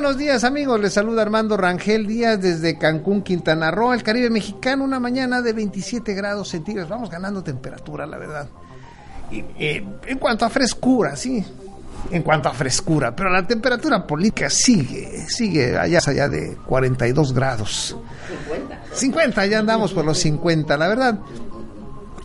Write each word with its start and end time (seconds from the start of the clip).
Buenos 0.00 0.16
días 0.16 0.44
amigos, 0.44 0.78
les 0.78 0.92
saluda 0.92 1.22
Armando 1.22 1.56
Rangel 1.56 2.06
Díaz 2.06 2.40
desde 2.40 2.78
Cancún, 2.78 3.20
Quintana 3.20 3.72
Roo, 3.72 3.92
el 3.92 4.04
Caribe 4.04 4.30
mexicano, 4.30 4.84
una 4.84 5.00
mañana 5.00 5.42
de 5.42 5.52
27 5.52 6.14
grados 6.14 6.50
centígrados, 6.50 6.88
vamos 6.88 7.10
ganando 7.10 7.42
temperatura, 7.42 8.06
la 8.06 8.16
verdad. 8.16 8.48
Eh, 9.32 9.84
en 10.06 10.18
cuanto 10.18 10.44
a 10.44 10.50
frescura, 10.50 11.16
sí, 11.16 11.44
en 12.12 12.22
cuanto 12.22 12.48
a 12.48 12.54
frescura, 12.54 13.16
pero 13.16 13.28
la 13.28 13.44
temperatura 13.44 14.06
política 14.06 14.48
sigue, 14.48 15.26
sigue 15.26 15.76
allá, 15.76 15.98
allá 16.06 16.28
de 16.28 16.56
42 16.64 17.34
grados. 17.34 17.96
50. 18.28 18.80
50, 18.94 19.46
ya 19.46 19.58
andamos 19.58 19.92
por 19.92 20.04
los 20.04 20.18
50, 20.20 20.76
la 20.76 20.86
verdad. 20.86 21.18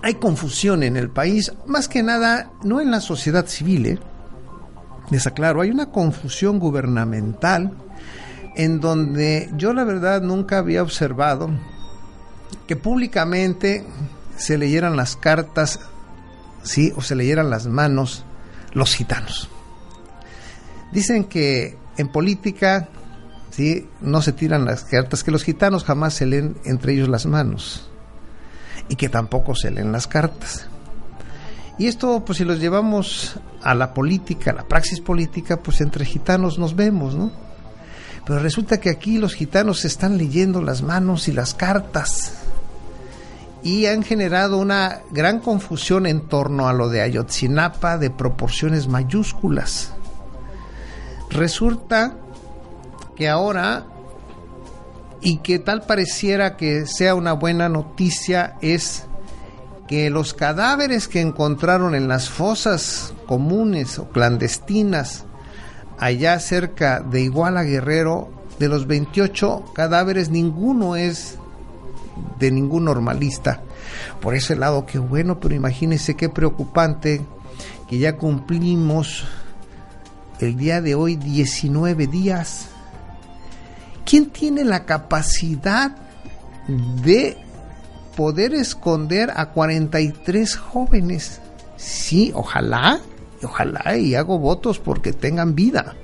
Hay 0.04 0.14
confusión 0.14 0.84
en 0.84 0.96
el 0.96 1.10
país, 1.10 1.52
más 1.66 1.88
que 1.88 2.04
nada, 2.04 2.52
no 2.62 2.82
en 2.82 2.92
la 2.92 3.02
sociedad 3.02 3.48
civil, 3.48 3.86
¿eh? 3.88 4.00
Les 5.10 5.28
aclaro, 5.28 5.62
hay 5.62 5.70
una 5.70 5.92
confusión 5.92 6.60
gubernamental 6.60 7.72
en 8.56 8.80
donde 8.80 9.50
yo 9.56 9.74
la 9.74 9.84
verdad 9.84 10.22
nunca 10.22 10.60
había 10.60 10.84
observado 10.84 11.50
que 12.68 12.76
públicamente 12.76 13.86
se 14.38 14.58
leyeran 14.58 14.96
las 14.96 15.16
cartas, 15.16 15.80
sí, 16.64 16.94
o 16.96 17.02
se 17.02 17.16
leyeran 17.16 17.50
las 17.50 17.68
manos 17.68 18.26
los 18.74 18.96
gitanos. 18.96 19.50
Dicen 20.92 21.26
que 21.26 21.78
en 21.98 22.12
política, 22.12 22.90
sí, 23.52 23.88
no 24.02 24.22
se 24.22 24.34
tiran 24.34 24.66
las 24.66 24.84
cartas, 24.84 25.24
que 25.24 25.32
los 25.32 25.44
gitanos 25.44 25.84
jamás 25.84 26.14
se 26.14 26.26
leen 26.26 26.56
entre 26.66 26.94
ellos 26.94 27.10
las 27.10 27.26
manos 27.26 27.90
y 28.90 28.96
que 28.96 29.10
tampoco 29.10 29.56
se 29.56 29.72
leen 29.72 29.92
las 29.92 30.08
cartas. 30.08 30.68
Y 31.78 31.88
esto, 31.88 32.24
pues 32.26 32.38
si 32.38 32.46
los 32.46 32.60
llevamos 32.60 33.40
a 33.62 33.74
la 33.74 33.94
política, 33.94 34.52
a 34.52 34.54
la 34.54 34.64
praxis 34.64 35.00
política, 35.00 35.58
pues 35.58 35.82
entre 35.82 36.06
gitanos 36.06 36.60
nos 36.60 36.76
vemos, 36.76 37.16
¿no? 37.16 37.32
Pero 38.26 38.40
resulta 38.40 38.80
que 38.80 38.90
aquí 38.90 39.18
los 39.18 39.34
gitanos 39.34 39.84
están 39.84 40.18
leyendo 40.18 40.62
las 40.62 40.82
manos 40.82 41.28
y 41.28 41.34
las 41.34 41.54
cartas 41.54 42.34
y 43.64 43.86
han 43.86 44.04
generado 44.04 44.58
una 44.58 45.02
gran 45.12 45.40
confusión 45.40 46.06
en 46.06 46.28
torno 46.28 46.68
a 46.68 46.74
lo 46.74 46.90
de 46.90 47.02
Ayotzinapa 47.02 47.98
de 47.98 48.10
proporciones 48.10 48.88
mayúsculas. 48.88 49.94
Resulta 51.30 52.16
que 53.16 53.30
ahora, 53.30 53.86
y 55.22 55.38
que 55.38 55.60
tal 55.60 55.84
pareciera 55.84 56.58
que 56.58 56.86
sea 56.86 57.16
una 57.16 57.34
buena 57.34 57.70
noticia, 57.70 58.56
es 58.62 59.06
los 60.10 60.34
cadáveres 60.34 61.08
que 61.08 61.22
encontraron 61.22 61.96
en 61.96 62.08
las 62.08 62.30
fosas 62.30 63.14
comunes 63.28 64.00
o 64.00 64.10
clandestinas 64.10 65.26
allá 66.00 66.40
cerca 66.40 67.00
de 67.00 67.22
Iguala 67.22 67.64
Guerrero, 67.64 68.30
de 68.60 68.68
los 68.68 68.88
28 68.88 69.74
cadáveres 69.74 70.30
ninguno 70.30 70.96
es 70.96 71.38
de 72.40 72.52
ningún 72.52 72.86
normalista. 72.86 73.62
Por 74.22 74.36
ese 74.36 74.56
lado, 74.56 74.86
qué 74.86 75.00
bueno, 75.00 75.40
pero 75.40 75.56
imagínense 75.56 76.16
qué 76.16 76.30
preocupante 76.30 77.22
que 77.88 77.98
ya 77.98 78.18
cumplimos 78.18 79.26
el 80.40 80.58
día 80.58 80.82
de 80.82 80.96
hoy 80.96 81.16
19 81.16 82.08
días. 82.08 82.70
¿Quién 84.06 84.30
tiene 84.30 84.64
la 84.64 84.86
capacidad 84.86 85.96
de 86.68 87.38
poder 88.16 88.54
esconder 88.54 89.32
a 89.36 89.50
43 89.50 90.56
jóvenes. 90.56 91.42
Sí, 91.78 92.32
ojalá, 92.34 93.00
ojalá 93.44 93.98
y 93.98 94.16
hago 94.16 94.40
votos 94.40 94.80
porque 94.80 95.14
tengan 95.14 95.56
vida. 95.56 95.96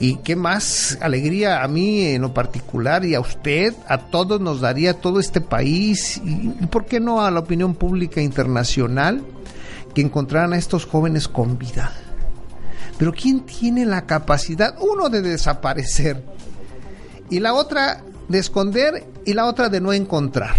Y 0.00 0.16
qué 0.16 0.34
más 0.34 0.98
alegría 1.00 1.62
a 1.62 1.68
mí 1.68 2.02
en 2.06 2.22
lo 2.22 2.34
particular 2.34 3.04
y 3.04 3.14
a 3.14 3.20
usted, 3.20 3.74
a 3.86 3.98
todos 3.98 4.40
nos 4.40 4.60
daría 4.60 5.00
todo 5.00 5.20
este 5.20 5.40
país 5.40 6.20
y 6.24 6.48
por 6.66 6.84
qué 6.86 6.98
no 6.98 7.24
a 7.24 7.30
la 7.30 7.40
opinión 7.40 7.74
pública 7.74 8.20
internacional 8.20 9.22
que 9.94 10.00
encontraran 10.00 10.52
a 10.52 10.58
estos 10.58 10.84
jóvenes 10.84 11.28
con 11.28 11.58
vida. 11.58 11.92
Pero 12.98 13.12
¿quién 13.12 13.40
tiene 13.40 13.86
la 13.86 14.06
capacidad, 14.06 14.76
uno, 14.80 15.08
de 15.08 15.22
desaparecer 15.22 16.24
y 17.30 17.38
la 17.38 17.54
otra 17.54 18.02
de 18.28 18.38
esconder 18.38 19.06
y 19.24 19.34
la 19.34 19.46
otra 19.46 19.68
de 19.68 19.80
no 19.80 19.92
encontrar? 19.92 20.54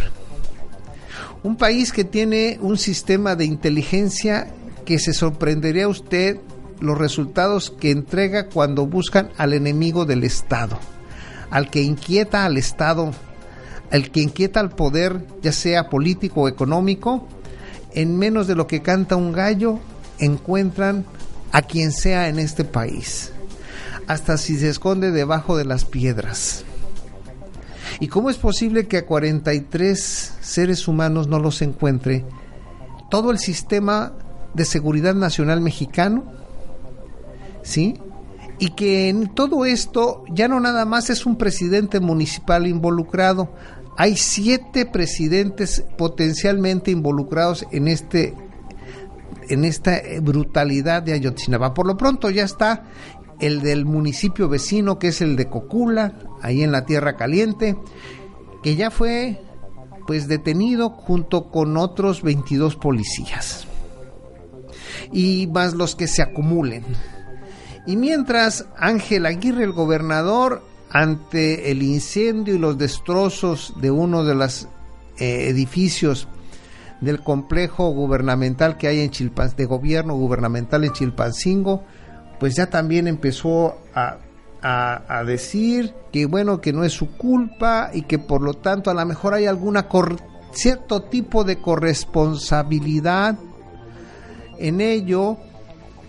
Un 1.46 1.58
país 1.58 1.94
que 1.94 2.04
tiene 2.04 2.58
un 2.60 2.76
sistema 2.76 3.36
de 3.36 3.46
inteligencia 3.46 4.48
que 4.84 4.98
se 4.98 5.14
sorprendería 5.14 5.86
a 5.86 5.90
usted 5.90 6.40
los 6.80 6.98
resultados 6.98 7.70
que 7.70 7.92
entrega 7.92 8.48
cuando 8.48 8.88
buscan 8.88 9.30
al 9.38 9.54
enemigo 9.54 10.06
del 10.06 10.24
Estado, 10.24 10.80
al 11.52 11.70
que 11.70 11.84
inquieta 11.84 12.46
al 12.46 12.58
Estado, 12.58 13.12
al 13.92 14.10
que 14.10 14.22
inquieta 14.22 14.60
al 14.60 14.72
poder, 14.72 15.24
ya 15.44 15.52
sea 15.52 15.88
político 15.88 16.42
o 16.42 16.48
económico, 16.48 17.28
en 17.94 18.18
menos 18.18 18.48
de 18.48 18.56
lo 18.56 18.66
que 18.66 18.82
canta 18.82 19.16
un 19.16 19.32
gallo, 19.32 19.78
encuentran 20.18 21.06
a 21.52 21.62
quien 21.62 21.92
sea 21.92 22.28
en 22.28 22.40
este 22.40 22.64
país, 22.64 23.34
hasta 24.08 24.40
si 24.40 24.58
se 24.58 24.70
esconde 24.70 25.12
debajo 25.12 25.58
de 25.58 25.66
las 25.66 25.86
piedras. 25.86 26.66
¿Y 28.00 28.08
cómo 28.08 28.30
es 28.30 28.38
posible 28.38 28.88
que 28.88 28.98
a 28.98 29.06
43 29.06 30.38
seres 30.42 30.88
humanos 30.88 31.28
no 31.28 31.40
los 31.40 31.62
encuentre 31.62 32.26
todo 33.10 33.32
el 33.32 33.40
sistema 33.40 34.14
de 34.54 34.66
seguridad 34.66 35.16
nacional 35.16 35.62
mexicano? 35.62 36.24
¿Sí? 37.64 38.00
Y 38.60 38.70
que 38.72 39.10
en 39.10 39.34
todo 39.34 39.66
esto 39.66 40.24
ya 40.30 40.48
no 40.48 40.60
nada 40.60 40.86
más 40.86 41.10
es 41.10 41.26
un 41.26 41.38
presidente 41.38 42.00
municipal 42.00 42.68
involucrado, 42.68 43.54
hay 43.98 44.18
siete 44.18 44.86
presidentes 44.86 45.84
potencialmente 45.98 46.92
involucrados 46.92 47.66
en 47.72 47.88
este 47.88 48.34
en 49.48 49.64
esta 49.64 50.02
brutalidad 50.22 51.04
de 51.04 51.14
Ayotzinapa. 51.14 51.74
Por 51.74 51.86
lo 51.86 51.98
pronto 51.98 52.30
ya 52.30 52.44
está 52.44 52.86
el 53.40 53.62
del 53.62 53.86
municipio 53.86 54.50
vecino, 54.50 55.00
que 55.00 55.08
es 55.08 55.22
el 55.22 55.36
de 55.36 55.50
Cocula, 55.50 56.16
ahí 56.42 56.64
en 56.64 56.72
la 56.72 56.86
Tierra 56.86 57.16
Caliente, 57.16 57.78
que 58.64 58.76
ya 58.76 58.92
fue 58.92 59.42
pues 60.08 60.28
detenido 60.28 60.90
junto 60.90 61.50
con 61.50 61.78
otros 61.78 62.22
22 62.22 62.76
policías. 62.76 63.68
Y 65.12 65.48
más 65.48 65.74
los 65.74 65.96
que 65.96 66.08
se 66.08 66.22
acumulen. 66.22 66.84
Y 67.88 67.98
mientras 67.98 68.68
Ángel 68.78 69.26
Aguirre, 69.26 69.64
el 69.64 69.72
gobernador, 69.72 70.64
ante 70.90 71.72
el 71.72 71.84
incendio 71.84 72.56
y 72.56 72.60
los 72.60 72.78
destrozos 72.78 73.74
de 73.82 73.92
uno 73.92 74.24
de 74.24 74.36
los 74.36 74.68
eh, 75.18 75.50
edificios 75.50 76.28
del 77.02 77.22
complejo 77.22 77.90
gubernamental 77.90 78.78
que 78.78 78.88
hay 78.88 79.02
en 79.02 79.12
Chilpan, 79.12 79.52
de 79.56 79.66
gobierno 79.66 80.16
gubernamental 80.16 80.84
en 80.84 80.94
Chilpancingo, 80.94 81.84
pues 82.40 82.56
ya 82.56 82.70
también 82.70 83.08
empezó 83.08 83.76
a, 83.94 84.18
a, 84.62 85.24
decir 85.24 85.94
que 86.12 86.26
bueno, 86.26 86.60
que 86.60 86.74
no 86.74 86.84
es 86.84 86.94
su 86.94 87.16
culpa 87.18 87.92
y 87.94 88.04
que 88.04 88.18
por 88.18 88.42
lo 88.42 88.56
tanto 88.56 88.90
a 88.90 88.94
lo 88.94 89.06
mejor 89.06 89.34
hay 89.34 89.46
alguna 89.46 89.88
cierto 90.52 91.04
tipo 91.04 91.44
de 91.44 91.58
corresponsabilidad 91.58 93.38
en 94.58 94.82
ello 94.82 95.38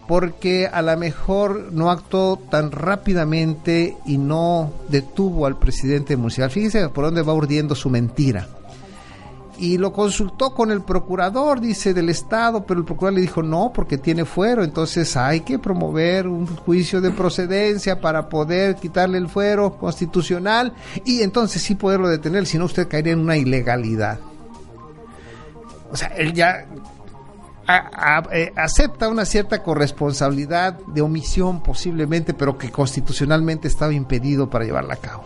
porque 0.09 0.69
a 0.69 0.83
lo 0.83 0.97
mejor 0.97 1.73
no 1.73 1.91
actuó 1.91 2.39
tan 2.49 2.71
rápidamente 2.71 3.97
y 4.07 4.19
no 4.19 4.73
detuvo 4.89 5.47
al 5.47 5.59
presidente 5.59 6.17
municipal. 6.17 6.51
Fíjese 6.51 6.89
por 6.91 7.07
dónde 7.07 7.23
va 7.23 7.35
urdiendo 7.35 7.75
su 7.75 7.91
mentira 7.91 8.49
y 9.59 9.79
lo 9.79 9.93
consultó 9.93 10.55
con 10.55 10.71
el 10.71 10.83
procurador, 10.83 11.61
dice, 11.61 11.95
del 11.95 12.09
Estado, 12.09 12.65
pero 12.65 12.81
el 12.81 12.87
procurador 12.87 13.15
le 13.15 13.23
dijo 13.23 13.43
no, 13.43 13.73
porque 13.73 13.99
tiene 13.99 14.25
fuero, 14.25 14.65
entonces 14.65 15.17
hay 15.17 15.41
que 15.41 15.59
promover 15.59 16.27
un 16.27 16.47
juicio 16.47 17.01
de 17.01 17.11
procedencia 17.11 18.01
para 18.01 18.29
poder 18.29 18.77
quitarle 18.77 19.19
el 19.19 19.29
fuero 19.29 19.79
constitucional 19.79 20.75
y 21.05 21.23
entonces 21.23 21.63
sí 21.63 21.75
poderlo 21.75 22.09
detener, 22.09 22.47
si 22.47 22.59
no 22.59 22.67
usted 22.67 22.89
caería 22.89 23.13
en 23.13 23.21
una 23.21 23.37
ilegalidad. 23.37 24.19
O 25.91 25.97
sea, 25.97 26.09
él 26.09 26.33
ya 26.33 26.67
eh, 28.33 28.53
acepta 28.55 29.09
una 29.09 29.25
cierta 29.25 29.63
corresponsabilidad 29.63 30.79
de 30.87 31.01
omisión 31.01 31.63
posiblemente, 31.63 32.35
pero 32.35 32.59
que 32.59 32.71
constitucionalmente 32.71 33.69
estaba 33.69 33.93
impedido 33.93 34.51
para 34.51 34.65
llevarla 34.65 34.95
a 34.95 34.99
cabo. 34.99 35.25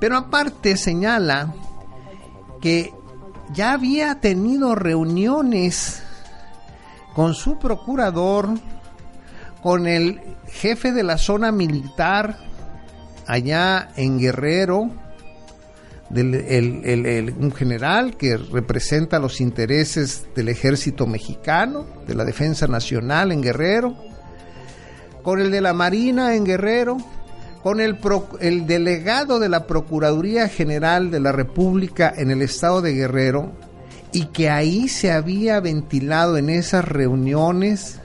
Pero 0.00 0.16
aparte 0.16 0.76
señala 0.76 1.54
que 2.60 2.92
ya 3.52 3.72
había 3.72 4.20
tenido 4.20 4.74
reuniones 4.74 6.02
con 7.14 7.34
su 7.34 7.58
procurador, 7.58 8.48
con 9.62 9.86
el 9.86 10.20
jefe 10.48 10.92
de 10.92 11.02
la 11.02 11.18
zona 11.18 11.52
militar 11.52 12.38
allá 13.26 13.90
en 13.96 14.18
Guerrero, 14.18 14.90
un 16.10 17.52
general 17.56 18.16
que 18.16 18.36
representa 18.36 19.18
los 19.18 19.40
intereses 19.40 20.26
del 20.34 20.48
ejército 20.48 21.06
mexicano, 21.06 21.86
de 22.06 22.14
la 22.14 22.24
defensa 22.24 22.66
nacional 22.66 23.32
en 23.32 23.42
Guerrero, 23.42 23.96
con 25.22 25.40
el 25.40 25.50
de 25.50 25.60
la 25.60 25.72
Marina 25.72 26.34
en 26.34 26.44
Guerrero, 26.44 26.96
con 27.62 27.80
el, 27.80 27.98
el 28.40 28.66
delegado 28.66 29.38
de 29.38 29.48
la 29.48 29.66
Procuraduría 29.66 30.48
General 30.48 31.10
de 31.10 31.20
la 31.20 31.32
República 31.32 32.12
en 32.16 32.30
el 32.30 32.42
estado 32.42 32.80
de 32.82 32.94
Guerrero, 32.94 33.52
y 34.12 34.26
que 34.26 34.50
ahí 34.50 34.88
se 34.88 35.12
había 35.12 35.60
ventilado 35.60 36.36
en 36.36 36.50
esas 36.50 36.84
reuniones 36.84 38.00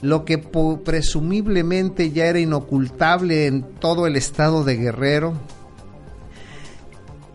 lo 0.00 0.24
que 0.24 0.38
presumiblemente 0.38 2.12
ya 2.12 2.26
era 2.26 2.38
inocultable 2.38 3.46
en 3.46 3.62
todo 3.62 4.06
el 4.06 4.16
estado 4.16 4.62
de 4.64 4.76
Guerrero, 4.76 5.34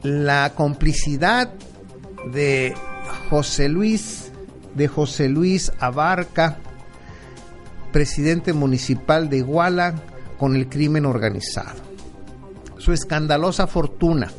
la 0.02 0.54
complicidad 0.56 1.52
de 2.32 2.74
José 3.30 3.68
Luis, 3.68 4.32
de 4.76 4.88
José 4.88 5.28
Luis 5.28 5.72
Abarca, 5.80 6.58
presidente 7.92 8.54
municipal 8.54 9.30
de 9.30 9.38
Iguala, 9.38 9.96
con 10.44 10.58
el 10.58 10.68
crimen 10.68 11.06
organizado. 11.06 11.80
Su 12.78 12.92
escandalosa 12.92 13.66
fortuna. 13.66 14.30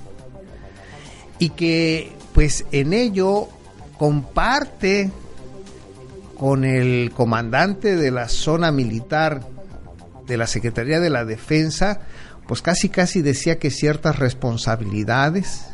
Y 1.39 1.49
que 1.49 2.13
pues 2.35 2.67
en 2.73 2.93
ello 2.93 3.49
comparte 3.97 5.11
con 6.39 6.67
el 6.67 7.11
comandante 7.11 7.97
de 7.97 8.11
la 8.11 8.29
zona 8.29 8.71
militar 8.71 9.49
de 10.27 10.37
la 10.37 10.47
Secretaría 10.47 11.01
de 11.01 11.09
la 11.09 11.25
Defensa 11.25 12.03
pues 12.47 12.61
casi 12.61 12.91
casi 12.91 13.23
decía 13.23 13.59
que 13.59 13.71
ciertas 13.71 14.19
responsabilidades 14.19 15.71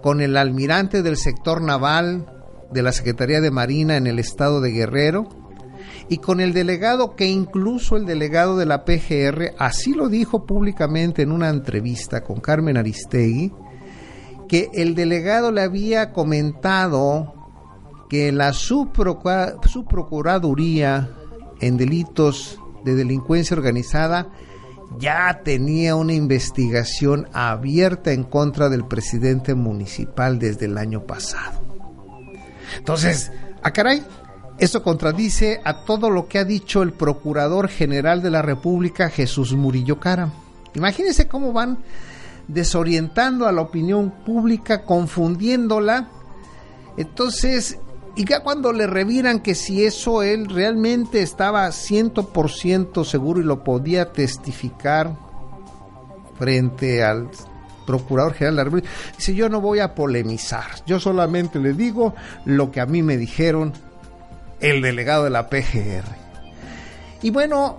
con 0.00 0.22
el 0.22 0.38
almirante 0.38 1.02
del 1.02 1.18
sector 1.18 1.60
naval 1.60 2.24
de 2.70 2.80
la 2.80 2.92
Secretaría 2.92 3.42
de 3.42 3.50
Marina 3.50 3.98
en 3.98 4.06
el 4.06 4.18
estado 4.18 4.62
de 4.62 4.70
Guerrero 4.70 5.41
y 6.08 6.18
con 6.18 6.40
el 6.40 6.52
delegado 6.52 7.16
que 7.16 7.26
incluso 7.26 7.96
el 7.96 8.06
delegado 8.06 8.56
de 8.56 8.66
la 8.66 8.84
PGR 8.84 9.54
así 9.58 9.94
lo 9.94 10.08
dijo 10.08 10.46
públicamente 10.46 11.22
en 11.22 11.32
una 11.32 11.48
entrevista 11.48 12.22
con 12.22 12.38
Carmen 12.40 12.76
Aristegui 12.76 13.52
que 14.48 14.70
el 14.74 14.94
delegado 14.94 15.50
le 15.52 15.62
había 15.62 16.12
comentado 16.12 17.34
que 18.10 18.30
la 18.32 18.52
subprocuraduría 18.52 21.08
en 21.60 21.76
delitos 21.78 22.58
de 22.84 22.94
delincuencia 22.94 23.56
organizada 23.56 24.28
ya 24.98 25.40
tenía 25.42 25.96
una 25.96 26.12
investigación 26.12 27.26
abierta 27.32 28.12
en 28.12 28.24
contra 28.24 28.68
del 28.68 28.84
presidente 28.84 29.54
municipal 29.54 30.38
desde 30.38 30.66
el 30.66 30.76
año 30.76 31.06
pasado. 31.06 31.62
Entonces, 32.76 33.32
a 33.62 33.68
ah, 33.68 33.72
caray, 33.72 34.02
esto 34.62 34.84
contradice 34.84 35.60
a 35.64 35.78
todo 35.78 36.08
lo 36.08 36.28
que 36.28 36.38
ha 36.38 36.44
dicho 36.44 36.82
el 36.82 36.92
Procurador 36.92 37.68
General 37.68 38.22
de 38.22 38.30
la 38.30 38.42
República, 38.42 39.10
Jesús 39.10 39.54
Murillo 39.54 39.98
Cara. 39.98 40.32
Imagínense 40.74 41.26
cómo 41.26 41.52
van 41.52 41.78
desorientando 42.46 43.48
a 43.48 43.52
la 43.52 43.60
opinión 43.60 44.12
pública, 44.24 44.84
confundiéndola. 44.84 46.10
Entonces, 46.96 47.80
y 48.14 48.24
ya 48.24 48.44
cuando 48.44 48.72
le 48.72 48.86
reviran 48.86 49.40
que 49.40 49.56
si 49.56 49.84
eso 49.84 50.22
él 50.22 50.48
realmente 50.48 51.22
estaba 51.22 51.66
100% 51.66 53.04
seguro 53.04 53.40
y 53.40 53.44
lo 53.44 53.64
podía 53.64 54.12
testificar 54.12 55.16
frente 56.38 57.02
al 57.02 57.30
Procurador 57.84 58.34
General 58.34 58.54
de 58.54 58.58
la 58.58 58.64
República, 58.64 58.90
dice 59.16 59.34
yo 59.34 59.48
no 59.48 59.60
voy 59.60 59.80
a 59.80 59.96
polemizar, 59.96 60.84
yo 60.86 61.00
solamente 61.00 61.58
le 61.58 61.72
digo 61.72 62.14
lo 62.44 62.70
que 62.70 62.80
a 62.80 62.86
mí 62.86 63.02
me 63.02 63.16
dijeron 63.16 63.72
el 64.62 64.80
delegado 64.80 65.24
de 65.24 65.30
la 65.30 65.50
PGR. 65.50 66.04
Y 67.20 67.30
bueno, 67.30 67.78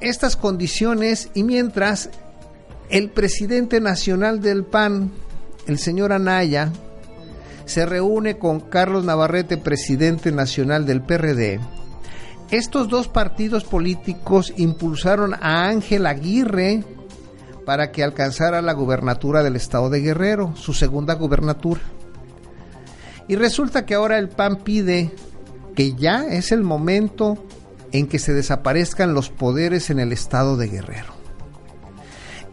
estas 0.00 0.36
condiciones 0.36 1.30
y 1.34 1.44
mientras 1.44 2.10
el 2.90 3.10
presidente 3.10 3.80
nacional 3.80 4.40
del 4.40 4.64
PAN, 4.64 5.12
el 5.66 5.78
señor 5.78 6.12
Anaya, 6.12 6.72
se 7.66 7.84
reúne 7.84 8.38
con 8.38 8.60
Carlos 8.60 9.04
Navarrete, 9.04 9.58
presidente 9.58 10.32
nacional 10.32 10.86
del 10.86 11.02
PRD. 11.02 11.60
Estos 12.50 12.88
dos 12.88 13.08
partidos 13.08 13.64
políticos 13.64 14.54
impulsaron 14.56 15.34
a 15.34 15.68
Ángel 15.68 16.06
Aguirre 16.06 16.82
para 17.66 17.92
que 17.92 18.02
alcanzara 18.02 18.62
la 18.62 18.72
gubernatura 18.72 19.42
del 19.42 19.56
estado 19.56 19.90
de 19.90 20.00
Guerrero, 20.00 20.56
su 20.56 20.72
segunda 20.72 21.14
gubernatura. 21.14 21.82
Y 23.28 23.36
resulta 23.36 23.84
que 23.84 23.94
ahora 23.94 24.18
el 24.18 24.30
PAN 24.30 24.56
pide 24.64 25.12
que 25.78 25.94
ya 25.94 26.26
es 26.28 26.50
el 26.50 26.64
momento 26.64 27.38
en 27.92 28.08
que 28.08 28.18
se 28.18 28.34
desaparezcan 28.34 29.14
los 29.14 29.30
poderes 29.30 29.90
en 29.90 30.00
el 30.00 30.10
estado 30.10 30.56
de 30.56 30.66
Guerrero. 30.66 31.14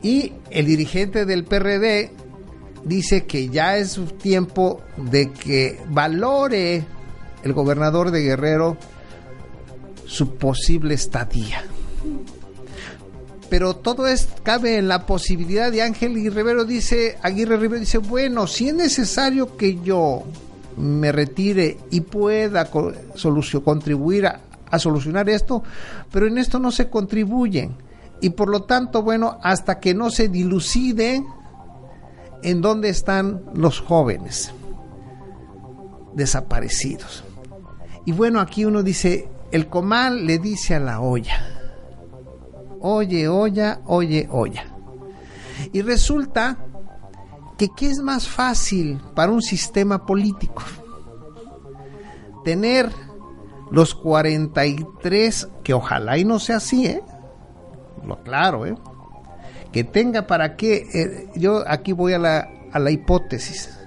Y 0.04 0.33
el 0.51 0.68
dirigente 0.68 1.25
del 1.25 1.44
PRD 1.44 2.12
dice 2.83 3.25
que 3.25 3.50
ya 3.50 3.77
es 3.77 4.00
tiempo 4.22 4.83
de 4.98 5.31
que 5.31 5.81
valore 5.89 6.86
el 7.42 7.54
gobernador 7.54 8.12
de 8.12 8.22
Guerrero 8.22 8.77
su 10.06 10.36
posible 10.36 10.94
estadía. 10.94 11.63
Pero 13.50 13.75
todo 13.75 14.06
es, 14.06 14.28
cabe 14.44 14.78
en 14.78 14.88
la 14.88 15.07
posibilidad 15.07 15.71
de 15.71 15.81
Ángel 15.81 16.16
y 16.19 16.30
Rivero 16.30 16.63
dice, 16.63 17.18
Aguirre 17.24 17.57
Rivero 17.57 17.80
dice, 17.80 17.98
bueno, 17.98 18.45
si 18.45 18.69
es 18.69 18.75
necesario 18.75 19.57
que 19.57 19.80
yo 19.81 20.25
me 20.77 21.12
retire 21.12 21.77
y 21.92 22.01
pueda 22.01 22.69
contribuir 23.63 24.27
a, 24.27 24.42
a 24.69 24.80
solucionar 24.80 25.30
esto, 25.30 25.63
pero 26.12 26.27
en 26.27 26.38
esto 26.38 26.60
no 26.60 26.72
se 26.72 26.89
contribuyen. 26.89 27.75
Y 28.22 28.31
por 28.31 28.49
lo 28.49 28.64
tanto, 28.64 29.02
bueno, 29.04 29.38
hasta 29.44 29.80
que 29.80 29.94
no 29.94 30.09
se 30.09 30.30
dilucide 30.30 31.23
en 32.44 32.61
dónde 32.61 32.90
están 32.90 33.42
los 33.54 33.80
jóvenes 33.80 34.52
desaparecidos. 36.14 37.23
Y 38.06 38.11
bueno, 38.11 38.40
aquí 38.40 38.66
uno 38.66 38.83
dice, 38.83 39.28
el 39.52 39.68
comal 39.68 40.26
le 40.26 40.38
dice 40.38 40.76
a 40.76 40.80
la 40.80 41.02
olla, 41.02 41.44
oye, 42.80 43.28
olla, 43.28 43.81
oye, 43.85 44.28
olla. 44.31 44.66
Y 45.73 45.81
resulta 45.81 46.57
que 47.57 47.69
¿qué 47.69 47.90
es 47.90 48.00
más 48.00 48.28
fácil 48.28 49.02
para 49.14 49.31
un 49.31 49.42
sistema 49.42 50.06
político? 50.06 50.64
Tener 52.44 52.90
los 53.71 53.95
43, 53.95 55.47
que 55.64 55.74
ojalá 55.74 56.18
y 56.18 56.26
no 56.26 56.40
sea 56.40 56.57
así, 56.57 56.85
¿eh? 56.85 57.02
Lo 58.06 58.21
claro, 58.21 58.66
¿eh? 58.66 58.76
que 59.76 59.83
tenga 59.83 60.26
para 60.26 60.56
qué, 60.56 60.88
eh, 60.94 61.30
yo 61.35 61.64
aquí 61.68 61.92
voy 61.92 62.14
a 62.14 62.18
la, 62.18 62.50
a 62.71 62.80
la 62.80 62.92
hipótesis, 62.92 63.78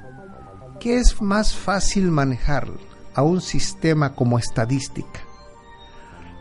¿qué 0.81 0.99
es 0.99 1.23
más 1.23 1.55
fácil 1.55 2.11
manejar 2.11 2.69
a 3.15 3.23
un 3.23 3.41
sistema 3.41 4.15
como 4.15 4.39
estadística? 4.39 5.21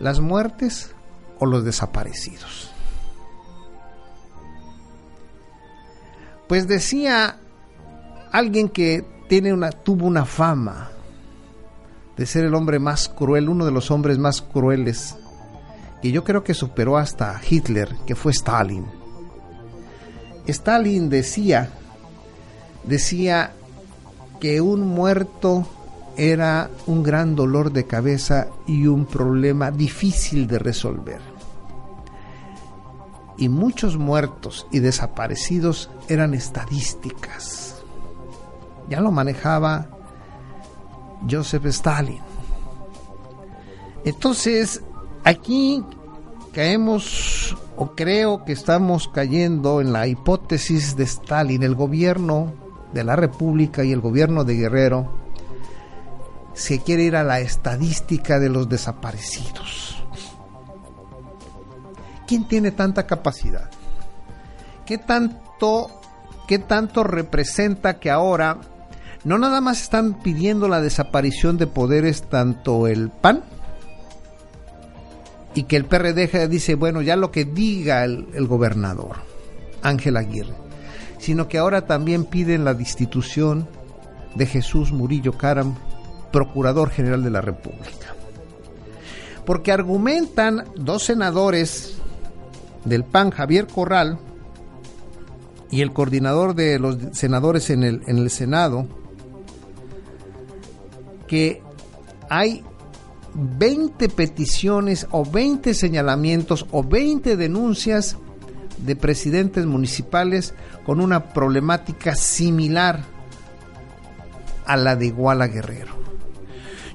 ¿Las 0.02 0.20
muertes 0.20 0.94
o 1.40 1.46
los 1.46 1.64
desaparecidos? 1.64 2.74
Pues 6.48 6.68
decía 6.68 7.38
alguien 8.32 8.70
que 8.70 9.06
tiene 9.28 9.54
una, 9.54 9.72
tuvo 9.72 10.06
una 10.06 10.26
fama 10.26 10.90
de 12.16 12.26
ser 12.26 12.46
el 12.46 12.56
hombre 12.56 12.80
más 12.80 13.10
cruel, 13.10 13.50
uno 13.50 13.66
de 13.66 13.72
los 13.72 13.92
hombres 13.92 14.18
más 14.18 14.42
crueles, 14.42 15.16
y 16.02 16.12
yo 16.12 16.24
creo 16.24 16.44
que 16.44 16.54
superó 16.54 16.98
hasta 16.98 17.40
Hitler, 17.48 17.96
que 18.06 18.16
fue 18.16 18.32
Stalin 18.32 18.86
Stalin 20.48 21.10
decía, 21.10 21.70
decía 22.84 23.52
que 24.40 24.62
un 24.62 24.88
muerto 24.88 25.68
era 26.16 26.70
un 26.86 27.04
gran 27.04 27.36
dolor 27.36 27.72
de 27.72 27.86
cabeza 27.86 28.48
y 28.66 28.88
un 28.88 29.06
problema 29.06 29.72
difícil 29.72 30.48
de 30.48 30.60
resolver. 30.60 31.20
Y 33.38 33.50
muchos 33.50 33.98
muertos 33.98 34.68
y 34.72 34.80
desaparecidos 34.80 35.90
eran 36.08 36.34
estadísticas. 36.34 37.84
Ya 38.90 39.02
lo 39.02 39.12
manejaba 39.12 39.88
Joseph 41.30 41.66
Stalin. 41.68 42.22
Entonces, 44.06 44.82
aquí 45.24 45.84
caemos 46.54 47.56
o 47.76 47.92
creo 47.96 48.44
que 48.44 48.54
estamos 48.54 49.08
cayendo 49.08 49.82
en 49.82 49.94
la 49.94 50.08
hipótesis 50.08 50.96
de 50.96 51.04
Stalin, 51.04 51.62
el 51.62 51.76
gobierno 51.76 52.54
de 52.94 53.04
la 53.04 53.16
República 53.16 53.84
y 53.84 53.92
el 53.92 54.02
gobierno 54.02 54.44
de 54.44 54.56
Guerrero 54.56 55.12
se 56.54 56.80
quiere 56.80 57.04
ir 57.04 57.16
a 57.16 57.24
la 57.24 57.40
estadística 57.40 58.40
de 58.40 58.50
los 58.50 58.68
desaparecidos. 58.68 59.97
¿Quién 62.28 62.48
tiene 62.48 62.72
tanta 62.72 63.08
capacidad? 63.08 63.70
¿Qué 64.86 64.98
tanto, 64.98 66.02
qué 66.48 66.60
tanto 66.60 67.04
representa 67.04 68.00
que 68.00 68.12
ahora 68.12 68.60
no 69.24 69.38
nada 69.38 69.62
más 69.62 69.82
están 69.82 70.22
pidiendo 70.22 70.68
la 70.68 70.82
desaparición 70.82 71.58
de 71.58 71.68
poderes 71.68 72.24
tanto 72.24 72.88
el 72.88 73.10
PAN 73.10 73.44
y 75.54 75.64
que 75.64 75.76
el 75.76 75.86
PRD 75.86 76.48
dice, 76.48 76.76
bueno, 76.76 77.02
ya 77.02 77.16
lo 77.16 77.32
que 77.32 77.44
diga 77.44 78.04
el, 78.04 78.28
el 78.34 78.46
gobernador, 78.46 79.18
Ángel 79.82 80.18
Aguirre, 80.18 80.54
sino 81.18 81.48
que 81.48 81.58
ahora 81.58 81.86
también 81.88 82.26
piden 82.26 82.64
la 82.64 82.74
destitución 82.74 83.68
de 84.36 84.46
Jesús 84.46 84.92
Murillo 84.92 85.38
Caram, 85.38 85.76
Procurador 86.32 86.92
General 86.92 87.24
de 87.24 87.32
la 87.32 87.42
República. 87.42 88.16
Porque 89.46 89.72
argumentan 89.72 90.66
dos 90.76 91.06
senadores 91.06 91.98
del 92.88 93.04
PAN, 93.04 93.32
Javier 93.32 93.68
Corral, 93.68 94.20
y 95.70 95.82
el 95.82 95.92
coordinador 95.92 96.56
de 96.56 96.80
los 96.80 96.98
senadores 97.12 97.70
en 97.70 97.84
el, 97.84 98.02
en 98.08 98.18
el 98.18 98.30
Senado, 98.30 98.88
que 101.28 101.62
hay 102.30 102.64
20 103.34 104.10
peticiones 104.10 105.08
o 105.12 105.26
20 105.26 105.74
señalamientos 105.74 106.66
o 106.72 106.84
20 106.84 107.36
denuncias 107.36 108.18
de 108.78 108.96
presidentes 108.96 109.66
municipales 109.66 110.54
con 110.86 111.02
una 111.02 111.34
problemática 111.34 112.16
similar 112.16 113.04
a 114.66 114.78
la 114.78 114.96
de 114.96 115.08
Iguala 115.08 115.48
Guerrero. 115.48 115.98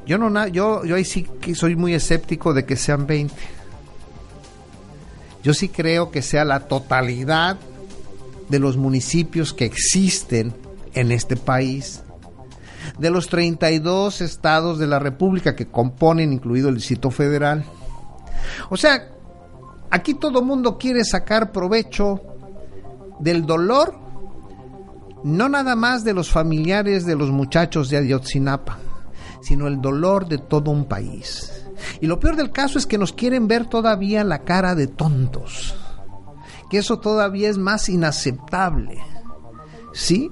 Yo 0.07 0.19
no 0.19 0.47
yo 0.49 0.85
yo 0.85 0.97
ahí 0.97 1.05
sí 1.05 1.23
que 1.41 1.55
soy 1.55 1.77
muy 1.77 1.95
escéptico 1.95 2.55
de 2.55 2.65
que 2.65 2.77
sean 2.77 3.07
20. 3.07 3.35
Yo 5.43 5.55
sí 5.55 5.69
creo 5.69 6.11
que 6.11 6.23
sea 6.23 6.45
la 6.45 6.61
totalidad 6.61 7.59
de 8.49 8.59
los 8.59 8.77
municipios 8.77 9.53
que 9.53 9.65
existen 9.65 10.55
en 10.95 11.11
este 11.11 11.37
país 11.37 12.03
de 12.99 13.11
los 13.11 13.29
32 13.29 14.21
estados 14.21 14.79
de 14.79 14.87
la 14.87 14.99
República 14.99 15.55
que 15.55 15.67
componen, 15.67 16.33
incluido 16.33 16.69
el 16.69 16.77
Distrito 16.77 17.11
Federal. 17.11 17.65
O 18.71 18.77
sea, 18.77 19.09
aquí 19.91 20.15
todo 20.15 20.43
mundo 20.43 20.79
quiere 20.79 21.05
sacar 21.05 21.53
provecho 21.53 22.21
del 23.21 23.47
dolor, 23.47 23.95
no 25.25 25.49
nada 25.49 25.77
más 25.77 26.05
de 26.05 26.13
los 26.13 26.31
familiares 26.31 27.07
de 27.07 27.17
los 27.17 27.31
muchachos 27.31 27.89
de 27.89 27.99
Ayotzinapa, 27.99 28.79
sino 29.41 29.69
el 29.69 29.81
dolor 29.81 30.27
de 30.27 30.39
todo 30.39 30.71
un 30.71 30.85
país. 30.87 31.62
Y 32.01 32.07
lo 32.07 32.19
peor 32.19 32.37
del 32.37 32.53
caso 32.53 32.79
es 32.79 32.87
que 32.87 32.99
nos 32.99 33.12
quieren 33.12 33.49
ver 33.49 33.67
todavía 33.67 34.25
la 34.25 34.45
cara 34.45 34.75
de 34.75 34.87
tontos, 34.87 35.75
que 36.71 36.79
eso 36.79 36.99
todavía 36.99 37.49
es 37.49 37.59
más 37.59 37.89
inaceptable. 37.89 38.99
¿Sí? 39.93 40.31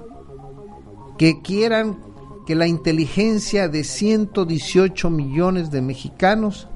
Que 1.17 1.41
quieran 1.41 1.99
que 2.45 2.55
la 2.55 2.67
inteligencia 2.67 3.67
de 3.67 3.83
118 3.83 5.09
millones 5.09 5.69
de 5.69 5.81
mexicanos 5.81 6.67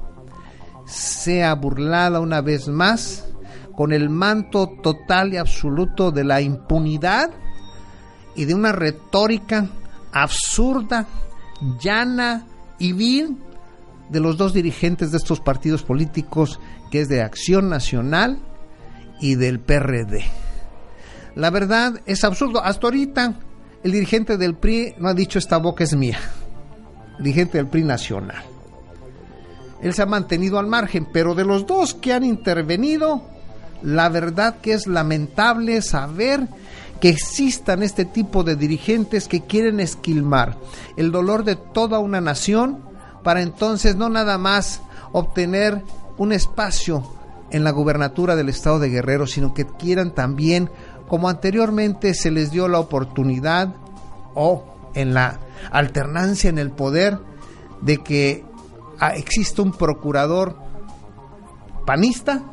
sea 0.84 1.54
burlada 1.54 2.20
una 2.20 2.40
vez 2.40 2.68
más 2.68 3.26
con 3.76 3.92
el 3.92 4.08
manto 4.08 4.68
total 4.82 5.34
y 5.34 5.36
absoluto 5.36 6.10
de 6.10 6.24
la 6.24 6.40
impunidad 6.40 7.30
y 8.34 8.44
de 8.44 8.54
una 8.54 8.72
retórica 8.72 9.68
absurda, 10.12 11.06
llana 11.80 12.46
y 12.78 12.92
vil 12.92 13.36
de 14.08 14.20
los 14.20 14.36
dos 14.36 14.52
dirigentes 14.52 15.10
de 15.10 15.18
estos 15.18 15.40
partidos 15.40 15.82
políticos, 15.82 16.60
que 16.90 17.00
es 17.00 17.08
de 17.08 17.22
Acción 17.22 17.68
Nacional 17.68 18.38
y 19.20 19.34
del 19.34 19.60
PRD. 19.60 20.24
La 21.34 21.50
verdad 21.50 22.00
es 22.06 22.24
absurdo. 22.24 22.62
Hasta 22.62 22.86
ahorita 22.86 23.34
el 23.82 23.92
dirigente 23.92 24.36
del 24.36 24.56
PRI 24.56 24.94
no 24.98 25.08
ha 25.08 25.14
dicho 25.14 25.38
esta 25.38 25.58
boca 25.58 25.84
es 25.84 25.94
mía. 25.94 26.18
El 27.18 27.24
dirigente 27.24 27.58
del 27.58 27.68
PRI 27.68 27.84
nacional. 27.84 28.42
Él 29.82 29.92
se 29.92 30.02
ha 30.02 30.06
mantenido 30.06 30.58
al 30.58 30.66
margen, 30.66 31.06
pero 31.12 31.34
de 31.34 31.44
los 31.44 31.66
dos 31.66 31.94
que 31.94 32.12
han 32.12 32.24
intervenido, 32.24 33.22
la 33.82 34.08
verdad 34.08 34.56
que 34.60 34.72
es 34.72 34.86
lamentable 34.86 35.82
saber 35.82 36.48
que 37.00 37.10
existan 37.10 37.82
este 37.82 38.06
tipo 38.06 38.42
de 38.42 38.56
dirigentes 38.56 39.28
que 39.28 39.42
quieren 39.42 39.80
esquilmar 39.80 40.56
el 40.96 41.12
dolor 41.12 41.44
de 41.44 41.56
toda 41.56 41.98
una 41.98 42.22
nación 42.22 42.80
para 43.26 43.42
entonces 43.42 43.96
no 43.96 44.08
nada 44.08 44.38
más 44.38 44.82
obtener 45.10 45.82
un 46.16 46.30
espacio 46.30 47.02
en 47.50 47.64
la 47.64 47.72
gubernatura 47.72 48.36
del 48.36 48.48
estado 48.48 48.78
de 48.78 48.88
Guerrero, 48.88 49.26
sino 49.26 49.52
que 49.52 49.66
quieran 49.66 50.14
también 50.14 50.70
como 51.08 51.28
anteriormente 51.28 52.14
se 52.14 52.30
les 52.30 52.52
dio 52.52 52.68
la 52.68 52.78
oportunidad 52.78 53.74
o 54.36 54.62
en 54.94 55.12
la 55.12 55.40
alternancia 55.72 56.48
en 56.50 56.58
el 56.58 56.70
poder 56.70 57.18
de 57.80 57.98
que 57.98 58.44
ah, 59.00 59.16
exista 59.16 59.60
un 59.60 59.72
procurador 59.72 60.56
panista 61.84 62.44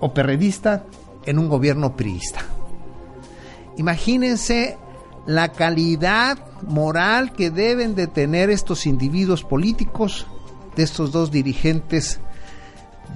o 0.00 0.14
perredista 0.14 0.86
en 1.26 1.38
un 1.38 1.50
gobierno 1.50 1.94
priista. 1.94 2.40
Imagínense 3.76 4.78
la 5.26 5.52
calidad 5.52 6.38
moral 6.62 7.32
que 7.32 7.50
deben 7.50 7.94
de 7.94 8.06
tener 8.06 8.50
estos 8.50 8.86
individuos 8.86 9.42
políticos, 9.42 10.26
de 10.76 10.82
estos 10.82 11.12
dos 11.12 11.30
dirigentes 11.30 12.20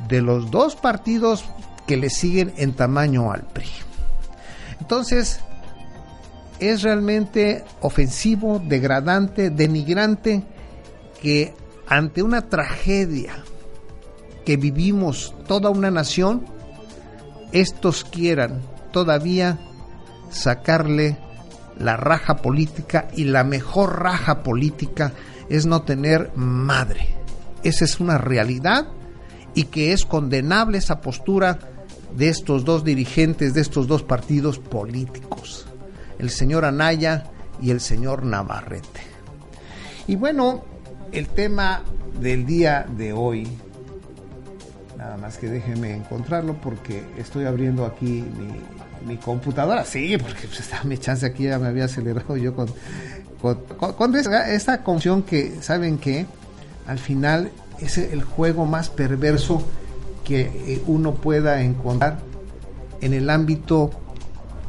de 0.08 0.22
los 0.22 0.50
dos 0.50 0.76
partidos 0.76 1.44
que 1.86 1.96
le 1.96 2.10
siguen 2.10 2.52
en 2.56 2.74
tamaño 2.74 3.32
al 3.32 3.42
PRI. 3.42 3.66
Entonces, 4.80 5.40
es 6.60 6.82
realmente 6.82 7.64
ofensivo, 7.80 8.60
degradante, 8.64 9.50
denigrante 9.50 10.42
que 11.20 11.54
ante 11.86 12.22
una 12.22 12.48
tragedia 12.48 13.44
que 14.44 14.56
vivimos 14.56 15.34
toda 15.46 15.70
una 15.70 15.90
nación, 15.90 16.44
estos 17.52 18.04
quieran 18.04 18.60
todavía 18.92 19.58
sacarle 20.30 21.18
la 21.78 21.96
raja 21.96 22.36
política 22.36 23.08
y 23.16 23.24
la 23.24 23.44
mejor 23.44 24.02
raja 24.02 24.42
política 24.42 25.12
es 25.48 25.66
no 25.66 25.82
tener 25.82 26.32
madre. 26.34 27.14
Esa 27.62 27.84
es 27.84 28.00
una 28.00 28.18
realidad 28.18 28.88
y 29.54 29.64
que 29.64 29.92
es 29.92 30.04
condenable 30.04 30.78
esa 30.78 31.00
postura 31.00 31.58
de 32.16 32.28
estos 32.28 32.64
dos 32.64 32.84
dirigentes, 32.84 33.54
de 33.54 33.60
estos 33.60 33.86
dos 33.86 34.02
partidos 34.02 34.58
políticos, 34.58 35.66
el 36.18 36.30
señor 36.30 36.64
Anaya 36.64 37.24
y 37.60 37.70
el 37.70 37.80
señor 37.80 38.24
Navarrete. 38.24 39.00
Y 40.06 40.16
bueno, 40.16 40.64
el 41.12 41.28
tema 41.28 41.82
del 42.20 42.46
día 42.46 42.86
de 42.96 43.12
hoy, 43.12 43.46
nada 44.96 45.16
más 45.16 45.38
que 45.38 45.48
déjeme 45.48 45.94
encontrarlo 45.94 46.54
porque 46.60 47.04
estoy 47.18 47.44
abriendo 47.44 47.84
aquí 47.84 48.24
mi, 48.38 48.48
computadora. 49.16 49.84
Sí, 49.84 50.16
porque 50.18 50.46
pues, 50.46 50.60
está 50.60 50.82
mi 50.84 50.98
chance 50.98 51.24
aquí, 51.26 51.44
ya 51.44 51.58
me 51.58 51.68
había 51.68 51.84
acelerado 51.84 52.36
yo 52.36 52.54
con, 52.54 52.68
con, 53.40 54.16
esta, 54.16 54.82
con 54.82 55.22
que, 55.22 55.58
¿saben 55.60 55.98
que 55.98 56.26
Al 56.86 56.98
final 56.98 57.50
es 57.80 57.98
el 57.98 58.22
juego 58.22 58.66
más 58.66 58.88
perverso 58.88 59.62
que 60.24 60.40
eh, 60.40 60.82
uno 60.86 61.14
pueda 61.14 61.62
encontrar 61.62 62.18
en 63.00 63.14
el 63.14 63.30
ámbito 63.30 63.90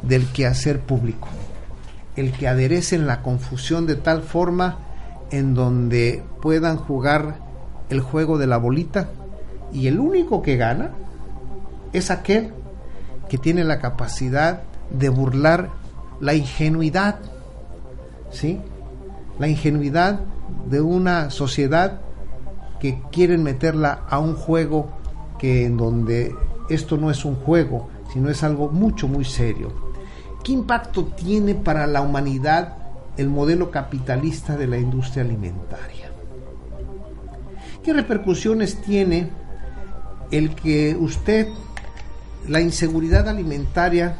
del 0.02 0.26
quehacer 0.26 0.80
público. 0.80 1.28
El 2.16 2.32
que 2.32 2.48
aderecen 2.48 3.06
la 3.06 3.22
confusión 3.22 3.86
de 3.86 3.96
tal 3.96 4.22
forma 4.22 4.78
en 5.30 5.54
donde 5.54 6.22
puedan 6.40 6.76
jugar 6.76 7.38
el 7.88 8.00
juego 8.00 8.38
de 8.38 8.46
la 8.46 8.56
bolita 8.56 9.10
y 9.72 9.86
el 9.86 10.00
único 10.00 10.42
que 10.42 10.56
gana 10.56 10.90
es 11.92 12.10
aquel 12.10 12.52
que 13.30 13.38
tiene 13.38 13.62
la 13.62 13.78
capacidad 13.78 14.64
de 14.90 15.08
burlar 15.08 15.70
la 16.20 16.34
ingenuidad, 16.34 17.20
¿sí? 18.32 18.60
La 19.38 19.46
ingenuidad 19.46 20.20
de 20.68 20.80
una 20.80 21.30
sociedad 21.30 22.00
que 22.80 23.00
quieren 23.12 23.44
meterla 23.44 24.02
a 24.08 24.18
un 24.18 24.34
juego 24.34 24.90
que 25.38 25.64
en 25.64 25.76
donde 25.76 26.34
esto 26.68 26.96
no 26.96 27.08
es 27.08 27.24
un 27.24 27.36
juego, 27.36 27.88
sino 28.12 28.30
es 28.30 28.42
algo 28.42 28.68
mucho, 28.68 29.06
muy 29.06 29.24
serio. 29.24 29.72
¿Qué 30.42 30.50
impacto 30.50 31.04
tiene 31.04 31.54
para 31.54 31.86
la 31.86 32.02
humanidad 32.02 32.78
el 33.16 33.28
modelo 33.28 33.70
capitalista 33.70 34.56
de 34.56 34.66
la 34.66 34.78
industria 34.78 35.22
alimentaria? 35.22 36.10
¿Qué 37.84 37.92
repercusiones 37.92 38.82
tiene 38.82 39.30
el 40.32 40.54
que 40.56 40.96
usted, 40.98 41.48
la 42.48 42.60
inseguridad 42.60 43.28
alimentaria 43.28 44.16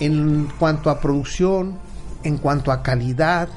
en 0.00 0.48
cuanto 0.58 0.90
a 0.90 1.00
producción, 1.00 1.78
en 2.22 2.38
cuanto 2.38 2.72
a 2.72 2.82
calidad, 2.82 3.48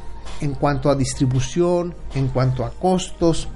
en 0.41 0.53
cuanto 0.53 0.89
a 0.89 0.95
distribución, 0.95 1.95
en 2.13 2.27
cuanto 2.27 2.63
a 2.63 2.71
costos, 2.71 3.47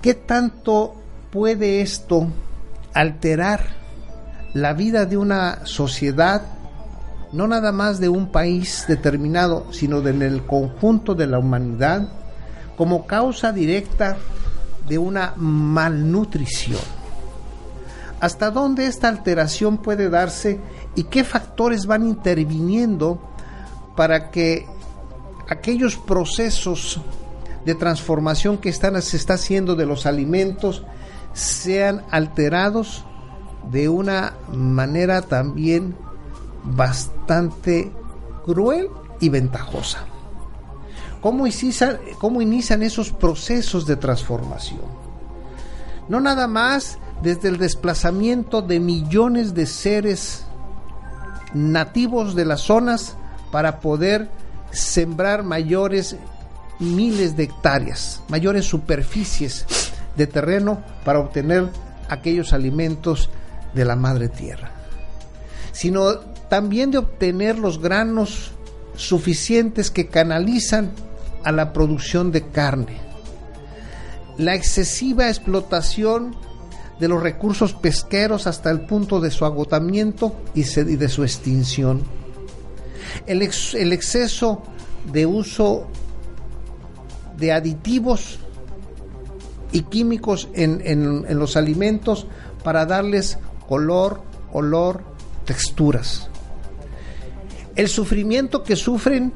¿qué 0.00 0.14
tanto 0.14 0.94
puede 1.30 1.80
esto 1.80 2.28
alterar 2.94 3.60
la 4.54 4.72
vida 4.72 5.06
de 5.06 5.16
una 5.16 5.64
sociedad, 5.64 6.42
no 7.32 7.46
nada 7.46 7.72
más 7.72 8.00
de 8.00 8.08
un 8.08 8.30
país 8.30 8.84
determinado, 8.88 9.72
sino 9.72 10.00
del 10.00 10.44
conjunto 10.46 11.14
de 11.14 11.26
la 11.26 11.38
humanidad, 11.38 12.08
como 12.76 13.06
causa 13.06 13.52
directa 13.52 14.16
de 14.88 14.98
una 14.98 15.34
malnutrición? 15.36 16.99
¿Hasta 18.20 18.50
dónde 18.50 18.86
esta 18.86 19.08
alteración 19.08 19.78
puede 19.78 20.10
darse 20.10 20.60
y 20.94 21.04
qué 21.04 21.24
factores 21.24 21.86
van 21.86 22.06
interviniendo 22.06 23.18
para 23.96 24.30
que 24.30 24.66
aquellos 25.48 25.96
procesos 25.96 27.00
de 27.64 27.74
transformación 27.74 28.58
que 28.58 28.68
están, 28.68 29.00
se 29.02 29.16
está 29.16 29.34
haciendo 29.34 29.74
de 29.74 29.86
los 29.86 30.06
alimentos 30.06 30.84
sean 31.32 32.04
alterados 32.10 33.04
de 33.70 33.88
una 33.88 34.34
manera 34.52 35.22
también 35.22 35.96
bastante 36.64 37.92
cruel 38.44 38.88
y 39.20 39.28
ventajosa. 39.28 40.04
¿Cómo 41.20 41.44
¿Cómo 42.18 42.42
inician 42.42 42.82
esos 42.82 43.12
procesos 43.12 43.86
de 43.86 43.96
transformación? 43.96 44.80
No 46.08 46.20
nada 46.20 46.46
más 46.46 46.98
desde 47.22 47.48
el 47.48 47.58
desplazamiento 47.58 48.62
de 48.62 48.80
millones 48.80 49.54
de 49.54 49.66
seres 49.66 50.44
nativos 51.52 52.34
de 52.34 52.44
las 52.44 52.62
zonas 52.62 53.16
para 53.50 53.80
poder 53.80 54.28
sembrar 54.70 55.42
mayores 55.42 56.16
miles 56.78 57.36
de 57.36 57.44
hectáreas, 57.44 58.22
mayores 58.28 58.64
superficies 58.64 59.66
de 60.16 60.26
terreno 60.26 60.82
para 61.04 61.18
obtener 61.18 61.68
aquellos 62.08 62.52
alimentos 62.52 63.30
de 63.74 63.84
la 63.84 63.96
madre 63.96 64.28
tierra, 64.28 64.70
sino 65.72 66.18
también 66.48 66.90
de 66.90 66.98
obtener 66.98 67.58
los 67.58 67.80
granos 67.80 68.52
suficientes 68.96 69.90
que 69.90 70.08
canalizan 70.08 70.90
a 71.44 71.52
la 71.52 71.72
producción 71.72 72.32
de 72.32 72.46
carne. 72.48 72.98
La 74.36 74.54
excesiva 74.54 75.28
explotación 75.28 76.34
de 77.00 77.08
los 77.08 77.22
recursos 77.22 77.72
pesqueros 77.72 78.46
hasta 78.46 78.70
el 78.70 78.82
punto 78.82 79.20
de 79.20 79.30
su 79.30 79.46
agotamiento 79.46 80.36
y 80.54 80.62
de 80.62 81.08
su 81.08 81.24
extinción. 81.24 82.02
El, 83.26 83.42
exceso 83.42 84.62
de 85.10 85.24
uso 85.26 85.86
de 87.38 87.52
aditivos 87.52 88.38
y 89.72 89.82
químicos 89.82 90.48
en, 90.52 91.38
los 91.38 91.56
alimentos 91.56 92.26
para 92.62 92.84
darles 92.84 93.38
color, 93.66 94.20
olor, 94.52 95.02
texturas. 95.46 96.28
El 97.76 97.88
sufrimiento 97.88 98.62
que 98.62 98.76
sufren 98.76 99.32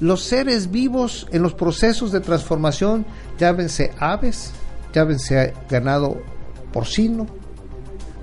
los 0.00 0.22
seres 0.22 0.70
vivos 0.70 1.28
en 1.30 1.42
los 1.42 1.52
procesos 1.52 2.10
de 2.10 2.20
transformación, 2.20 3.04
llávense 3.38 3.92
aves, 3.98 4.52
llávense 4.94 5.52
ganado 5.68 6.31
porcino, 6.72 7.26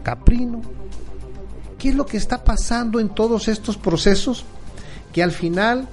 caprino. 0.03 0.61
¿Qué 1.77 1.89
es 1.89 1.95
lo 1.95 2.05
que 2.05 2.17
está 2.17 2.43
pasando 2.43 2.99
en 2.99 3.09
todos 3.09 3.47
estos 3.47 3.77
procesos? 3.77 4.43
Que 5.13 5.23
al 5.23 5.31
final 5.31 5.87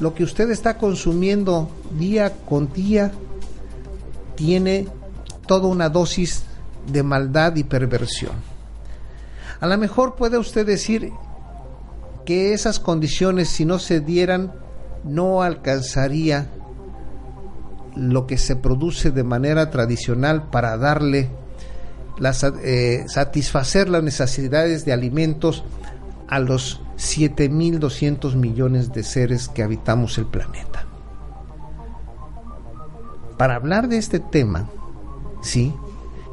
lo 0.00 0.14
que 0.14 0.24
usted 0.24 0.50
está 0.50 0.78
consumiendo 0.78 1.70
día 1.98 2.34
con 2.44 2.72
día 2.72 3.12
tiene 4.34 4.88
toda 5.46 5.68
una 5.68 5.88
dosis 5.88 6.42
de 6.90 7.02
maldad 7.02 7.56
y 7.56 7.64
perversión. 7.64 8.32
A 9.60 9.66
lo 9.66 9.78
mejor 9.78 10.16
puede 10.16 10.38
usted 10.38 10.66
decir 10.66 11.12
que 12.24 12.52
esas 12.52 12.78
condiciones 12.80 13.48
si 13.48 13.64
no 13.64 13.78
se 13.78 14.00
dieran 14.00 14.52
no 15.04 15.42
alcanzaría 15.42 16.50
lo 17.94 18.26
que 18.26 18.36
se 18.36 18.56
produce 18.56 19.10
de 19.10 19.24
manera 19.24 19.70
tradicional 19.70 20.50
para 20.50 20.76
darle 20.76 21.30
eh, 22.62 23.04
satisfacer 23.08 23.88
las 23.88 24.02
necesidades 24.02 24.84
de 24.84 24.92
alimentos 24.92 25.64
a 26.28 26.38
los 26.38 26.80
7.200 26.96 28.34
millones 28.34 28.92
de 28.92 29.02
seres 29.02 29.48
que 29.48 29.62
habitamos 29.62 30.18
el 30.18 30.26
planeta. 30.26 30.86
Para 33.36 33.56
hablar 33.56 33.88
de 33.88 33.98
este 33.98 34.18
tema, 34.18 34.68
sí, 35.42 35.74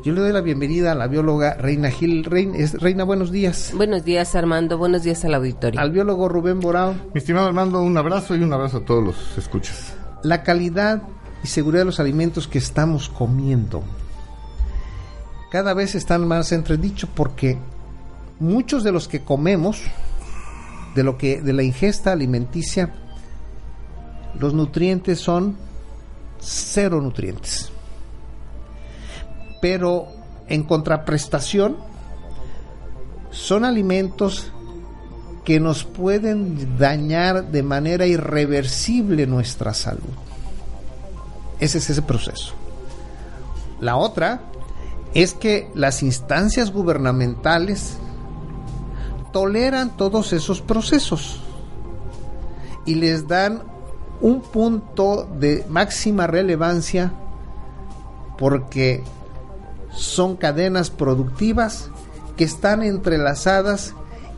yo 0.03 0.13
le 0.13 0.21
doy 0.21 0.31
la 0.31 0.41
bienvenida 0.41 0.93
a 0.93 0.95
la 0.95 1.07
bióloga 1.07 1.55
Reina 1.55 1.91
Gil. 1.91 2.23
Reina, 2.23 3.03
buenos 3.03 3.31
días. 3.31 3.71
Buenos 3.75 4.05
días, 4.05 4.35
Armando. 4.35 4.77
Buenos 4.77 5.03
días 5.03 5.23
al 5.25 5.33
auditorio. 5.33 5.79
Al 5.79 5.91
biólogo 5.91 6.29
Rubén 6.29 6.59
Borao. 6.61 6.93
Mi 7.13 7.19
estimado 7.19 7.47
Armando, 7.47 7.81
un 7.81 7.97
abrazo 7.97 8.35
y 8.35 8.43
un 8.43 8.53
abrazo 8.53 8.77
a 8.77 8.85
todos 8.85 9.03
los 9.03 9.37
escuchas. 9.37 9.95
La 10.23 10.43
calidad 10.43 11.03
y 11.43 11.47
seguridad 11.47 11.81
de 11.81 11.85
los 11.85 11.99
alimentos 11.99 12.47
que 12.47 12.57
estamos 12.57 13.09
comiendo 13.09 13.83
cada 15.53 15.75
vez 15.75 15.93
están 15.93 16.27
más 16.27 16.51
entredicho 16.51 17.07
porque 17.13 17.59
muchos 18.39 18.83
de 18.83 18.91
los 18.91 19.07
que 19.07 19.23
comemos, 19.23 19.83
de 20.95 21.03
lo 21.03 21.15
que 21.15 21.43
de 21.43 21.53
la 21.53 21.61
ingesta 21.61 22.11
alimenticia, 22.11 22.91
los 24.39 24.55
nutrientes 24.55 25.19
son 25.19 25.55
cero 26.39 26.99
nutrientes. 27.01 27.71
Pero 29.61 30.07
en 30.47 30.63
contraprestación 30.63 31.77
son 33.29 33.63
alimentos 33.63 34.51
que 35.45 35.59
nos 35.59 35.83
pueden 35.83 36.79
dañar 36.79 37.51
de 37.51 37.61
manera 37.61 38.07
irreversible 38.07 39.27
nuestra 39.27 39.75
salud. 39.75 40.01
Ese 41.59 41.77
es 41.77 41.91
ese 41.91 42.01
proceso. 42.01 42.55
La 43.79 43.97
otra 43.97 44.49
es 45.13 45.33
que 45.33 45.69
las 45.75 46.03
instancias 46.03 46.71
gubernamentales 46.71 47.97
toleran 49.31 49.95
todos 49.95 50.33
esos 50.33 50.61
procesos 50.61 51.41
y 52.85 52.95
les 52.95 53.27
dan 53.27 53.63
un 54.21 54.41
punto 54.41 55.27
de 55.39 55.65
máxima 55.69 56.27
relevancia 56.27 57.13
porque 58.37 59.03
son 59.91 60.35
cadenas 60.35 60.89
productivas 60.89 61.89
que 62.35 62.43
están 62.43 62.81
entrelazadas 62.83 63.93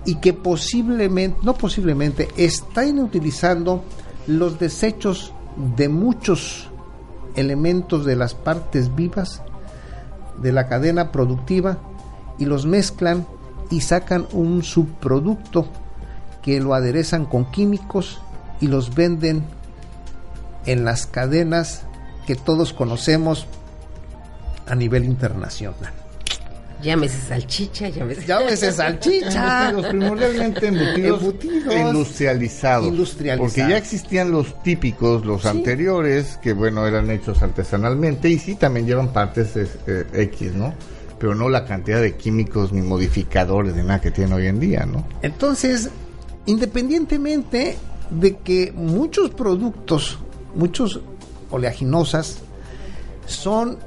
y 0.05 0.15
que 0.15 0.33
posiblemente, 0.33 1.39
no 1.43 1.53
posiblemente, 1.53 2.27
están 2.35 2.99
utilizando 2.99 3.83
los 4.27 4.59
desechos 4.59 5.33
de 5.77 5.88
muchos 5.88 6.69
elementos 7.35 8.05
de 8.05 8.15
las 8.15 8.33
partes 8.33 8.93
vivas 8.93 9.41
de 10.41 10.52
la 10.52 10.67
cadena 10.67 11.12
productiva 11.12 11.78
y 12.38 12.45
los 12.45 12.65
mezclan 12.65 13.26
y 13.69 13.82
sacan 13.82 14.28
un 14.32 14.63
subproducto 14.63 15.67
que 16.41 16.60
lo 16.60 16.74
aderezan 16.74 17.26
con 17.26 17.50
químicos 17.52 18.21
y 18.62 18.67
los 18.67 18.93
venden 18.93 19.43
en 20.65 20.86
las 20.86 21.08
cadenas 21.08 21.84
que 22.28 22.36
todos 22.36 22.74
conocemos 22.74 23.48
a 24.67 24.76
nivel 24.76 25.06
internacional. 25.06 26.04
Llámese 26.86 27.17
salchicha, 27.19 27.89
llámese, 27.89 28.21
llámese 28.28 28.71
salchicha. 28.71 29.71
Los 29.71 29.88
primordialmente 29.88 30.67
embutidos, 30.67 31.24
industrializados, 31.71 32.88
industrializados. 32.88 33.54
Porque 33.54 33.71
ya 33.71 33.78
existían 33.78 34.30
los 34.30 34.62
típicos, 34.62 35.26
los 35.26 35.48
anteriores, 35.48 36.38
que 36.43 36.54
bueno, 36.54 36.86
eran 36.86 37.10
hechos 37.10 37.41
artesanalmente 37.41 38.30
y 38.30 38.38
sí 38.38 38.54
también 38.54 38.86
llevan 38.86 39.12
partes 39.12 39.56
eh, 39.56 40.06
X, 40.13 40.54
¿no? 40.54 40.76
Pero 41.17 41.34
no 41.34 41.50
la 41.50 41.65
cantidad 41.65 42.00
de 42.00 42.15
químicos 42.17 42.71
ni 42.71 42.84
modificadores 42.84 43.76
de 43.76 43.82
nada 43.82 44.00
que 44.00 44.12
tienen 44.12 44.34
hoy 44.34 44.45
en 44.45 44.60
día, 44.60 44.86
¿no? 44.86 45.08
Entonces, 45.24 45.89
independientemente 46.45 47.78
de 48.12 48.38
que 48.38 48.71
muchos 48.76 49.32
productos, 49.32 50.19
muchos 50.54 51.00
oleaginosas, 51.50 52.41
son 53.26 53.80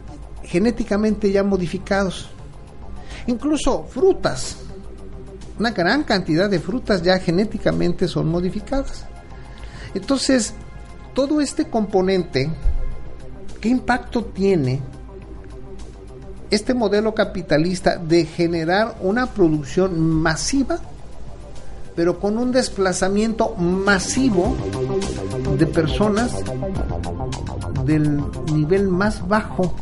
genéticamente 0.42 1.30
ya 1.30 1.44
modificados 1.44 2.30
Incluso 3.28 3.84
frutas. 3.84 4.56
Una 5.60 5.70
gran 5.70 6.02
cantidad 6.02 6.50
de 6.50 6.58
frutas 6.58 7.02
ya 7.02 7.18
genéticamente 7.20 8.08
son 8.08 8.28
modificadas. 8.28 9.06
Entonces, 9.94 10.54
todo 11.14 11.40
este 11.40 11.68
componente 11.68 12.50
¿Qué 13.60 13.68
impacto 13.68 14.24
tiene 14.24 14.80
este 16.50 16.74
modelo 16.74 17.12
capitalista 17.12 17.96
de 17.96 18.24
generar 18.24 18.96
una 19.00 19.26
producción 19.26 19.98
masiva, 19.98 20.78
pero 21.96 22.20
con 22.20 22.38
un 22.38 22.52
desplazamiento 22.52 23.56
masivo 23.56 24.56
de 25.58 25.66
personas 25.66 26.32
del 27.84 28.22
nivel 28.54 28.88
más 28.88 29.26
bajo 29.26 29.74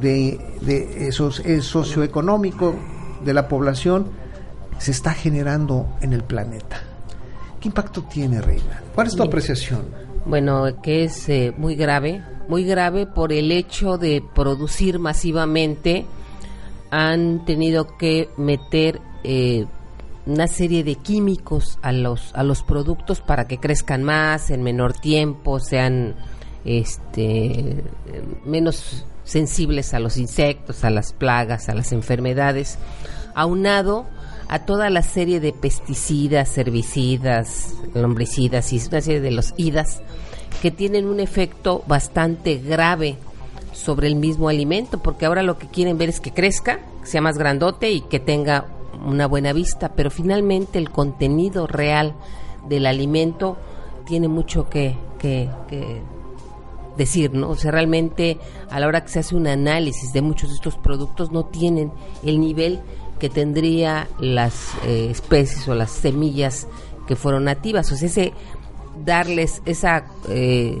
de, 0.00 0.38
de 0.60 1.08
esos, 1.08 1.42
socioeconómico 1.60 2.74
de 3.24 3.34
la 3.34 3.48
población 3.48 4.06
se 4.78 4.90
está 4.90 5.12
generando 5.12 5.88
en 6.00 6.12
el 6.12 6.22
planeta. 6.22 6.80
¿Qué 7.60 7.68
impacto 7.68 8.02
tiene, 8.02 8.40
Reina? 8.40 8.82
¿Cuál 8.94 9.06
es 9.06 9.16
tu 9.16 9.22
apreciación? 9.22 9.86
Bueno, 10.26 10.64
que 10.82 11.04
es 11.04 11.28
eh, 11.28 11.54
muy 11.56 11.76
grave, 11.76 12.22
muy 12.48 12.64
grave 12.64 13.06
por 13.06 13.32
el 13.32 13.52
hecho 13.52 13.96
de 13.96 14.22
producir 14.34 14.98
masivamente. 14.98 16.04
Han 16.90 17.44
tenido 17.44 17.96
que 17.96 18.28
meter 18.36 19.00
eh, 19.24 19.66
una 20.26 20.48
serie 20.48 20.84
de 20.84 20.96
químicos 20.96 21.78
a 21.82 21.92
los 21.92 22.34
a 22.34 22.42
los 22.42 22.62
productos 22.62 23.20
para 23.20 23.46
que 23.46 23.58
crezcan 23.58 24.02
más 24.02 24.50
en 24.50 24.62
menor 24.62 24.92
tiempo, 24.92 25.60
sean 25.60 26.16
este 26.64 27.84
menos 28.44 29.06
sensibles 29.26 29.92
a 29.92 30.00
los 30.00 30.16
insectos, 30.16 30.84
a 30.84 30.90
las 30.90 31.12
plagas, 31.12 31.68
a 31.68 31.74
las 31.74 31.92
enfermedades, 31.92 32.78
aunado 33.34 34.06
a 34.48 34.60
toda 34.60 34.88
la 34.88 35.02
serie 35.02 35.40
de 35.40 35.52
pesticidas, 35.52 36.56
herbicidas, 36.56 37.74
lombricidas 37.92 38.72
y 38.72 38.80
una 38.88 39.00
serie 39.02 39.20
de 39.20 39.32
los 39.32 39.52
IDAS 39.58 40.00
que 40.62 40.70
tienen 40.70 41.06
un 41.06 41.20
efecto 41.20 41.82
bastante 41.86 42.56
grave 42.56 43.16
sobre 43.72 44.06
el 44.06 44.16
mismo 44.16 44.48
alimento, 44.48 45.02
porque 45.02 45.26
ahora 45.26 45.42
lo 45.42 45.58
que 45.58 45.66
quieren 45.66 45.98
ver 45.98 46.08
es 46.08 46.20
que 46.20 46.32
crezca, 46.32 46.80
que 47.02 47.06
sea 47.06 47.20
más 47.20 47.36
grandote 47.36 47.90
y 47.90 48.00
que 48.02 48.20
tenga 48.20 48.66
una 49.04 49.26
buena 49.26 49.52
vista, 49.52 49.90
pero 49.94 50.10
finalmente 50.10 50.78
el 50.78 50.90
contenido 50.90 51.66
real 51.66 52.14
del 52.68 52.86
alimento 52.86 53.58
tiene 54.06 54.28
mucho 54.28 54.70
que, 54.70 54.96
que, 55.18 55.50
decir, 56.96 57.32
¿no? 57.32 57.50
O 57.50 57.56
sea, 57.56 57.70
realmente 57.70 58.38
a 58.70 58.80
la 58.80 58.86
hora 58.86 59.02
que 59.02 59.08
se 59.08 59.18
hace 59.18 59.36
un 59.36 59.46
análisis 59.46 60.12
de 60.12 60.22
muchos 60.22 60.50
de 60.50 60.56
estos 60.56 60.76
productos 60.76 61.30
no 61.30 61.44
tienen 61.44 61.92
el 62.24 62.40
nivel 62.40 62.80
que 63.18 63.28
tendría 63.28 64.08
las 64.18 64.72
eh, 64.84 65.08
especies 65.10 65.66
o 65.68 65.74
las 65.74 65.90
semillas 65.90 66.66
que 67.06 67.16
fueron 67.16 67.44
nativas. 67.44 67.90
O 67.92 67.96
sea, 67.96 68.08
ese 68.08 68.32
darles 69.04 69.62
esa 69.66 70.06
eh, 70.28 70.80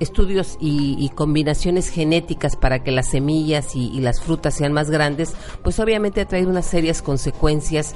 estudios 0.00 0.56
y, 0.60 1.10
combinaciones 1.14 1.90
genéticas 1.90 2.56
para 2.56 2.82
que 2.82 2.90
las 2.90 3.10
semillas 3.10 3.76
y, 3.76 4.00
las 4.00 4.20
frutas 4.20 4.54
sean 4.54 4.72
más 4.72 4.90
grandes, 4.90 5.34
pues 5.62 5.78
obviamente 5.78 6.22
ha 6.22 6.24
traído 6.24 6.50
unas 6.50 6.66
serias 6.66 7.02
consecuencias 7.02 7.94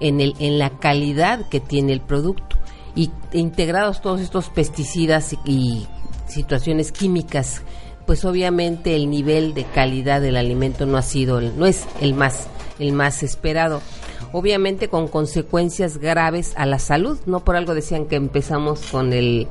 en, 0.00 0.20
el, 0.20 0.36
en 0.38 0.58
la 0.58 0.70
calidad 0.70 1.48
que 1.48 1.60
tiene 1.60 1.92
el 1.92 2.00
producto. 2.00 2.56
Y 2.94 3.10
integrados 3.32 4.00
todos 4.00 4.20
estos 4.20 4.48
pesticidas 4.48 5.36
y, 5.44 5.86
situaciones 6.30 6.92
químicas, 6.92 7.62
pues 8.06 8.24
obviamente 8.24 8.96
el 8.96 9.10
nivel 9.10 9.54
de 9.54 9.64
calidad 9.64 10.20
del 10.20 10.36
alimento 10.36 10.86
no 10.86 10.96
ha 10.96 11.02
sido, 11.02 11.40
no 11.40 11.66
es 11.66 11.86
el 12.00 12.14
más, 12.14 12.48
el 12.78 12.92
más 12.92 13.22
esperado 13.22 13.80
obviamente 14.32 14.88
con 14.88 15.08
consecuencias 15.08 15.98
graves 15.98 16.52
a 16.56 16.66
la 16.66 16.78
salud. 16.78 17.18
No 17.26 17.40
por 17.40 17.56
algo 17.56 17.74
decían 17.74 18.06
que 18.06 18.16
empezamos 18.16 18.80
con 18.90 19.12
el 19.12 19.48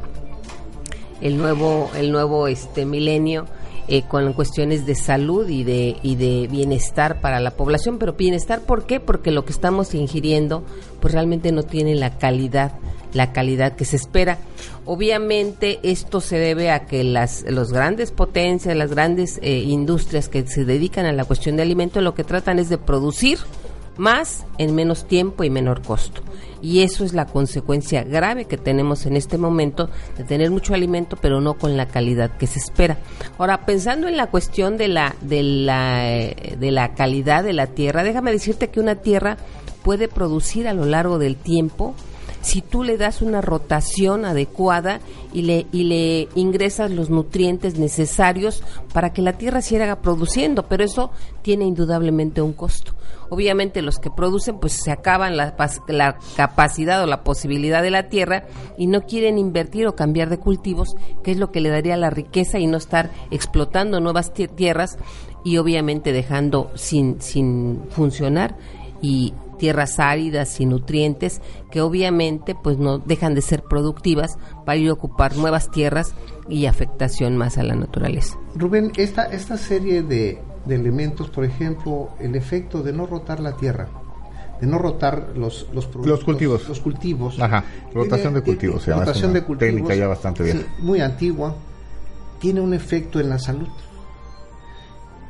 el 1.22 1.38
nuevo 1.38 1.92
el 1.98 2.12
nuevo 2.12 2.48
este 2.48 2.86
milenio 2.86 3.46
eh, 3.89 4.04
con 4.04 4.32
cuestiones 4.34 4.86
de 4.86 4.96
salud 4.96 5.50
y 5.50 5.63
de 5.63 5.98
y 6.02 6.15
de 6.15 6.48
bienestar 6.50 7.20
para 7.20 7.39
la 7.39 7.52
población, 7.52 7.98
pero 7.98 8.13
bienestar 8.13 8.62
¿por 8.62 8.86
qué? 8.86 9.00
Porque 9.00 9.32
lo 9.32 9.44
que 9.44 9.52
estamos 9.52 9.94
ingiriendo 9.94 10.63
pues 11.02 11.13
realmente 11.13 11.52
no 11.52 11.63
tiene 11.63 11.96
la 11.96 12.18
calidad 12.18 12.74
la 13.13 13.32
calidad 13.32 13.76
que 13.76 13.86
se 13.86 13.95
espera. 13.95 14.38
Obviamente 14.86 15.80
esto 15.84 16.22
se 16.22 16.38
debe 16.38 16.72
a 16.72 16.86
que 16.86 17.04
las 17.04 17.43
los 17.48 17.72
grandes 17.72 18.12
potencias, 18.12 18.76
las 18.76 18.91
grandes 18.91 19.39
eh, 19.41 19.60
industrias 19.60 20.30
que 20.30 20.45
se 20.48 20.65
dedican 20.65 21.06
a 21.06 21.13
la 21.13 21.26
cuestión 21.26 21.56
de 21.56 21.63
alimentos 21.63 22.04
lo 22.04 22.15
que 22.15 22.24
tratan 22.24 22.60
es 22.60 22.69
de 22.69 22.78
producir 22.78 23.39
más 23.98 24.45
en 24.58 24.74
menos 24.74 25.06
tiempo 25.06 25.43
y 25.43 25.50
menor 25.50 25.82
costo. 25.82 26.22
Y 26.62 26.82
eso 26.82 27.06
es 27.06 27.13
la 27.13 27.26
consecuencia 27.26 28.04
grave 28.04 28.45
que 28.45 28.58
tenemos 28.58 29.06
en 29.06 29.15
este 29.15 29.38
momento 29.38 29.89
de 30.17 30.24
tener 30.24 30.52
mucho 30.52 30.74
alimento, 30.74 31.17
pero 31.22 31.41
no 31.41 31.54
con 31.54 31.78
la 31.78 31.88
calidad 31.88 32.36
que 32.38 32.48
se 32.48 32.60
espera. 32.60 32.98
Ahora, 33.38 33.65
pensando 33.65 34.08
en 34.08 34.17
la 34.17 34.28
cuestión 34.28 34.78
de 34.78 34.88
la, 34.88 35.15
de 35.22 35.43
la, 35.43 36.02
de 36.02 36.72
la 36.72 36.93
calidad 36.95 37.43
de 37.43 37.54
la 37.54 37.67
tierra, 37.67 38.04
déjame 38.04 38.32
decirte 38.32 38.69
que 38.69 38.80
una 38.80 38.95
tierra 38.95 39.38
puede 39.84 40.08
producir 40.08 40.67
a 40.67 40.74
lo 40.74 40.86
largo 40.86 41.19
del 41.19 41.36
tiempo 41.36 41.95
si 42.41 42.62
tú 42.62 42.84
le 42.84 42.97
das 42.97 43.21
una 43.21 43.41
rotación 43.41 44.25
adecuada 44.25 44.99
y 45.34 45.43
le, 45.43 45.67
y 45.71 45.84
le 45.84 46.28
ingresas 46.36 46.91
los 46.91 47.10
nutrientes 47.10 47.78
necesarios 47.78 48.63
para 48.93 49.12
que 49.12 49.21
la 49.21 49.34
tierra 49.34 49.62
siga 49.62 50.02
produciendo, 50.02 50.67
pero 50.67 50.84
eso 50.84 51.12
tiene 51.41 51.65
indudablemente 51.65 52.41
un 52.41 52.54
costo. 52.54 52.93
Obviamente 53.30 53.82
los 53.82 53.99
que 53.99 54.10
producen 54.10 54.60
pues 54.60 54.73
se 54.73 54.91
acaban 54.91 55.38
la, 55.38 55.56
la 55.88 56.17
capacidad 56.36 57.04
o 57.04 57.06
la 57.06 57.23
posibilidad 57.23 57.84
de 57.84 57.91
la 57.91 58.10
tierra 58.10 58.45
y 58.78 58.88
no 58.88 59.02
quieren 59.02 59.38
invertir 59.38 59.88
o 59.88 59.95
cambiar 59.95 60.30
de 60.30 60.39
cultivos, 60.39 60.95
que 61.23 61.32
es 61.32 61.38
lo 61.38 61.52
que 61.52 61.62
le 61.62 61.69
daría 61.69 61.95
la 61.97 62.10
riqueza 62.10 62.58
y 62.58 62.65
no 62.65 62.78
estar 62.78 63.12
explotando 63.30 63.99
nuevas 63.99 64.34
tierras 64.34 64.97
y 65.43 65.58
obviamente 65.58 66.12
dejando 66.12 66.71
sin, 66.75 67.21
sin 67.21 67.84
funcionar 67.89 68.58
y 69.02 69.34
tierras 69.60 70.00
áridas 70.00 70.60
y 70.60 70.65
nutrientes 70.65 71.41
que 71.69 71.82
obviamente 71.82 72.56
pues 72.56 72.80
no 72.80 72.98
dejan 72.98 73.36
de 73.36 73.43
ser 73.43 73.62
productivas 73.62 74.39
para 74.65 74.78
ir 74.78 74.89
a 74.89 74.93
ocupar 74.93 75.36
nuevas 75.36 75.69
tierras 75.69 76.13
y 76.50 76.65
afectación 76.65 77.38
más 77.38 77.60
a 77.60 77.63
la 77.63 77.76
naturaleza. 77.76 78.39
Rubén, 78.56 78.91
esta, 78.95 79.26
esta 79.26 79.58
serie 79.58 80.02
de, 80.02 80.39
de 80.65 80.76
elementos, 80.76 81.30
por 81.30 81.45
ejemplo, 81.45 82.10
el 82.19 82.36
efecto 82.36 82.82
de 82.82 82.93
no 82.93 83.06
rotar 83.06 83.39
la 83.39 83.56
tierra, 83.56 83.88
de 84.60 84.67
no 84.67 84.80
rotar 84.80 85.34
los 85.36 85.67
los, 85.74 85.93
los 85.95 86.24
cultivos. 86.24 86.67
los 86.67 86.80
cultivos 86.80 87.39
ajá 87.39 87.63
rotación 87.93 88.34
de 88.34 88.41
cultivos 88.41 88.86
rotación 88.86 89.32
de 89.32 89.43
cultivos 89.43 89.74
técnica 89.74 89.95
ya 89.95 90.08
bastante 90.08 90.43
bien 90.43 90.65
muy 90.80 91.00
antigua 91.00 91.56
tiene 92.39 92.60
un 92.60 92.74
efecto 92.74 93.22
en 93.22 93.30
la 93.30 93.39
salud 93.39 93.69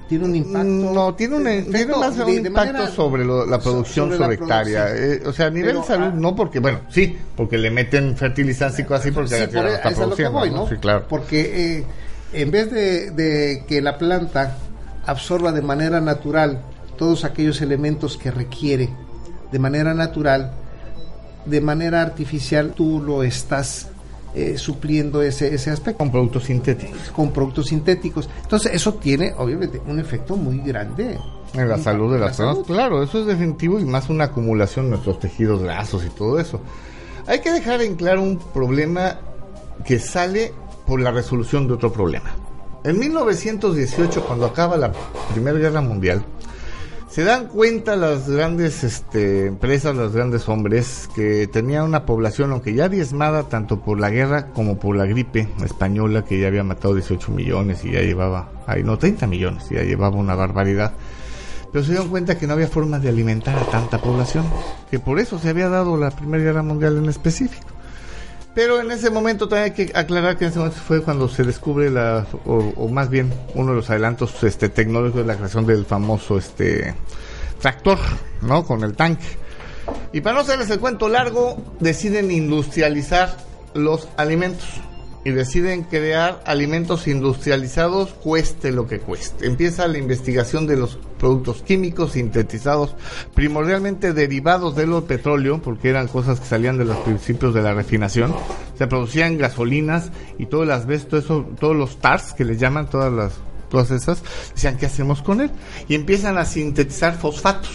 tiene 0.10 0.26
un 0.26 0.36
impacto 0.36 0.64
no 0.64 1.16
tiene 1.16 1.36
un, 1.36 1.72
tiene 1.72 1.96
más 1.96 2.18
un 2.18 2.30
impacto 2.30 2.88
sobre 2.88 3.24
la 3.24 3.60
producción 3.60 4.18
sobre, 4.18 4.34
hectárea 4.34 4.88
eh, 4.94 5.22
o 5.26 5.32
sea 5.32 5.46
a 5.46 5.50
nivel 5.52 5.78
de 5.78 5.84
salud 5.84 6.08
ah, 6.08 6.16
no 6.16 6.36
porque 6.36 6.60
bueno 6.60 6.82
sí 6.90 7.16
porque 7.36 7.58
le 7.58 7.70
meten 7.70 8.18
fertilizantes 8.18 8.80
y 8.80 8.84
cosas 8.84 9.02
así 9.02 9.12
porque 9.12 9.36
sí, 9.36 9.54
la 9.54 9.76
está 9.76 9.92
produciendo 9.92 10.46
¿no? 10.48 10.68
Sí, 10.68 10.76
claro. 10.78 11.06
porque 11.08 11.78
eh, 11.78 11.86
en 12.34 12.52
vez 12.52 12.72
de, 12.72 13.12
de 13.12 13.64
que 13.68 13.82
la 13.82 13.98
planta 13.98 14.58
absorba 15.06 15.52
de 15.52 15.62
manera 15.62 16.02
natural 16.02 16.64
todos 16.98 17.24
aquellos 17.24 17.62
elementos 17.62 18.18
que 18.18 18.32
requiere 18.32 18.90
de 19.52 19.60
manera 19.60 19.94
natural, 19.94 20.52
de 21.46 21.62
manera 21.62 22.02
artificial, 22.02 22.74
tú 22.76 23.02
lo 23.02 23.24
estás 23.24 23.88
eh, 24.36 24.58
supliendo 24.58 25.22
ese, 25.22 25.54
ese 25.54 25.72
aspecto. 25.72 25.98
Con 25.98 26.12
productos 26.12 26.44
sintéticos. 26.46 27.10
Con 27.12 27.32
productos 27.32 27.68
sintéticos. 27.68 28.30
Entonces, 28.44 28.74
eso 28.74 28.94
tiene, 28.96 29.34
obviamente, 29.38 29.82
un 29.88 30.00
efecto 30.00 30.36
muy 30.36 30.60
grande. 30.60 31.18
En 31.54 31.68
la 31.68 31.78
salud 31.80 32.14
de 32.14 32.20
las 32.20 32.38
personas. 32.38 32.66
Claro, 32.66 33.02
eso 33.02 33.22
es 33.22 33.26
definitivo 33.26 33.80
y 33.80 33.86
más 33.86 34.10
una 34.10 34.26
acumulación 34.26 34.86
de 34.86 34.92
nuestros 34.92 35.20
tejidos 35.20 35.64
grasos 35.64 36.06
y 36.06 36.10
todo 36.10 36.40
eso. 36.40 36.62
Hay 37.26 37.42
que 37.42 37.52
dejar 37.52 37.82
en 37.82 37.96
claro 37.96 38.22
un 38.22 38.38
problema 38.38 39.20
que 39.86 40.00
sale 40.00 40.54
por 40.86 41.00
la 41.00 41.12
resolución 41.12 41.68
de 41.68 41.74
otro 41.74 41.92
problema. 41.92 42.32
En 42.84 42.98
1918, 42.98 44.26
cuando 44.26 44.46
acaba 44.46 44.78
la 44.78 44.92
Primera 45.34 45.58
Guerra 45.58 45.82
Mundial, 45.82 46.24
se 47.10 47.24
dan 47.24 47.48
cuenta 47.48 47.96
las 47.96 48.30
grandes 48.30 48.84
este, 48.84 49.48
empresas, 49.48 49.96
los 49.96 50.14
grandes 50.14 50.48
hombres, 50.48 51.10
que 51.16 51.48
tenían 51.48 51.86
una 51.86 52.06
población, 52.06 52.52
aunque 52.52 52.76
ya 52.76 52.88
diezmada 52.88 53.50
tanto 53.50 53.80
por 53.80 54.00
la 54.00 54.12
guerra 54.12 54.52
como 54.54 54.78
por 54.78 54.96
la 54.96 55.06
gripe 55.06 55.50
española, 55.64 56.24
que 56.24 56.40
ya 56.40 56.48
había 56.48 56.64
matado 56.64 56.94
18 56.94 57.32
millones 57.32 57.84
y 57.84 57.92
ya 57.92 58.02
llevaba, 58.02 58.52
ay, 58.68 58.84
no, 58.84 58.98
30 59.00 59.26
millones, 59.26 59.70
ya 59.70 59.82
llevaba 59.82 60.18
una 60.18 60.36
barbaridad. 60.36 60.94
Pero 61.72 61.84
se 61.84 61.92
dieron 61.92 62.10
cuenta 62.10 62.38
que 62.38 62.46
no 62.46 62.54
había 62.54 62.68
forma 62.68 63.00
de 63.00 63.10
alimentar 63.10 63.58
a 63.58 63.66
tanta 63.66 64.00
población, 64.00 64.46
que 64.92 65.00
por 65.00 65.20
eso 65.20 65.40
se 65.40 65.50
había 65.50 65.70
dado 65.70 65.98
la 65.98 66.12
Primera 66.12 66.44
Guerra 66.44 66.64
Mundial 66.64 66.98
en 66.98 67.10
específico. 67.10 67.79
Pero 68.56 68.82
en 68.82 68.92
ese 68.92 69.10
momento 69.10 69.48
también 69.48 69.72
hay 69.72 69.86
que 69.86 69.98
aclarar 69.98 70.38
que 70.38 70.46
en 70.46 70.52
ese 70.52 70.60
momento 70.60 70.80
fue 70.80 71.02
cuando 71.02 71.30
se 71.30 71.44
descubre 71.44 71.90
la, 71.90 72.26
o, 72.46 72.88
más 72.88 73.10
bien 73.10 73.32
uno 73.54 73.72
de 73.72 73.78
los 73.78 73.90
adelantos 73.90 74.44
este, 74.44 74.70
tecnológicos 74.70 75.22
de 75.22 75.28
la 75.28 75.36
creación 75.36 75.66
del 75.66 75.86
famoso 75.86 76.38
este 76.38 76.96
tractor, 77.62 78.00
¿no? 78.42 78.66
Con 78.66 78.84
el 78.84 78.96
tanque. 78.96 79.28
Y 80.12 80.22
para 80.22 80.36
no 80.36 80.42
hacerles 80.42 80.70
el 80.72 80.80
cuento 80.80 81.10
largo, 81.10 81.58
deciden 81.80 82.32
industrializar 82.32 83.38
los 83.74 84.08
alimentos. 84.18 84.68
Y 85.30 85.32
deciden 85.32 85.84
crear 85.84 86.42
alimentos 86.46 87.08
industrializados 87.08 88.10
cueste 88.10 88.72
lo 88.72 88.88
que 88.88 89.00
cueste. 89.00 89.46
Empieza 89.46 89.88
la 89.88 89.98
investigación 89.98 90.66
de 90.66 90.76
los 90.76 90.98
productos 91.20 91.62
químicos 91.62 92.14
sintetizados, 92.14 92.96
primordialmente 93.36 94.14
derivados 94.14 94.76
de 94.76 94.88
los 94.88 95.04
petróleo, 95.04 95.62
porque 95.62 95.90
eran 95.90 96.08
cosas 96.08 96.40
que 96.40 96.48
salían 96.48 96.78
de 96.78 96.86
los 96.86 96.98
principios 96.98 97.54
de 97.54 97.62
la 97.62 97.74
refinación. 97.74 98.36
Se 98.78 98.88
producían 98.88 99.38
gasolinas 99.38 100.12
y 100.38 100.48
todo 100.48 100.64
el 100.64 100.72
asbesto, 100.72 101.22
todos 101.22 101.76
los 101.76 101.98
TARS 102.00 102.34
que 102.34 102.46
les 102.46 102.60
llaman 102.60 102.90
todas 102.90 103.14
las 103.14 103.34
todas 103.70 103.92
esas, 103.92 104.24
decían, 104.56 104.78
¿qué 104.78 104.88
hacemos 104.88 105.22
con 105.22 105.42
él? 105.42 105.52
Y 105.88 105.94
empiezan 105.94 106.40
a 106.40 106.46
sintetizar 106.46 107.16
fosfatos 107.16 107.70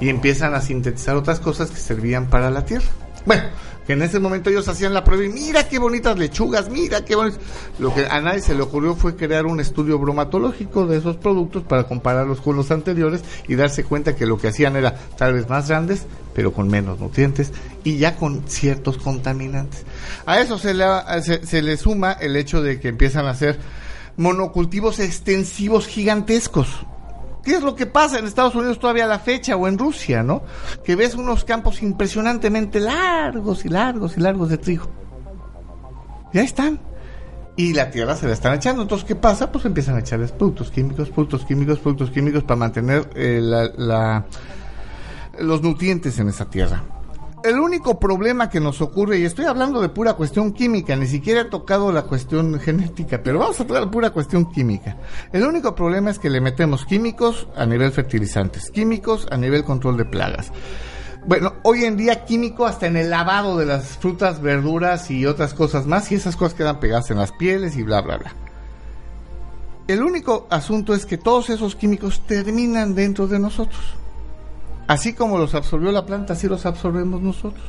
y 0.00 0.08
empiezan 0.08 0.54
a 0.54 0.60
sintetizar 0.60 1.14
otras 1.14 1.38
cosas 1.38 1.70
que 1.70 1.78
servían 1.78 2.26
para 2.26 2.50
la 2.50 2.64
tierra. 2.64 2.88
Bueno, 3.24 3.44
que 3.86 3.92
en 3.92 4.02
ese 4.02 4.18
momento 4.18 4.50
ellos 4.50 4.66
hacían 4.68 4.92
la 4.92 5.04
prueba 5.04 5.24
y 5.24 5.28
mira 5.28 5.68
qué 5.68 5.78
bonitas 5.78 6.18
lechugas, 6.18 6.68
mira 6.68 7.04
qué 7.04 7.14
bonitas. 7.14 7.40
Lo 7.78 7.94
que 7.94 8.06
a 8.06 8.20
nadie 8.20 8.40
se 8.40 8.54
le 8.54 8.62
ocurrió 8.62 8.96
fue 8.96 9.14
crear 9.14 9.46
un 9.46 9.60
estudio 9.60 9.98
bromatológico 9.98 10.86
de 10.86 10.98
esos 10.98 11.16
productos 11.16 11.62
para 11.62 11.84
compararlos 11.84 12.40
con 12.40 12.56
los 12.56 12.70
anteriores 12.70 13.22
y 13.46 13.54
darse 13.54 13.84
cuenta 13.84 14.16
que 14.16 14.26
lo 14.26 14.38
que 14.38 14.48
hacían 14.48 14.76
era 14.76 14.94
tal 15.16 15.34
vez 15.34 15.48
más 15.48 15.68
grandes, 15.68 16.06
pero 16.34 16.52
con 16.52 16.68
menos 16.68 16.98
nutrientes 16.98 17.52
y 17.84 17.98
ya 17.98 18.16
con 18.16 18.48
ciertos 18.48 18.98
contaminantes. 18.98 19.84
A 20.26 20.40
eso 20.40 20.58
se 20.58 20.74
le, 20.74 20.84
se, 21.22 21.46
se 21.46 21.62
le 21.62 21.76
suma 21.76 22.12
el 22.12 22.34
hecho 22.34 22.62
de 22.62 22.80
que 22.80 22.88
empiezan 22.88 23.26
a 23.26 23.30
hacer 23.30 23.58
monocultivos 24.16 24.98
extensivos 24.98 25.86
gigantescos 25.86 26.86
¿Qué 27.46 27.54
es 27.54 27.62
lo 27.62 27.76
que 27.76 27.86
pasa 27.86 28.18
en 28.18 28.26
Estados 28.26 28.56
Unidos 28.56 28.80
todavía 28.80 29.04
a 29.04 29.06
la 29.06 29.20
fecha 29.20 29.54
o 29.54 29.68
en 29.68 29.78
Rusia, 29.78 30.24
no? 30.24 30.42
Que 30.82 30.96
ves 30.96 31.14
unos 31.14 31.44
campos 31.44 31.80
impresionantemente 31.80 32.80
largos 32.80 33.64
y 33.64 33.68
largos 33.68 34.16
y 34.16 34.20
largos 34.20 34.48
de 34.48 34.58
trigo. 34.58 34.90
Ya 36.32 36.42
están. 36.42 36.80
Y 37.54 37.72
la 37.72 37.88
tierra 37.92 38.16
se 38.16 38.26
la 38.26 38.32
están 38.32 38.54
echando. 38.54 38.82
Entonces, 38.82 39.06
¿qué 39.06 39.14
pasa? 39.14 39.52
Pues 39.52 39.64
empiezan 39.64 39.94
a 39.94 40.00
echarles 40.00 40.32
productos 40.32 40.72
químicos, 40.72 41.08
productos 41.10 41.44
químicos, 41.44 41.78
productos 41.78 42.10
químicos 42.10 42.42
para 42.42 42.56
mantener 42.56 43.08
eh, 43.14 43.40
los 45.38 45.62
nutrientes 45.62 46.18
en 46.18 46.28
esa 46.28 46.50
tierra 46.50 46.82
el 47.46 47.60
único 47.60 48.00
problema 48.00 48.50
que 48.50 48.58
nos 48.58 48.80
ocurre, 48.80 49.18
y 49.18 49.24
estoy 49.24 49.44
hablando 49.44 49.80
de 49.80 49.88
pura 49.88 50.14
cuestión 50.14 50.52
química, 50.52 50.96
ni 50.96 51.06
siquiera 51.06 51.42
he 51.42 51.44
tocado 51.44 51.92
la 51.92 52.02
cuestión 52.02 52.58
genética, 52.60 53.22
pero 53.22 53.38
vamos 53.38 53.60
a 53.60 53.64
de 53.64 53.86
pura 53.86 54.10
cuestión 54.10 54.50
química. 54.50 54.96
El 55.32 55.44
único 55.44 55.74
problema 55.74 56.10
es 56.10 56.18
que 56.18 56.30
le 56.30 56.40
metemos 56.40 56.84
químicos 56.84 57.46
a 57.56 57.64
nivel 57.64 57.92
fertilizantes, 57.92 58.70
químicos 58.70 59.28
a 59.30 59.36
nivel 59.36 59.64
control 59.64 59.96
de 59.96 60.04
plagas. 60.04 60.52
Bueno, 61.26 61.54
hoy 61.62 61.84
en 61.84 61.96
día 61.96 62.24
químico 62.24 62.66
hasta 62.66 62.86
en 62.86 62.96
el 62.96 63.10
lavado 63.10 63.58
de 63.58 63.66
las 63.66 63.96
frutas, 63.98 64.40
verduras 64.40 65.10
y 65.10 65.26
otras 65.26 65.54
cosas 65.54 65.86
más, 65.86 66.10
y 66.10 66.16
esas 66.16 66.36
cosas 66.36 66.54
quedan 66.54 66.80
pegadas 66.80 67.10
en 67.10 67.18
las 67.18 67.32
pieles 67.32 67.76
y 67.76 67.82
bla, 67.82 68.00
bla, 68.00 68.18
bla. 68.18 68.34
El 69.86 70.02
único 70.02 70.48
asunto 70.50 70.94
es 70.94 71.06
que 71.06 71.16
todos 71.16 71.50
esos 71.50 71.76
químicos 71.76 72.26
terminan 72.26 72.96
dentro 72.96 73.28
de 73.28 73.38
nosotros. 73.38 73.96
Así 74.86 75.14
como 75.14 75.38
los 75.38 75.54
absorbió 75.54 75.90
la 75.92 76.06
planta, 76.06 76.34
así 76.34 76.48
los 76.48 76.66
absorbemos 76.66 77.20
nosotros. 77.20 77.64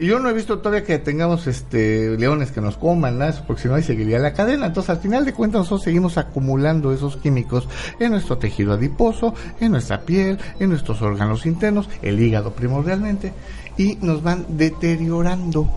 Y 0.00 0.06
yo 0.06 0.18
no 0.18 0.30
he 0.30 0.32
visto 0.32 0.60
todavía 0.60 0.82
que 0.82 0.98
tengamos 0.98 1.46
este 1.46 2.16
leones 2.16 2.52
que 2.52 2.62
nos 2.62 2.78
coman, 2.78 3.18
nada, 3.18 3.44
porque 3.46 3.62
si 3.62 3.68
no 3.68 3.74
ahí 3.74 3.82
seguiría 3.82 4.18
la 4.18 4.32
cadena. 4.32 4.66
Entonces, 4.66 4.88
al 4.88 5.00
final 5.00 5.26
de 5.26 5.34
cuentas, 5.34 5.60
nosotros 5.60 5.82
seguimos 5.82 6.16
acumulando 6.16 6.90
esos 6.90 7.18
químicos 7.18 7.68
en 7.98 8.12
nuestro 8.12 8.38
tejido 8.38 8.72
adiposo, 8.72 9.34
en 9.60 9.72
nuestra 9.72 10.00
piel, 10.00 10.38
en 10.58 10.70
nuestros 10.70 11.02
órganos 11.02 11.44
internos, 11.44 11.90
el 12.00 12.18
hígado 12.18 12.52
primordialmente, 12.52 13.34
y 13.76 13.96
nos 13.96 14.22
van 14.22 14.46
deteriorando 14.48 15.68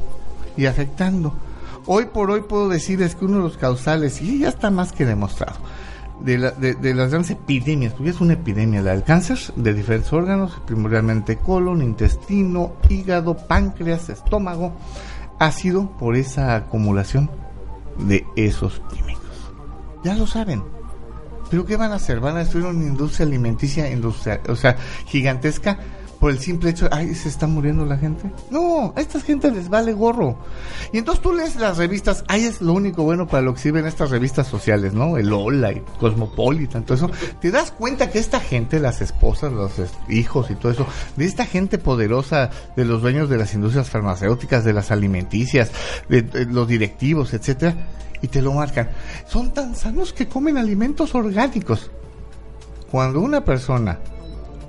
y 0.56 0.68
afectando. 0.68 1.36
Hoy 1.86 2.06
por 2.06 2.32
hoy 2.32 2.44
puedo 2.48 2.70
decirles 2.70 3.16
que 3.16 3.26
uno 3.26 3.38
de 3.40 3.44
los 3.44 3.58
causales, 3.58 4.22
y 4.22 4.40
ya 4.40 4.48
está 4.48 4.72
más 4.72 4.94
que 4.94 5.06
demostrado, 5.06 5.58
de, 6.20 6.38
las 6.38 7.10
grandes 7.10 7.32
epidemias, 7.32 7.94
porque 7.94 8.12
es 8.12 8.22
una 8.22 8.34
epidemia 8.34 8.82
la 8.82 8.92
del 8.92 9.04
cáncer 9.04 9.38
de 9.56 9.74
diferentes 9.74 10.12
órganos, 10.14 10.62
primordialmente 10.66 11.38
colon, 11.38 11.82
intestino, 11.82 12.74
hígado, 12.90 13.36
páncreas, 13.36 14.10
estómago, 14.10 14.74
ha 15.40 15.52
sido 15.52 15.90
por 15.98 16.16
esa 16.16 16.56
acumulación 16.56 17.30
de 17.98 18.26
esos 18.36 18.82
químicos. 18.94 19.24
Ya 20.04 20.16
lo 20.16 20.28
saben. 20.28 20.64
Pero 21.50 21.66
¿qué 21.66 21.76
van 21.76 21.92
a 21.92 21.96
hacer? 21.96 22.20
Van 22.20 22.36
a 22.36 22.40
destruir 22.40 22.66
una 22.66 22.86
industria 22.86 23.26
alimenticia, 23.26 23.92
industrial, 23.92 24.42
o 24.50 24.56
sea, 24.56 24.76
gigantesca 25.06 25.78
por 26.24 26.32
el 26.32 26.40
simple 26.40 26.70
hecho, 26.70 26.88
ay, 26.90 27.14
se 27.16 27.28
está 27.28 27.48
muriendo 27.48 27.84
la 27.84 27.98
gente. 27.98 28.32
No, 28.50 28.94
a 28.96 29.02
esta 29.02 29.20
gente 29.20 29.52
les 29.52 29.68
vale 29.68 29.92
gorro. 29.92 30.38
Y 30.94 30.98
entonces 30.98 31.22
tú 31.22 31.34
lees 31.34 31.58
las 31.58 31.76
revistas, 31.76 32.24
ay, 32.30 32.46
es 32.46 32.62
lo 32.62 32.72
único 32.72 33.04
bueno 33.04 33.28
para 33.28 33.42
lo 33.42 33.54
que 33.54 33.60
sirven 33.60 33.86
estas 33.86 34.10
revistas 34.10 34.48
sociales, 34.48 34.94
¿no? 34.94 35.18
El 35.18 35.34
Hola 35.34 35.74
y 35.74 35.84
Cosmopolitan, 36.00 36.86
todo 36.86 36.96
eso. 36.96 37.12
Te 37.42 37.52
das 37.52 37.72
cuenta 37.72 38.10
que 38.10 38.20
esta 38.20 38.40
gente, 38.40 38.80
las 38.80 39.02
esposas, 39.02 39.52
los 39.52 39.74
hijos 40.08 40.50
y 40.50 40.56
todo 40.56 40.72
eso, 40.72 40.88
de 41.18 41.26
esta 41.26 41.46
gente 41.46 41.78
poderosa, 41.78 42.52
de 42.78 42.86
los 42.86 43.02
dueños 43.02 43.28
de 43.28 43.36
las 43.36 43.54
industrias 43.54 43.90
farmacéuticas, 43.90 44.64
de 44.64 44.72
las 44.72 44.92
alimenticias, 44.92 45.72
de, 46.08 46.46
los 46.46 46.70
directivos, 46.70 47.34
etcétera, 47.34 47.76
y 48.22 48.30
te 48.30 48.42
lo 48.42 48.54
marcan. 48.54 48.92
Son 49.28 49.54
tan 49.54 49.76
sanos 49.76 50.14
que 50.14 50.30
comen 50.30 50.58
alimentos 50.58 51.16
orgánicos. 51.16 51.92
Cuando 52.90 53.20
una 53.20 53.44
persona 53.44 54.00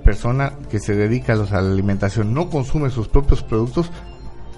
persona 0.04 0.52
que 0.70 0.78
se 0.78 0.94
dedica 0.94 1.32
a, 1.32 1.36
la 1.36 1.58
alimentación 1.58 2.32
no 2.32 2.48
consume 2.50 2.90
sus 2.90 3.08
propios 3.08 3.42
productos, 3.42 3.90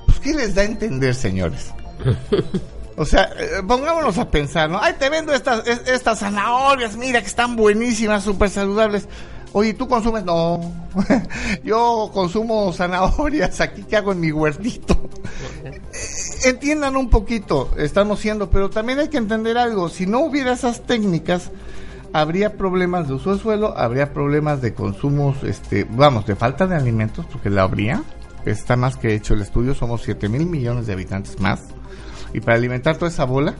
pues 0.04 0.20
¿qué 0.20 0.34
les 0.34 0.54
da 0.54 0.62
a 0.62 0.66
entender, 0.66 1.14
señores? 1.14 1.72
O 2.98 3.04
sea, 3.04 3.30
eh, 3.38 3.62
pongámonos 3.66 4.16
a 4.16 4.30
pensar, 4.30 4.70
¿no? 4.70 4.80
Ay, 4.80 4.94
te 4.98 5.10
vendo 5.10 5.34
estas, 5.34 5.66
estas 5.66 6.20
zanahorias, 6.20 6.96
mira 6.96 7.20
que 7.20 7.26
están 7.26 7.54
buenísimas, 7.54 8.24
súper 8.24 8.48
saludables. 8.48 9.06
Oye, 9.52 9.74
¿tú 9.74 9.86
consumes? 9.86 10.24
No, 10.24 10.60
yo 11.64 12.10
consumo 12.12 12.72
zanahorias, 12.72 13.60
aquí 13.60 13.82
que 13.82 13.96
hago 13.96 14.12
en 14.12 14.20
mi 14.20 14.32
huertito. 14.32 14.98
Entiendan 16.44 16.96
un 16.96 17.10
poquito, 17.10 17.70
estamos 17.76 18.20
siendo, 18.20 18.48
pero 18.48 18.70
también 18.70 18.98
hay 18.98 19.08
que 19.08 19.18
entender 19.18 19.58
algo, 19.58 19.88
si 19.90 20.06
no 20.06 20.20
hubiera 20.20 20.52
esas 20.52 20.86
técnicas, 20.86 21.50
habría 22.12 22.56
problemas 22.56 23.08
de 23.08 23.14
uso 23.14 23.34
de 23.34 23.40
suelo, 23.40 23.76
habría 23.76 24.12
problemas 24.12 24.60
de 24.60 24.74
consumos, 24.74 25.42
este, 25.44 25.84
vamos, 25.84 26.26
de 26.26 26.36
falta 26.36 26.66
de 26.66 26.76
alimentos, 26.76 27.26
porque 27.26 27.50
la 27.50 27.62
habría. 27.62 28.02
Está 28.44 28.76
más 28.76 28.96
que 28.96 29.14
hecho 29.14 29.34
el 29.34 29.42
estudio, 29.42 29.74
somos 29.74 30.02
7 30.02 30.28
mil 30.28 30.46
millones 30.46 30.86
de 30.86 30.92
habitantes 30.92 31.40
más. 31.40 31.64
Y 32.32 32.40
para 32.40 32.56
alimentar 32.56 32.96
toda 32.96 33.10
esa 33.10 33.24
bola, 33.24 33.54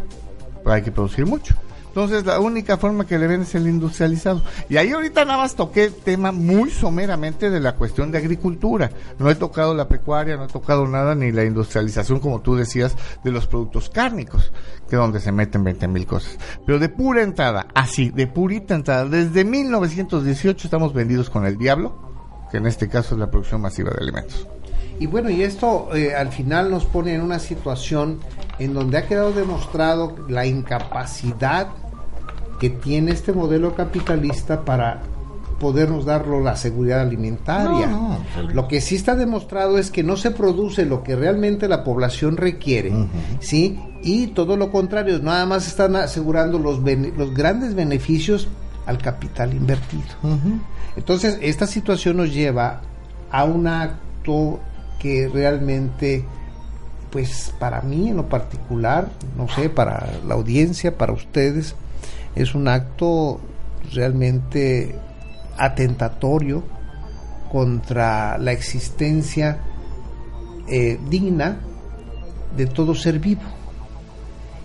hay 0.65 0.83
que 0.83 0.93
producir 0.93 1.27
mucho. 1.27 1.55
Entonces 1.97 2.27
la 2.27 2.41
única 2.41 2.77
forma 2.77 3.07
que 3.07 3.19
le 3.19 3.27
ven 3.27 3.41
es 3.41 3.55
el 3.55 3.67
industrializado. 3.67 4.43
Y 4.69 4.77
ahí 4.77 4.91
ahorita 4.91 5.25
nada 5.25 5.39
más 5.39 5.55
toqué 5.55 5.85
el 5.85 5.95
tema 5.95 6.31
muy 6.31 6.69
someramente 6.69 7.49
de 7.49 7.59
la 7.59 7.75
cuestión 7.75 8.13
de 8.13 8.19
agricultura. 8.19 8.91
No 9.19 9.31
he 9.31 9.35
tocado 9.35 9.75
la 9.75 9.89
pecuaria, 9.89 10.37
no 10.37 10.45
he 10.45 10.49
tocado 10.49 10.87
nada, 10.87 11.15
ni 11.15 11.33
la 11.33 11.45
industrialización, 11.45 12.21
como 12.21 12.43
tú 12.43 12.55
decías, 12.55 12.95
de 13.25 13.31
los 13.31 13.47
productos 13.47 13.89
cárnicos, 13.89 14.53
que 14.91 14.97
es 14.97 15.01
donde 15.01 15.21
se 15.21 15.33
meten 15.33 15.65
20 15.65 15.89
mil 15.89 16.05
cosas. 16.05 16.37
Pero 16.67 16.79
de 16.79 16.91
pura 16.91 17.23
entrada, 17.23 17.69
así, 17.75 18.11
de 18.11 18.27
purita 18.27 18.75
entrada, 18.75 19.07
desde 19.07 19.47
1918 19.47 20.67
estamos 20.67 20.93
vendidos 20.93 21.31
con 21.31 21.47
el 21.47 21.57
diablo, 21.57 21.97
que 22.51 22.59
en 22.59 22.67
este 22.67 22.91
caso 22.91 23.15
es 23.15 23.21
la 23.21 23.31
producción 23.31 23.63
masiva 23.63 23.89
de 23.93 24.03
alimentos. 24.03 24.47
Y 25.01 25.07
bueno, 25.07 25.31
y 25.31 25.43
esto 25.43 25.89
eh, 25.95 26.15
al 26.15 26.29
final 26.29 26.71
nos 26.71 26.85
pone 26.85 27.15
en 27.15 27.23
una 27.23 27.39
situación 27.39 28.21
en 28.59 28.75
donde 28.75 28.99
ha 28.99 29.07
quedado 29.07 29.33
demostrado 29.33 30.15
la 30.29 30.45
incapacidad 30.45 31.69
que 32.59 32.71
tiene 32.71 33.13
este 33.13 33.33
modelo 33.33 33.75
capitalista 33.75 34.65
para 34.65 35.03
podernos 35.59 36.05
darlo 36.05 36.41
la 36.41 36.57
seguridad 36.57 37.01
alimentaria. 37.01 37.89
Lo 38.53 38.69
que 38.69 38.81
sí 38.81 38.97
está 38.97 39.17
demostrado 39.17 39.79
es 39.79 39.91
que 39.91 40.03
no 40.03 40.17
se 40.17 40.31
produce 40.31 40.85
lo 40.85 41.03
que 41.03 41.17
realmente 41.17 41.69
la 41.69 41.85
población 41.85 42.37
requiere, 42.37 42.93
¿sí? 43.41 43.79
Y 44.03 44.29
todo 44.29 44.57
lo 44.57 44.71
contrario, 44.71 45.19
nada 45.21 45.47
más 45.47 45.67
están 45.67 45.97
asegurando 45.97 46.59
los, 46.59 46.81
los 47.17 47.35
grandes 47.35 47.75
beneficios 47.75 48.49
al 48.87 48.99
capital 48.99 49.55
invertido. 49.55 50.05
Entonces, 50.97 51.39
esta 51.43 51.67
situación 51.67 52.19
nos 52.19 52.33
lleva 52.33 52.83
a 53.31 53.45
un 53.45 53.67
acto 53.67 54.61
que 54.99 55.29
realmente, 55.33 56.25
pues 57.11 57.53
para 57.59 57.81
mí 57.81 58.11
en 58.11 58.17
lo 58.17 58.29
particular, 58.29 59.09
no 59.37 59.49
sé, 59.49 59.69
para 59.69 60.07
la 60.27 60.35
audiencia, 60.35 60.97
para 60.97 61.13
ustedes, 61.13 61.75
es 62.37 62.55
un 62.55 62.69
acto 62.69 63.41
realmente 63.93 64.95
atentatorio 65.57 66.63
contra 67.51 68.37
la 68.39 68.53
existencia 68.53 69.59
eh, 70.69 70.99
digna 71.09 71.57
de 72.57 72.67
todo 72.67 72.95
ser 72.95 73.19
vivo. 73.19 73.43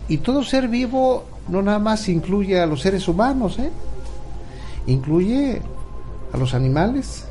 Y 0.07 0.17
todo 0.17 0.43
ser 0.43 0.67
vivo 0.67 1.25
no 1.47 1.61
nada 1.61 1.79
más 1.79 2.09
incluye 2.09 2.59
a 2.59 2.65
los 2.65 2.81
seres 2.81 3.07
humanos, 3.07 3.57
¿eh? 3.59 3.71
incluye 4.87 5.61
a 6.33 6.37
los 6.37 6.53
animales, 6.53 7.25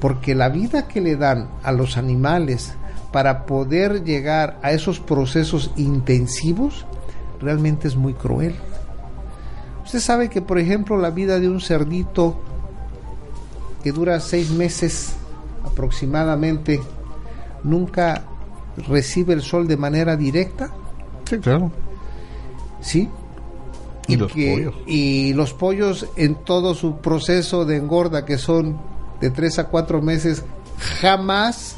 porque 0.00 0.34
la 0.34 0.48
vida 0.48 0.88
que 0.88 1.00
le 1.00 1.16
dan 1.16 1.48
a 1.62 1.72
los 1.72 1.96
animales 1.96 2.74
para 3.12 3.44
poder 3.44 4.04
llegar 4.04 4.58
a 4.62 4.72
esos 4.72 5.00
procesos 5.00 5.70
intensivos 5.76 6.86
realmente 7.40 7.88
es 7.88 7.96
muy 7.96 8.14
cruel. 8.14 8.54
Usted 9.90 9.98
sabe 9.98 10.30
que, 10.30 10.40
por 10.40 10.60
ejemplo, 10.60 10.96
la 10.98 11.10
vida 11.10 11.40
de 11.40 11.48
un 11.48 11.60
cerdito 11.60 12.36
que 13.82 13.90
dura 13.90 14.20
seis 14.20 14.52
meses 14.52 15.14
aproximadamente 15.64 16.80
nunca 17.64 18.22
recibe 18.86 19.34
el 19.34 19.42
sol 19.42 19.66
de 19.66 19.76
manera 19.76 20.14
directa. 20.14 20.70
Sí, 21.28 21.38
claro. 21.38 21.72
Sí. 22.80 23.08
Y 24.06 24.14
los 24.14 24.30
pollos. 24.30 24.74
y 24.86 25.32
los 25.34 25.54
pollos 25.54 26.06
en 26.14 26.36
todo 26.36 26.76
su 26.76 26.98
proceso 26.98 27.64
de 27.64 27.78
engorda, 27.78 28.24
que 28.24 28.38
son 28.38 28.80
de 29.20 29.30
tres 29.30 29.58
a 29.58 29.66
cuatro 29.70 30.00
meses, 30.00 30.44
jamás 31.00 31.74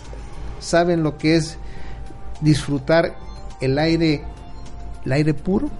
saben 0.60 1.02
lo 1.02 1.16
que 1.16 1.36
es 1.36 1.56
disfrutar 2.42 3.16
el 3.62 3.78
aire, 3.78 4.22
el 5.06 5.12
aire 5.12 5.32
puro. 5.32 5.70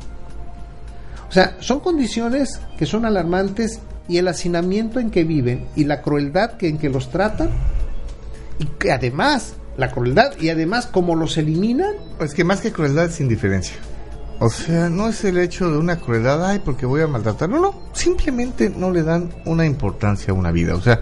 O 1.33 1.35
sea, 1.35 1.57
son 1.61 1.81
condiciones 1.81 2.61
que 2.77 2.85
son 2.85 3.07
alarmantes 3.07 3.81
y 4.07 4.19
el 4.19 4.29
hacinamiento 4.29 5.01
en 5.01 5.11
que 5.11 5.25
viven 5.25 5.65
y 5.75 5.85
la 5.85 6.03
crueldad 6.03 6.59
que, 6.59 6.69
en 6.69 6.77
que 6.77 6.91
los 6.91 7.11
tratan 7.11 7.49
y 8.59 8.67
que 8.67 8.93
además 8.93 9.55
la 9.79 9.91
crueldad 9.91 10.39
y 10.39 10.51
además 10.51 10.85
como 10.85 11.17
los 11.17 11.39
eliminan. 11.39 11.95
Es 12.21 12.35
que 12.35 12.45
más 12.45 12.61
que 12.61 12.71
crueldad 12.71 13.07
es 13.07 13.19
indiferencia. 13.19 13.77
O 14.41 14.51
sea, 14.51 14.91
no 14.91 15.09
es 15.09 15.25
el 15.25 15.39
hecho 15.39 15.71
de 15.71 15.79
una 15.79 15.99
crueldad, 15.99 16.45
ay, 16.45 16.61
porque 16.63 16.85
voy 16.85 17.01
a 17.01 17.07
maltratar. 17.07 17.49
No, 17.49 17.59
no, 17.61 17.81
simplemente 17.95 18.69
no 18.69 18.91
le 18.91 19.03
dan 19.03 19.31
una 19.47 19.65
importancia 19.65 20.33
a 20.33 20.37
una 20.37 20.53
vida. 20.53 20.75
O 20.75 20.83
sea, 20.83 21.01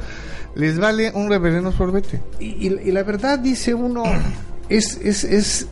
les 0.55 0.79
vale 0.79 1.11
un 1.13 1.29
reverendo 1.29 1.73
sorbete. 1.73 2.23
Y, 2.39 2.69
y, 2.69 2.93
la 2.93 3.03
verdad, 3.03 3.41
dice 3.41 3.75
uno, 3.75 4.05
es, 4.69 4.97
es, 5.03 5.25
es, 5.25 5.67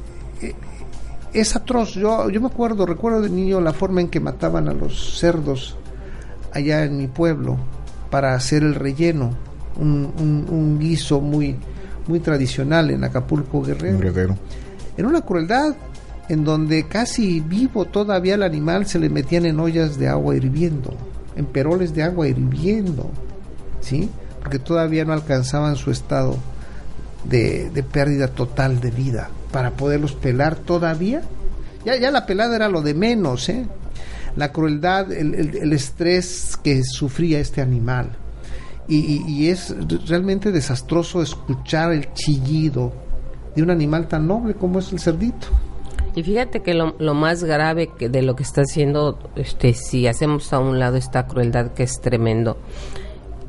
es 1.33 1.57
atroz. 1.57 1.95
Yo, 1.95 2.31
yo 2.31 2.41
me 2.41 2.47
acuerdo, 2.47 2.87
recuerdo 2.87 3.23
de 3.23 3.31
niño 3.31 3.61
la 3.61 3.73
forma 3.73 4.01
en 4.01 4.09
que 4.09 4.21
mataban 4.21 4.69
a 4.69 4.73
los 4.73 5.19
cerdos 5.19 5.77
allá 6.53 6.85
en 6.85 6.97
mi 6.97 7.07
pueblo 7.07 7.57
para 8.11 8.35
hacer 8.35 8.63
el 8.63 8.75
relleno. 8.75 9.31
Un, 9.79 10.13
un, 10.51 10.79
guiso 10.81 11.21
muy, 11.21 11.55
muy 12.09 12.19
tradicional 12.19 12.91
en 12.91 13.05
Acapulco 13.05 13.63
Guerrero. 13.63 14.01
Guerrero. 14.01 14.37
Era 14.97 15.07
una 15.07 15.21
crueldad 15.21 15.77
en 16.29 16.45
donde 16.45 16.89
casi 16.89 17.39
vivo 17.39 17.85
todavía 17.85 18.35
el 18.35 18.43
animal 18.43 18.87
se 18.87 18.99
le 18.99 19.09
metían 19.09 19.47
en 19.47 19.61
ollas 19.61 19.97
de 19.97 20.09
agua 20.09 20.35
hirviendo, 20.35 20.95
en 21.37 21.47
peroles 21.47 21.95
de 21.95 22.03
agua 22.03 22.27
hirviendo, 22.27 23.09
¿sí? 23.81 24.11
Porque 24.41 24.59
todavía 24.59 25.05
no 25.05 25.13
alcanzaban 25.13 25.77
su 25.77 25.93
estado 25.93 26.37
de, 27.25 27.71
de 27.71 27.83
pérdida 27.83 28.29
total 28.29 28.81
de 28.81 28.91
vida 28.91 29.31
para 29.53 29.73
poderlos 29.73 30.13
pelar 30.13 30.57
todavía. 30.57 31.23
Ya, 31.85 31.97
ya 31.97 32.11
la 32.11 32.27
pelada 32.27 32.57
era 32.57 32.69
lo 32.69 32.83
de 32.83 32.95
menos, 32.95 33.49
¿eh? 33.49 33.67
La 34.37 34.53
crueldad, 34.53 35.11
el, 35.13 35.35
el, 35.35 35.73
estrés 35.73 36.57
que 36.63 36.83
sufría 36.85 37.41
este 37.41 37.61
animal. 37.61 38.11
Y, 38.87 39.23
y, 39.27 39.49
es 39.49 39.75
realmente 40.07 40.51
desastroso 40.51 41.21
escuchar 41.21 41.93
el 41.93 42.13
chillido 42.15 42.93
de 43.55 43.63
un 43.63 43.71
animal 43.71 44.09
tan 44.09 44.27
noble 44.27 44.55
como 44.55 44.79
es 44.79 44.93
el 44.93 45.01
cerdito. 45.01 45.49
Y 46.15 46.23
fíjate 46.23 46.63
que 46.63 46.73
lo, 46.73 46.95
lo 46.99 47.15
más 47.15 47.45
grave 47.45 47.91
que 47.99 48.09
de 48.09 48.23
lo 48.23 48.35
que 48.35 48.45
está 48.45 48.63
haciendo, 48.63 49.19
este, 49.37 49.75
si 49.75 50.07
hacemos 50.07 50.53
a 50.53 50.59
un 50.59 50.79
lado 50.79 50.97
esta 50.97 51.27
crueldad 51.27 51.73
que 51.73 51.83
es 51.83 52.01
tremendo, 52.01 52.57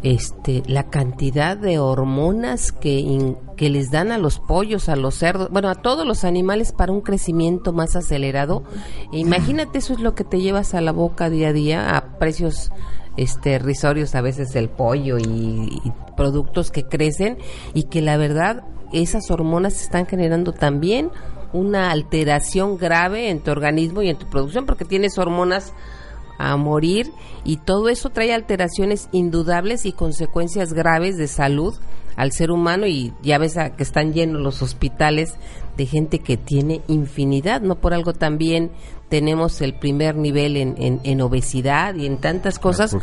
este, 0.03 0.63
la 0.65 0.89
cantidad 0.89 1.57
de 1.57 1.79
hormonas 1.79 2.71
que, 2.71 3.35
que 3.57 3.69
les 3.69 3.91
dan 3.91 4.11
a 4.11 4.17
los 4.17 4.39
pollos, 4.39 4.89
a 4.89 4.95
los 4.95 5.15
cerdos, 5.15 5.49
bueno, 5.51 5.69
a 5.69 5.75
todos 5.75 6.05
los 6.05 6.23
animales 6.23 6.71
para 6.71 6.91
un 6.91 7.01
crecimiento 7.01 7.73
más 7.73 7.95
acelerado. 7.95 8.63
imagínate, 9.11 9.79
eso 9.79 9.93
es 9.93 9.99
lo 9.99 10.15
que 10.15 10.23
te 10.23 10.39
llevas 10.39 10.73
a 10.73 10.81
la 10.81 10.91
boca 10.91 11.29
día 11.29 11.49
a 11.49 11.53
día 11.53 11.97
a 11.97 12.17
precios 12.17 12.71
este 13.17 13.59
risorios 13.59 14.15
a 14.15 14.21
veces 14.21 14.55
el 14.55 14.69
pollo 14.69 15.17
y 15.17 15.91
productos 16.15 16.71
que 16.71 16.83
crecen 16.83 17.37
y 17.73 17.83
que 17.83 18.01
la 18.01 18.15
verdad 18.15 18.63
esas 18.93 19.29
hormonas 19.29 19.81
están 19.81 20.05
generando 20.05 20.53
también 20.53 21.11
una 21.51 21.91
alteración 21.91 22.77
grave 22.77 23.29
en 23.29 23.41
tu 23.41 23.51
organismo 23.51 24.01
y 24.01 24.09
en 24.09 24.17
tu 24.17 24.29
producción 24.29 24.65
porque 24.65 24.85
tienes 24.85 25.17
hormonas 25.17 25.73
a 26.39 26.57
morir 26.57 27.11
y 27.43 27.57
todo 27.57 27.89
eso 27.89 28.09
trae 28.09 28.33
alteraciones 28.33 29.09
indudables 29.11 29.85
y 29.85 29.91
consecuencias 29.91 30.73
graves 30.73 31.17
de 31.17 31.27
salud 31.27 31.75
al 32.15 32.31
ser 32.31 32.51
humano 32.51 32.87
y 32.87 33.13
ya 33.21 33.37
ves 33.37 33.55
que 33.77 33.83
están 33.83 34.13
llenos 34.13 34.41
los 34.41 34.61
hospitales 34.61 35.35
de 35.77 35.85
gente 35.85 36.19
que 36.19 36.35
tiene 36.35 36.81
infinidad, 36.87 37.61
no 37.61 37.75
por 37.75 37.93
algo 37.93 38.13
también 38.13 38.71
tenemos 39.07 39.61
el 39.61 39.73
primer 39.73 40.15
nivel 40.15 40.55
en, 40.57 40.75
en, 40.77 41.21
obesidad 41.21 41.95
y 41.95 42.05
en 42.05 42.17
tantas 42.17 42.59
cosas, 42.59 42.95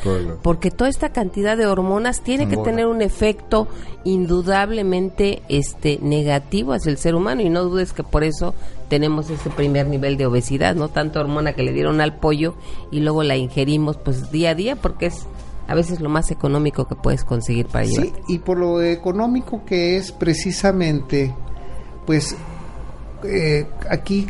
porque 0.43 0.71
toda 0.71 0.89
esta 0.89 1.11
cantidad 1.11 1.57
de 1.57 1.67
hormonas 1.67 2.23
tiene 2.23 2.49
que 2.49 2.57
tener 2.59 2.87
un 2.87 3.03
efecto 3.03 3.67
indudablemente 4.05 5.43
este 5.49 5.99
negativo 6.01 6.75
hacia 6.75 6.91
el 6.91 6.99
ser 6.99 7.17
humano 7.17 7.43
y 7.43 7.51
no 7.51 7.65
dudes 7.65 7.93
que 7.93 8.05
por 8.05 8.23
eso 8.23 8.55
tenemos 8.89 9.31
ese 9.31 9.51
primer 9.51 9.87
nivel 9.87 10.17
de 10.17 10.27
obesidad, 10.27 10.75
no 10.75 10.89
tanta 10.89 11.21
hormona 11.21 11.55
que 11.55 11.63
le 11.63 11.73
dieron 11.73 12.01
al 12.01 12.19
pollo 12.19 12.55
y 12.91 13.01
luego 13.01 13.23
la 13.23 13.37
ingerimos 13.37 13.97
pues 13.97 14.31
día 14.31 14.51
a 14.51 14.55
día 14.55 14.77
porque 14.77 15.07
es 15.07 15.27
a 15.69 15.75
veces 15.75 16.01
lo 16.01 16.09
más 16.09 16.31
económico 16.31 16.87
que 16.87 16.95
puedes 16.95 17.25
conseguir 17.25 17.67
para 17.67 17.85
llevar. 17.85 18.07
Sí, 18.07 18.13
y 18.29 18.39
por 18.39 18.59
lo 18.59 18.83
económico 18.83 19.65
que 19.65 19.97
es 19.97 20.13
precisamente, 20.13 21.35
pues 22.07 22.37
eh, 23.25 23.67
aquí 23.91 24.29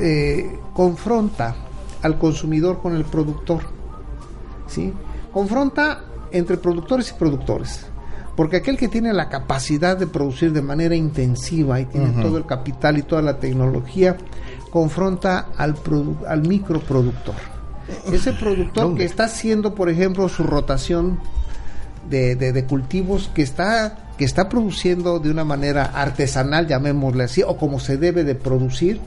eh, 0.00 0.58
confronta 0.72 1.54
al 2.02 2.18
consumidor 2.18 2.80
con 2.80 2.96
el 2.96 3.04
productor, 3.04 3.62
¿sí? 4.66 4.92
Confronta 5.32 6.04
entre 6.30 6.56
productores 6.56 7.10
y 7.10 7.14
productores. 7.14 7.86
Porque 8.36 8.56
aquel 8.56 8.76
que 8.76 8.88
tiene 8.88 9.12
la 9.12 9.28
capacidad 9.28 9.96
de 9.96 10.06
producir 10.06 10.52
de 10.52 10.62
manera 10.62 10.96
intensiva 10.96 11.80
y 11.80 11.84
tiene 11.84 12.22
todo 12.22 12.36
el 12.36 12.46
capital 12.46 12.98
y 12.98 13.02
toda 13.02 13.22
la 13.22 13.38
tecnología, 13.38 14.16
confronta 14.70 15.48
al, 15.56 15.76
al 16.26 16.42
microproductor. 16.42 17.36
Ese 18.12 18.32
productor 18.32 18.96
que 18.96 19.04
está 19.04 19.24
haciendo, 19.24 19.74
por 19.74 19.88
ejemplo, 19.88 20.28
su 20.28 20.42
rotación 20.42 21.20
de, 22.08 22.34
de, 22.34 22.64
cultivos, 22.64 23.30
que 23.34 23.42
está, 23.42 24.10
que 24.18 24.24
está 24.24 24.48
produciendo 24.48 25.18
de 25.20 25.30
una 25.30 25.44
manera 25.44 25.84
artesanal, 25.84 26.66
llamémosle 26.66 27.24
así, 27.24 27.42
o 27.42 27.56
como 27.56 27.78
se 27.78 27.96
debe 27.96 28.24
de 28.24 28.34
producir, 28.34 29.00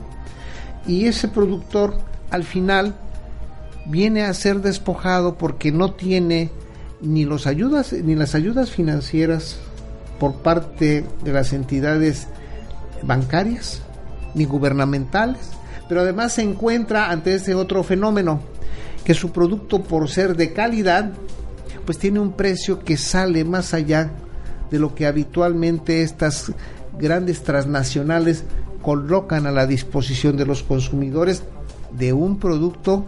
y 0.86 1.06
ese 1.06 1.28
productor 1.28 1.98
al 2.30 2.44
final 2.44 2.94
viene 3.86 4.22
a 4.24 4.34
ser 4.34 4.60
despojado 4.60 5.36
porque 5.36 5.72
no 5.72 5.92
tiene 5.92 6.50
ni 7.00 7.24
los 7.24 7.46
ayudas 7.46 7.92
ni 7.92 8.14
las 8.14 8.34
ayudas 8.34 8.70
financieras 8.70 9.56
por 10.18 10.36
parte 10.36 11.04
de 11.22 11.32
las 11.32 11.52
entidades 11.52 12.26
bancarias 13.02 13.82
ni 14.34 14.44
gubernamentales, 14.44 15.50
pero 15.88 16.00
además 16.02 16.34
se 16.34 16.42
encuentra 16.42 17.10
ante 17.10 17.34
ese 17.34 17.54
otro 17.54 17.82
fenómeno 17.82 18.40
que 19.04 19.14
su 19.14 19.30
producto 19.30 19.82
por 19.82 20.08
ser 20.10 20.36
de 20.36 20.52
calidad 20.52 21.12
pues 21.86 21.98
tiene 21.98 22.20
un 22.20 22.32
precio 22.32 22.80
que 22.80 22.96
sale 22.96 23.44
más 23.44 23.72
allá 23.72 24.10
de 24.70 24.78
lo 24.78 24.94
que 24.94 25.06
habitualmente 25.06 26.02
estas 26.02 26.52
grandes 26.98 27.42
transnacionales 27.42 28.44
colocan 28.82 29.46
a 29.46 29.52
la 29.52 29.66
disposición 29.66 30.36
de 30.36 30.44
los 30.44 30.62
consumidores 30.62 31.42
de 31.92 32.12
un 32.12 32.38
producto 32.38 33.06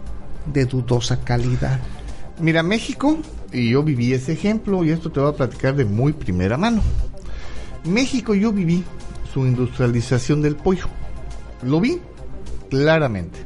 de 0.51 0.65
dudosa 0.65 1.19
calidad. 1.19 1.79
Mira, 2.41 2.63
México, 2.63 3.17
y 3.53 3.69
yo 3.69 3.83
viví 3.83 4.13
ese 4.13 4.33
ejemplo, 4.33 4.83
y 4.83 4.89
esto 4.89 5.11
te 5.11 5.19
voy 5.19 5.29
a 5.29 5.35
platicar 5.35 5.75
de 5.75 5.85
muy 5.85 6.11
primera 6.11 6.57
mano. 6.57 6.81
México 7.83 8.33
yo 8.33 8.51
viví 8.51 8.83
su 9.31 9.45
industrialización 9.45 10.41
del 10.41 10.55
pollo. 10.55 10.85
Lo 11.63 11.79
vi 11.79 11.99
claramente. 12.69 13.39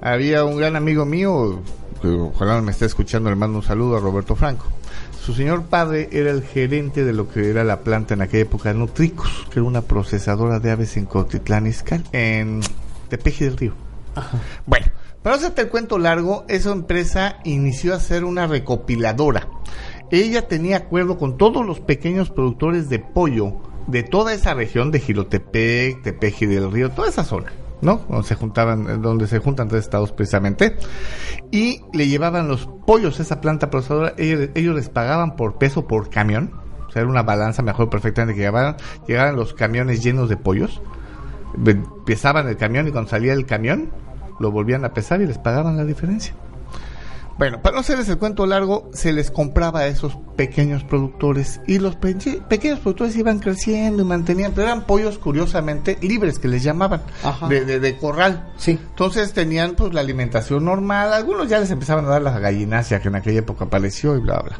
Había 0.00 0.44
un 0.44 0.56
gran 0.56 0.76
amigo 0.76 1.04
mío, 1.04 1.60
que 2.00 2.08
ojalá 2.08 2.62
me 2.62 2.70
esté 2.70 2.86
escuchando, 2.86 3.28
le 3.28 3.36
mando 3.36 3.58
un 3.58 3.64
saludo 3.64 3.98
a 3.98 4.00
Roberto 4.00 4.34
Franco. 4.34 4.66
Su 5.20 5.34
señor 5.34 5.64
padre 5.64 6.08
era 6.12 6.30
el 6.30 6.42
gerente 6.42 7.04
de 7.04 7.12
lo 7.12 7.28
que 7.28 7.50
era 7.50 7.64
la 7.64 7.80
planta 7.80 8.14
en 8.14 8.22
aquella 8.22 8.44
época 8.44 8.72
Nutricos, 8.72 9.46
que 9.50 9.58
era 9.58 9.68
una 9.68 9.82
procesadora 9.82 10.58
de 10.60 10.70
aves 10.70 10.96
en 10.96 11.04
Cotitlán 11.04 11.70
en 12.12 12.60
Tepeji 13.08 13.44
del 13.44 13.56
Río. 13.56 13.74
Bueno, 14.64 14.86
para 15.26 15.38
hacerte 15.38 15.62
el 15.62 15.70
cuento 15.70 15.98
largo, 15.98 16.44
esa 16.46 16.70
empresa 16.70 17.40
inició 17.42 17.96
a 17.96 17.98
ser 17.98 18.22
una 18.22 18.46
recopiladora. 18.46 19.48
Ella 20.12 20.46
tenía 20.46 20.76
acuerdo 20.76 21.18
con 21.18 21.36
todos 21.36 21.66
los 21.66 21.80
pequeños 21.80 22.30
productores 22.30 22.88
de 22.88 23.00
pollo 23.00 23.56
de 23.88 24.04
toda 24.04 24.34
esa 24.34 24.54
región 24.54 24.92
de 24.92 25.00
Gilotepec, 25.00 26.04
Tepeji 26.04 26.46
del 26.46 26.70
Río, 26.70 26.92
toda 26.92 27.08
esa 27.08 27.24
zona. 27.24 27.52
¿no? 27.80 28.02
Donde 28.08 28.28
se 28.28 28.36
juntaban, 28.36 29.02
donde 29.02 29.26
se 29.26 29.40
juntan 29.40 29.66
tres 29.66 29.82
estados 29.82 30.12
precisamente, 30.12 30.76
y 31.50 31.80
le 31.92 32.06
llevaban 32.06 32.46
los 32.46 32.68
pollos 32.86 33.18
a 33.18 33.22
esa 33.22 33.40
planta 33.40 33.68
procesadora, 33.68 34.14
ellos, 34.18 34.50
ellos 34.54 34.76
les 34.76 34.88
pagaban 34.90 35.34
por 35.34 35.58
peso 35.58 35.88
por 35.88 36.08
camión, 36.08 36.52
o 36.86 36.92
sea, 36.92 37.02
era 37.02 37.10
una 37.10 37.24
balanza 37.24 37.62
mejor 37.62 37.90
perfectamente 37.90 38.34
que 38.34 38.42
llegaban, 38.42 38.76
llegaban 39.08 39.34
los 39.34 39.54
camiones 39.54 40.04
llenos 40.04 40.28
de 40.28 40.36
pollos, 40.36 40.80
pesaban 42.06 42.46
el 42.46 42.56
camión 42.56 42.86
y 42.86 42.92
cuando 42.92 43.10
salía 43.10 43.32
el 43.32 43.44
camión, 43.44 43.90
lo 44.40 44.50
volvían 44.50 44.84
a 44.84 44.92
pesar 44.94 45.20
y 45.20 45.26
les 45.26 45.38
pagaban 45.38 45.76
la 45.76 45.84
diferencia. 45.84 46.34
Bueno, 47.38 47.60
para 47.60 47.74
no 47.74 47.80
hacerles 47.80 48.08
el 48.08 48.16
cuento 48.16 48.46
largo, 48.46 48.88
se 48.94 49.12
les 49.12 49.30
compraba 49.30 49.80
a 49.80 49.86
esos 49.88 50.16
pequeños 50.36 50.84
productores 50.84 51.60
y 51.66 51.78
los 51.78 51.94
pe- 51.94 52.14
pequeños 52.48 52.78
productores 52.78 53.14
iban 53.16 53.40
creciendo 53.40 54.02
y 54.02 54.06
mantenían, 54.06 54.52
pero 54.54 54.68
eran 54.68 54.84
pollos 54.86 55.18
curiosamente 55.18 55.98
libres 56.00 56.38
que 56.38 56.48
les 56.48 56.62
llamaban, 56.62 57.02
Ajá. 57.22 57.46
de, 57.48 57.66
de, 57.66 57.78
de 57.78 57.96
corral. 57.98 58.52
Sí. 58.56 58.78
Entonces 58.88 59.34
tenían 59.34 59.74
pues 59.74 59.92
la 59.92 60.00
alimentación 60.00 60.64
normal, 60.64 61.12
algunos 61.12 61.46
ya 61.50 61.60
les 61.60 61.70
empezaban 61.70 62.06
a 62.06 62.08
dar 62.08 62.22
la 62.22 62.38
gallinacia 62.38 63.00
que 63.02 63.08
en 63.08 63.16
aquella 63.16 63.40
época 63.40 63.66
apareció 63.66 64.16
y 64.16 64.20
bla 64.20 64.38
bla. 64.40 64.58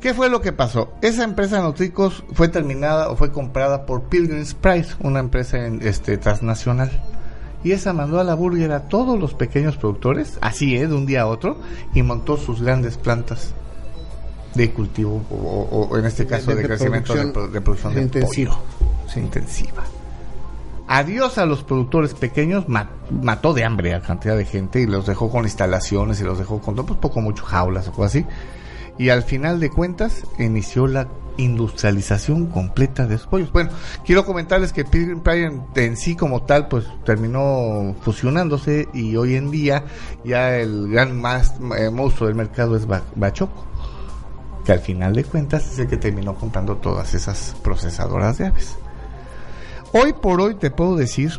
¿Qué 0.00 0.14
fue 0.14 0.30
lo 0.30 0.40
que 0.40 0.52
pasó? 0.52 0.92
Esa 1.02 1.24
empresa 1.24 1.60
Nutricos 1.60 2.22
fue 2.34 2.46
terminada 2.48 3.10
o 3.10 3.16
fue 3.16 3.32
comprada 3.32 3.84
por 3.84 4.04
Pilgrim's 4.04 4.54
Price, 4.54 4.94
una 5.00 5.18
empresa 5.18 5.58
en, 5.66 5.82
este, 5.86 6.16
transnacional. 6.18 6.90
Y 7.62 7.72
esa 7.72 7.92
mandó 7.92 8.18
a 8.20 8.24
la 8.24 8.34
burger 8.34 8.72
a 8.72 8.88
todos 8.88 9.18
los 9.18 9.34
pequeños 9.34 9.76
productores, 9.76 10.38
así 10.40 10.76
es, 10.76 10.88
de 10.88 10.94
un 10.94 11.04
día 11.06 11.22
a 11.22 11.26
otro, 11.26 11.58
y 11.94 12.02
montó 12.02 12.36
sus 12.36 12.62
grandes 12.62 12.96
plantas 12.96 13.52
de 14.54 14.70
cultivo, 14.72 15.22
o, 15.30 15.96
en 15.98 16.06
este 16.06 16.26
caso 16.26 16.50
de, 16.50 16.56
de 16.56 16.62
crecimiento 16.64 17.14
de, 17.14 17.20
producción 17.20 17.32
pro- 17.32 17.48
de 17.48 17.60
producción 17.60 17.94
de 17.94 18.02
intensiva. 18.02 18.54
pollo. 18.54 18.64
Sí, 19.12 19.20
intensiva. 19.20 19.82
Adiós 20.88 21.38
a 21.38 21.46
los 21.46 21.62
productores 21.62 22.14
pequeños, 22.14 22.68
ma- 22.68 22.90
mató 23.10 23.52
de 23.54 23.62
hambre 23.64 23.94
a 23.94 24.00
cantidad 24.00 24.36
de 24.36 24.44
gente 24.44 24.80
y 24.80 24.86
los 24.86 25.06
dejó 25.06 25.30
con 25.30 25.44
instalaciones 25.44 26.20
y 26.20 26.24
los 26.24 26.38
dejó 26.38 26.60
con 26.60 26.74
pues, 26.74 26.98
poco 26.98 27.20
mucho 27.20 27.44
jaulas 27.44 27.86
o 27.88 27.92
cosas 27.92 28.16
así. 28.16 28.26
Y 28.98 29.10
al 29.10 29.22
final 29.22 29.60
de 29.60 29.70
cuentas 29.70 30.24
inició 30.38 30.86
la 30.88 31.06
industrialización 31.40 32.46
completa 32.46 33.06
de 33.06 33.16
esos 33.16 33.26
pollos. 33.26 33.52
Bueno, 33.52 33.70
quiero 34.04 34.24
comentarles 34.24 34.72
que 34.72 34.84
Pilgrim 34.84 35.20
Pride 35.20 35.60
en, 35.76 35.96
sí 35.96 36.14
como 36.16 36.42
tal 36.42 36.68
pues 36.68 36.84
terminó 37.04 37.94
fusionándose 38.02 38.88
y 38.94 39.16
hoy 39.16 39.34
en 39.36 39.50
día 39.50 39.84
ya 40.24 40.56
el 40.56 40.88
gran 40.90 41.20
más, 41.20 41.58
monstruo 41.60 42.28
del 42.28 42.36
mercado 42.36 42.76
es 42.76 42.86
Ba- 42.86 43.02
Bachoco 43.14 43.66
que 44.64 44.72
al 44.72 44.80
final 44.80 45.14
de 45.14 45.24
cuentas 45.24 45.72
es 45.72 45.78
el 45.78 45.88
que 45.88 45.96
terminó 45.96 46.34
comprando 46.34 46.76
todas 46.76 47.14
esas 47.14 47.56
procesadoras 47.62 48.36
de 48.38 48.46
aves. 48.48 48.76
Hoy 49.92 50.12
por 50.12 50.40
hoy 50.40 50.54
te 50.54 50.70
puedo 50.70 50.96
decir 50.96 51.32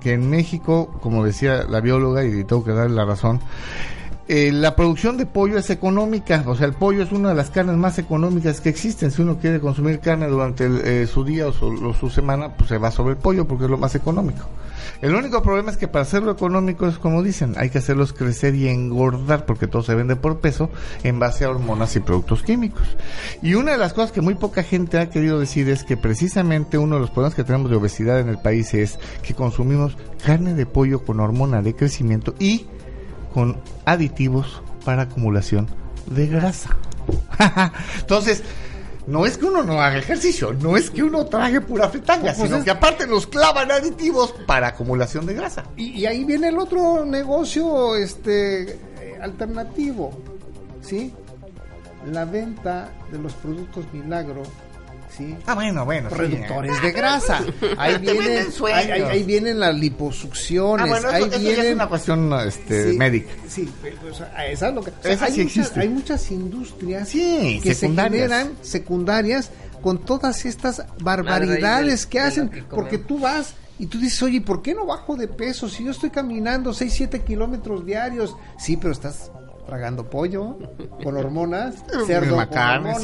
que 0.00 0.12
en 0.12 0.28
México, 0.28 0.98
como 1.00 1.24
decía 1.24 1.62
la 1.64 1.80
bióloga, 1.80 2.24
y 2.24 2.44
tengo 2.44 2.64
que 2.64 2.72
darle 2.72 2.94
la 2.96 3.04
razón, 3.04 3.40
eh, 4.28 4.50
la 4.52 4.74
producción 4.74 5.16
de 5.16 5.24
pollo 5.24 5.56
es 5.56 5.70
económica, 5.70 6.42
o 6.46 6.56
sea, 6.56 6.66
el 6.66 6.72
pollo 6.72 7.02
es 7.04 7.12
una 7.12 7.28
de 7.28 7.36
las 7.36 7.50
carnes 7.50 7.76
más 7.76 7.98
económicas 7.98 8.60
que 8.60 8.68
existen. 8.68 9.10
Si 9.12 9.22
uno 9.22 9.38
quiere 9.38 9.60
consumir 9.60 10.00
carne 10.00 10.26
durante 10.26 10.64
el, 10.64 10.80
eh, 10.84 11.06
su 11.06 11.24
día 11.24 11.46
o 11.46 11.52
su, 11.52 11.66
o 11.66 11.94
su 11.94 12.10
semana, 12.10 12.56
pues 12.56 12.68
se 12.68 12.78
va 12.78 12.90
sobre 12.90 13.12
el 13.12 13.18
pollo 13.18 13.46
porque 13.46 13.64
es 13.64 13.70
lo 13.70 13.78
más 13.78 13.94
económico. 13.94 14.48
El 15.00 15.14
único 15.14 15.42
problema 15.42 15.70
es 15.70 15.76
que 15.76 15.88
para 15.88 16.02
hacerlo 16.02 16.32
económico 16.32 16.86
es 16.86 16.98
como 16.98 17.22
dicen, 17.22 17.54
hay 17.56 17.70
que 17.70 17.78
hacerlos 17.78 18.12
crecer 18.12 18.54
y 18.54 18.68
engordar 18.68 19.44
porque 19.44 19.66
todo 19.66 19.82
se 19.82 19.94
vende 19.94 20.16
por 20.16 20.40
peso 20.40 20.70
en 21.04 21.18
base 21.18 21.44
a 21.44 21.50
hormonas 21.50 21.94
y 21.96 22.00
productos 22.00 22.42
químicos. 22.42 22.96
Y 23.42 23.54
una 23.54 23.72
de 23.72 23.78
las 23.78 23.92
cosas 23.92 24.12
que 24.12 24.22
muy 24.22 24.34
poca 24.34 24.62
gente 24.62 24.98
ha 24.98 25.10
querido 25.10 25.38
decir 25.38 25.68
es 25.68 25.84
que 25.84 25.96
precisamente 25.96 26.78
uno 26.78 26.96
de 26.96 27.02
los 27.02 27.10
problemas 27.10 27.34
que 27.34 27.44
tenemos 27.44 27.70
de 27.70 27.76
obesidad 27.76 28.20
en 28.20 28.28
el 28.28 28.38
país 28.38 28.74
es 28.74 28.98
que 29.22 29.34
consumimos 29.34 29.96
carne 30.24 30.54
de 30.54 30.66
pollo 30.66 31.04
con 31.04 31.20
hormona 31.20 31.62
de 31.62 31.76
crecimiento 31.76 32.34
y 32.38 32.66
con 33.36 33.58
aditivos 33.84 34.62
para 34.82 35.02
acumulación 35.02 35.68
de 36.06 36.26
grasa. 36.26 36.74
Entonces, 38.00 38.42
no 39.06 39.26
es 39.26 39.36
que 39.36 39.44
uno 39.44 39.62
no 39.62 39.74
haga 39.82 39.98
ejercicio, 39.98 40.54
no 40.54 40.74
es 40.74 40.88
que 40.88 41.02
uno 41.02 41.26
traje 41.26 41.60
pura 41.60 41.90
fritanga, 41.90 42.32
Pues 42.32 42.38
sino 42.48 42.56
es- 42.56 42.64
que 42.64 42.70
aparte 42.70 43.06
nos 43.06 43.26
clavan 43.26 43.70
aditivos 43.70 44.34
para 44.46 44.68
acumulación 44.68 45.26
de 45.26 45.34
grasa. 45.34 45.64
Y, 45.76 45.90
y 45.90 46.06
ahí 46.06 46.24
viene 46.24 46.48
el 46.48 46.58
otro 46.58 47.04
negocio 47.04 47.94
este 47.94 48.70
eh, 48.70 49.18
alternativo, 49.20 50.18
¿sí? 50.80 51.12
La 52.10 52.24
venta 52.24 52.88
de 53.12 53.18
los 53.18 53.34
productos 53.34 53.84
milagro, 53.92 54.44
¿sí? 55.16 55.36
Ah, 55.46 55.54
bueno, 55.54 55.84
bueno. 55.84 56.08
sí. 56.10 56.16
reductores 56.16 56.82
de 56.82 56.92
grasa. 56.92 57.40
Ahí 57.78 57.98
vienen, 57.98 58.46
ahí, 58.72 58.90
ahí- 58.90 59.02
ahí 59.02 59.22
vienen 59.22 59.60
las 59.60 59.74
liposucciones, 59.74 60.86
Ah, 60.86 60.88
bueno, 60.88 61.08
ahí 61.08 61.22
eso, 61.22 61.30
ya 61.30 61.36
es 61.36 61.42
vienen 61.42 61.74
una 61.74 61.88
cuestión 61.88 62.32
este, 62.46 62.92
Sí, 62.92 62.98
médica. 62.98 63.32
Sí, 63.48 63.72
sea, 64.14 64.46
esa 64.46 64.68
es 64.68 64.74
lo 64.74 64.82
que. 64.82 64.90
o 64.90 65.02
sea, 65.02 65.12
Esa 65.12 65.24
hay, 65.26 65.32
sí 65.32 65.42
muchas, 65.42 65.56
existe. 65.56 65.80
hay 65.80 65.88
muchas 65.88 66.30
industrias 66.30 67.08
Sí, 67.08 67.60
que 67.62 67.74
secundarias. 67.74 68.28
se 68.30 68.34
generan 68.36 68.56
secundarias 68.62 69.50
con 69.82 69.98
todas 70.04 70.44
estas 70.44 70.82
barbaridades 71.00 72.06
que 72.06 72.20
hacen. 72.20 72.48
que 72.48 72.62
porque 72.62 72.98
tú 72.98 73.18
vas 73.20 73.54
y 73.78 73.86
tú 73.86 73.98
dices, 73.98 74.22
oye, 74.22 74.40
¿por 74.40 74.62
qué 74.62 74.74
no 74.74 74.86
bajo 74.86 75.16
de 75.16 75.28
peso? 75.28 75.68
Si 75.68 75.84
yo 75.84 75.90
estoy 75.90 76.10
caminando 76.10 76.72
6, 76.72 76.92
7 76.94 77.20
kilómetros 77.22 77.84
diarios. 77.84 78.34
Sí, 78.58 78.76
pero 78.76 78.92
estás 78.92 79.30
tragando 79.66 80.08
pollo 80.08 80.56
con 81.02 81.16
hormonas, 81.16 81.74
cerdo 82.06 82.36
con 82.36 82.46
carne, 82.46 82.94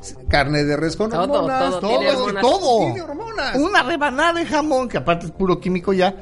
sí, 0.00 0.14
carne 0.28 0.64
de 0.64 0.76
res 0.76 0.96
con 0.96 1.10
Todo, 1.10 1.44
hormonas, 1.44 1.80
todo 1.80 1.98
tiene 1.98 2.10
hormonas. 2.12 2.42
todo. 2.42 2.78
Tiene 2.86 3.02
hormonas. 3.02 3.56
Una 3.56 3.82
rebanada 3.82 4.32
de 4.34 4.46
jamón, 4.46 4.88
que 4.88 4.98
aparte 4.98 5.26
es 5.26 5.32
puro 5.32 5.60
químico 5.60 5.92
ya. 5.92 6.14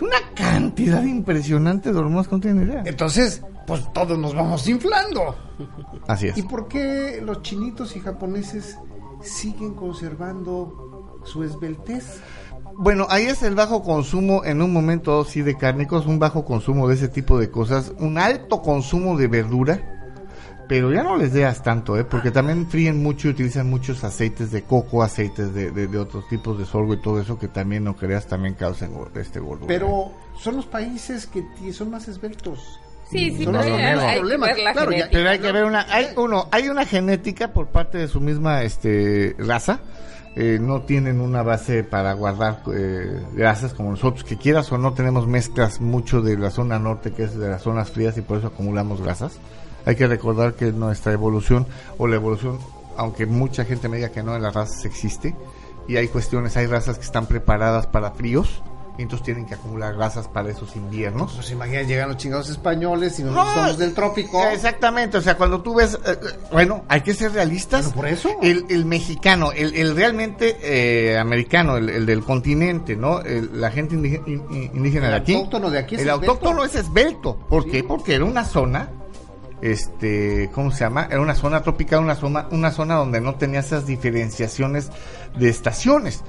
Una 0.00 0.16
cantidad 0.34 1.02
impresionante 1.02 1.92
de 1.92 1.98
hormonas 1.98 2.26
que 2.28 2.34
no 2.36 2.40
tienen 2.40 2.68
idea. 2.68 2.82
Entonces, 2.86 3.42
pues 3.66 3.82
todos 3.92 4.18
nos 4.18 4.34
vamos 4.34 4.66
inflando. 4.68 5.34
Así 6.08 6.28
es. 6.28 6.36
¿Y 6.38 6.42
por 6.42 6.66
qué 6.68 7.20
los 7.24 7.42
chinitos 7.42 7.94
y 7.96 8.00
japoneses 8.00 8.78
siguen 9.22 9.74
conservando 9.74 11.20
su 11.24 11.44
esbeltez? 11.44 12.20
Bueno, 12.78 13.06
ahí 13.10 13.24
es 13.26 13.42
el 13.42 13.54
bajo 13.54 13.82
consumo 13.82 14.44
en 14.44 14.62
un 14.62 14.72
momento 14.72 15.24
sí 15.24 15.42
de 15.42 15.56
cárnicos, 15.56 16.06
un 16.06 16.18
bajo 16.18 16.44
consumo 16.44 16.88
de 16.88 16.94
ese 16.94 17.08
tipo 17.08 17.38
de 17.38 17.50
cosas, 17.50 17.92
un 17.98 18.18
alto 18.18 18.62
consumo 18.62 19.16
de 19.16 19.28
verdura, 19.28 19.80
pero 20.68 20.92
ya 20.92 21.02
no 21.02 21.16
les 21.16 21.32
deas 21.32 21.62
tanto, 21.62 21.98
¿eh? 21.98 22.04
porque 22.04 22.30
también 22.30 22.66
fríen 22.68 23.02
mucho 23.02 23.28
y 23.28 23.32
utilizan 23.32 23.68
muchos 23.68 24.04
aceites 24.04 24.50
de 24.50 24.62
coco, 24.62 25.02
aceites 25.02 25.52
de, 25.54 25.70
de- 25.70 25.86
de 25.86 25.98
otros 25.98 26.26
tipos 26.28 26.58
de 26.58 26.64
sorgo 26.64 26.94
y 26.94 27.02
todo 27.02 27.20
eso 27.20 27.38
que 27.38 27.48
también 27.48 27.84
no 27.84 27.94
creas 27.96 28.26
también 28.26 28.54
causan 28.54 28.92
este 29.16 29.38
gordura. 29.38 29.66
Pero 29.68 30.10
son 30.38 30.56
los 30.56 30.66
países 30.66 31.26
que 31.26 31.44
son 31.72 31.90
más 31.90 32.08
esbeltos. 32.08 32.80
Sí, 33.10 33.30
sí, 33.36 33.44
pero 33.44 33.60
hay, 33.60 33.70
hay 33.72 34.20
Claro, 34.54 34.90
ya-. 34.92 35.08
Pero 35.12 35.28
hay 35.28 35.38
que 35.38 35.52
ver 35.52 35.64
una, 35.64 35.84
hay 35.90 36.06
uno, 36.16 36.48
hay 36.50 36.68
una 36.68 36.86
genética 36.86 37.52
por 37.52 37.66
parte 37.68 37.98
de 37.98 38.08
su 38.08 38.20
misma 38.20 38.62
este 38.62 39.36
raza. 39.38 39.80
Eh, 40.34 40.58
no 40.60 40.82
tienen 40.82 41.20
una 41.20 41.42
base 41.42 41.84
para 41.84 42.14
guardar 42.14 42.62
eh, 42.72 43.22
grasas 43.34 43.74
como 43.74 43.90
nosotros, 43.90 44.24
que 44.24 44.36
quieras 44.38 44.72
o 44.72 44.78
no 44.78 44.94
tenemos 44.94 45.26
mezclas 45.26 45.80
mucho 45.80 46.22
de 46.22 46.38
la 46.38 46.50
zona 46.50 46.78
norte, 46.78 47.12
que 47.12 47.24
es 47.24 47.36
de 47.36 47.50
las 47.50 47.62
zonas 47.62 47.90
frías, 47.90 48.16
y 48.16 48.22
por 48.22 48.38
eso 48.38 48.46
acumulamos 48.46 49.02
grasas. 49.02 49.38
Hay 49.84 49.96
que 49.96 50.06
recordar 50.06 50.54
que 50.54 50.72
nuestra 50.72 51.12
evolución, 51.12 51.66
o 51.98 52.06
la 52.06 52.16
evolución, 52.16 52.58
aunque 52.96 53.26
mucha 53.26 53.64
gente 53.64 53.88
me 53.88 53.96
diga 53.96 54.08
que 54.10 54.22
no, 54.22 54.34
en 54.34 54.42
las 54.42 54.54
razas 54.54 54.84
existe, 54.86 55.36
y 55.86 55.96
hay 55.96 56.08
cuestiones, 56.08 56.56
hay 56.56 56.66
razas 56.66 56.96
que 56.96 57.04
están 57.04 57.26
preparadas 57.26 57.86
para 57.86 58.12
fríos, 58.12 58.62
y 58.98 59.02
entonces 59.02 59.24
tienen 59.24 59.46
que 59.46 59.54
acumular 59.54 59.94
grasas 59.94 60.28
para 60.28 60.50
esos 60.50 60.76
inviernos. 60.76 61.32
Pues 61.32 61.50
imagina, 61.50 61.80
llegan 61.82 62.08
los 62.08 62.18
chingados 62.18 62.50
españoles 62.50 63.18
y 63.18 63.22
nosotros 63.22 63.54
somos 63.54 63.78
del 63.78 63.94
trópico. 63.94 64.44
Exactamente, 64.48 65.16
o 65.16 65.20
sea, 65.22 65.36
cuando 65.38 65.62
tú 65.62 65.74
ves, 65.76 65.98
eh, 66.04 66.16
bueno, 66.52 66.84
hay 66.88 67.00
que 67.00 67.14
ser 67.14 67.32
realistas. 67.32 67.84
Bueno, 67.86 67.96
por 67.96 68.06
eso. 68.08 68.28
El, 68.42 68.66
el 68.68 68.84
mexicano, 68.84 69.50
el, 69.52 69.74
el 69.74 69.96
realmente 69.96 70.58
eh, 70.62 71.16
americano, 71.18 71.78
el, 71.78 71.88
el 71.88 72.04
del 72.06 72.22
continente, 72.22 72.94
¿no? 72.96 73.20
El- 73.22 73.60
la 73.60 73.70
gente 73.70 73.94
indígena, 73.94 74.24
indígena 74.28 75.06
El 75.06 75.12
de 75.12 75.16
aquí. 75.18 75.34
autóctono 75.34 75.70
de 75.70 75.78
aquí 75.78 75.94
es 75.94 76.02
El 76.02 76.08
esbelto. 76.08 76.30
autóctono 76.32 76.64
es 76.64 76.74
esbelto. 76.74 77.38
¿Por 77.48 77.64
qué? 77.70 77.82
Porque 77.84 78.14
era 78.14 78.24
una 78.26 78.44
zona, 78.44 78.90
este, 79.62 80.50
¿cómo 80.54 80.70
se 80.70 80.80
llama? 80.80 81.06
Era 81.10 81.20
una 81.20 81.34
zona 81.34 81.62
tropical, 81.62 82.00
una 82.00 82.14
zona, 82.16 82.48
una 82.50 82.70
zona 82.72 82.96
donde 82.96 83.20
no 83.20 83.36
tenía 83.36 83.60
esas 83.60 83.86
diferenciaciones 83.86 84.90
de 85.38 85.48
estaciones. 85.48 86.22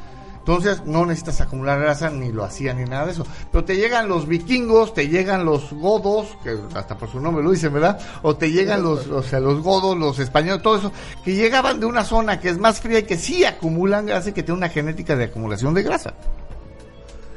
Entonces 0.45 0.83
no 0.85 1.05
necesitas 1.05 1.39
acumular 1.39 1.79
grasa 1.79 2.09
ni 2.09 2.29
lo 2.29 2.43
hacían 2.43 2.77
ni 2.77 2.83
nada 2.83 3.05
de 3.05 3.13
eso. 3.13 3.25
Pero 3.49 3.63
te 3.63 3.77
llegan 3.77 4.09
los 4.09 4.27
vikingos, 4.27 4.93
te 4.93 5.07
llegan 5.07 5.45
los 5.45 5.71
godos, 5.71 6.27
que 6.43 6.57
hasta 6.75 6.97
por 6.97 7.09
su 7.09 7.21
nombre 7.21 7.41
lo 7.45 7.51
dicen, 7.51 7.71
¿verdad? 7.71 7.97
O 8.23 8.35
te 8.35 8.51
llegan 8.51 8.83
los, 8.83 9.07
o 9.07 9.23
sea, 9.23 9.39
los 9.39 9.61
godos, 9.61 9.97
los 9.97 10.19
españoles, 10.19 10.61
todo 10.61 10.75
eso, 10.77 10.91
que 11.23 11.33
llegaban 11.35 11.79
de 11.79 11.85
una 11.85 12.03
zona 12.03 12.41
que 12.41 12.49
es 12.49 12.57
más 12.57 12.81
fría 12.81 12.99
y 12.99 13.03
que 13.03 13.17
sí 13.17 13.45
acumulan 13.45 14.05
grasa 14.05 14.31
y 14.31 14.33
que 14.33 14.43
tiene 14.43 14.57
una 14.57 14.67
genética 14.67 15.15
de 15.15 15.23
acumulación 15.23 15.73
de 15.73 15.83
grasa. 15.83 16.13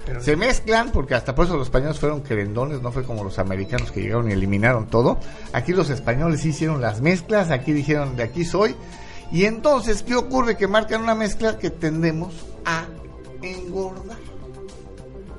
Pero- 0.04 0.20
Se 0.22 0.36
mezclan, 0.36 0.90
porque 0.90 1.14
hasta 1.14 1.32
por 1.34 1.46
eso 1.46 1.56
los 1.56 1.66
españoles 1.68 1.98
fueron 2.00 2.22
querendones, 2.22 2.80
no 2.82 2.90
fue 2.90 3.04
como 3.04 3.22
los 3.22 3.38
americanos 3.38 3.92
que 3.92 4.00
llegaron 4.02 4.28
y 4.30 4.32
eliminaron 4.34 4.86
todo. 4.86 5.18
Aquí 5.52 5.72
los 5.72 5.90
españoles 5.90 6.40
sí 6.40 6.48
hicieron 6.48 6.80
las 6.80 7.00
mezclas, 7.00 7.50
aquí 7.52 7.72
dijeron 7.72 8.16
de 8.16 8.24
aquí 8.24 8.44
soy. 8.44 8.74
Y 9.32 9.44
entonces, 9.44 10.04
¿qué 10.04 10.14
ocurre? 10.14 10.56
Que 10.56 10.68
marcan 10.68 11.02
una 11.02 11.16
mezcla 11.16 11.58
que 11.58 11.70
tendemos 11.70 12.32
a 12.66 12.84
engordar. 13.42 14.18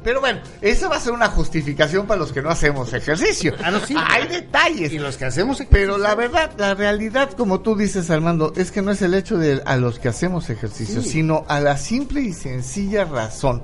Pero 0.03 0.21
bueno, 0.21 0.39
esa 0.61 0.87
va 0.87 0.95
a 0.95 0.99
ser 1.01 1.11
una 1.11 1.27
justificación 1.27 2.07
para 2.07 2.19
los 2.19 2.31
que 2.31 2.41
no 2.41 2.49
hacemos 2.49 2.93
ejercicio. 2.93 3.53
Ah, 3.61 3.71
no, 3.71 3.79
sí. 3.81 3.93
Hay 4.09 4.25
detalles. 4.27 4.93
Y 4.93 4.99
los 4.99 5.17
que 5.17 5.25
hacemos 5.25 5.61
Pero 5.69 5.97
la 5.97 6.15
verdad, 6.15 6.51
la 6.57 6.75
realidad, 6.75 7.31
como 7.33 7.59
tú 7.59 7.75
dices, 7.75 8.09
Armando, 8.09 8.53
es 8.55 8.71
que 8.71 8.81
no 8.81 8.91
es 8.91 9.01
el 9.01 9.13
hecho 9.13 9.37
de 9.37 9.61
a 9.65 9.75
los 9.75 9.99
que 9.99 10.07
hacemos 10.07 10.49
ejercicio, 10.49 11.01
Sí. 11.01 11.09
sino 11.09 11.43
a 11.49 11.59
la 11.59 11.75
simple 11.75 12.21
y 12.21 12.31
sencilla 12.31 13.03
razón 13.03 13.63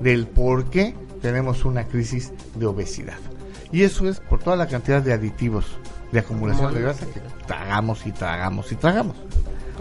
del 0.00 0.26
por 0.26 0.70
qué 0.70 0.94
tenemos 1.20 1.66
una 1.66 1.86
crisis 1.86 2.32
de 2.54 2.64
obesidad. 2.64 3.18
Y 3.70 3.82
eso 3.82 4.08
es 4.08 4.20
por 4.20 4.38
toda 4.42 4.56
la 4.56 4.68
cantidad 4.68 5.02
de 5.02 5.12
aditivos 5.12 5.66
de 6.12 6.20
acumulación 6.20 6.72
de 6.72 6.80
grasa 6.80 7.04
que 7.06 7.20
tragamos 7.46 8.06
y 8.06 8.12
tragamos 8.12 8.70
y 8.72 8.76
tragamos. 8.76 9.16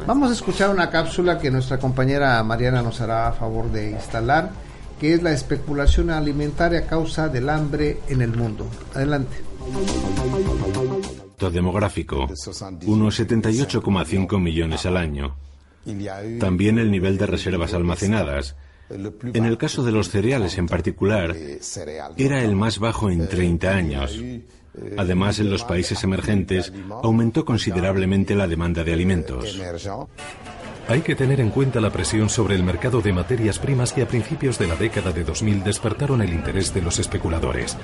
Vamos 0.08 0.30
a 0.30 0.34
escuchar 0.34 0.70
una 0.70 0.90
cápsula 0.90 1.40
que 1.40 1.50
nuestra 1.50 1.78
compañera 1.78 2.44
Mariana 2.44 2.82
nos 2.82 3.00
hará 3.00 3.28
a 3.28 3.32
favor 3.32 3.72
de 3.72 3.92
instalar, 3.92 4.52
que 5.00 5.14
es 5.14 5.24
la 5.24 5.32
especulación 5.32 6.10
alimentaria 6.10 6.80
a 6.80 6.86
causa 6.86 7.30
del 7.30 7.50
hambre 7.50 8.00
en 8.10 8.22
el 8.22 8.36
mundo. 8.36 8.70
Adelante. 8.94 9.38
Demográfico, 11.52 12.28
unos 12.86 13.20
78,5 13.20 14.40
millones 14.40 14.86
al 14.86 14.98
año. 14.98 15.36
También 16.40 16.80
el 16.80 16.92
nivel 16.92 17.18
de 17.18 17.26
reservas 17.26 17.74
almacenadas. 17.74 18.56
En 18.90 19.46
el 19.46 19.58
caso 19.58 19.84
de 19.84 19.92
los 19.92 20.10
cereales 20.10 20.58
en 20.58 20.68
particular, 20.68 21.36
era 22.18 22.42
el 22.44 22.56
más 22.56 22.80
bajo 22.80 23.10
en 23.10 23.28
30 23.28 23.70
años. 23.70 24.20
Además, 24.98 25.40
en 25.40 25.50
los 25.50 25.64
países 25.64 26.04
emergentes 26.04 26.74
aumentó 27.04 27.46
considerablemente 27.46 28.36
la 28.36 28.48
demanda 28.48 28.84
de 28.84 28.94
alimentos. 28.94 29.60
Hay 30.88 31.02
que 31.02 31.16
tener 31.16 31.40
en 31.40 31.50
cuenta 31.50 31.80
la 31.80 31.92
presión 31.92 32.30
sobre 32.30 32.56
el 32.56 32.64
mercado 32.64 33.00
de 33.02 33.14
materias 33.14 33.58
primas 33.58 33.94
que 33.94 34.02
a 34.02 34.08
principios 34.08 34.60
de 34.60 34.68
la 34.68 34.76
década 34.76 35.14
de 35.14 35.24
2000 35.24 35.64
despertaron 35.64 36.22
el 36.22 36.34
interés 36.34 36.74
de 36.74 36.82
los 36.82 37.00
especuladores. 37.00 37.78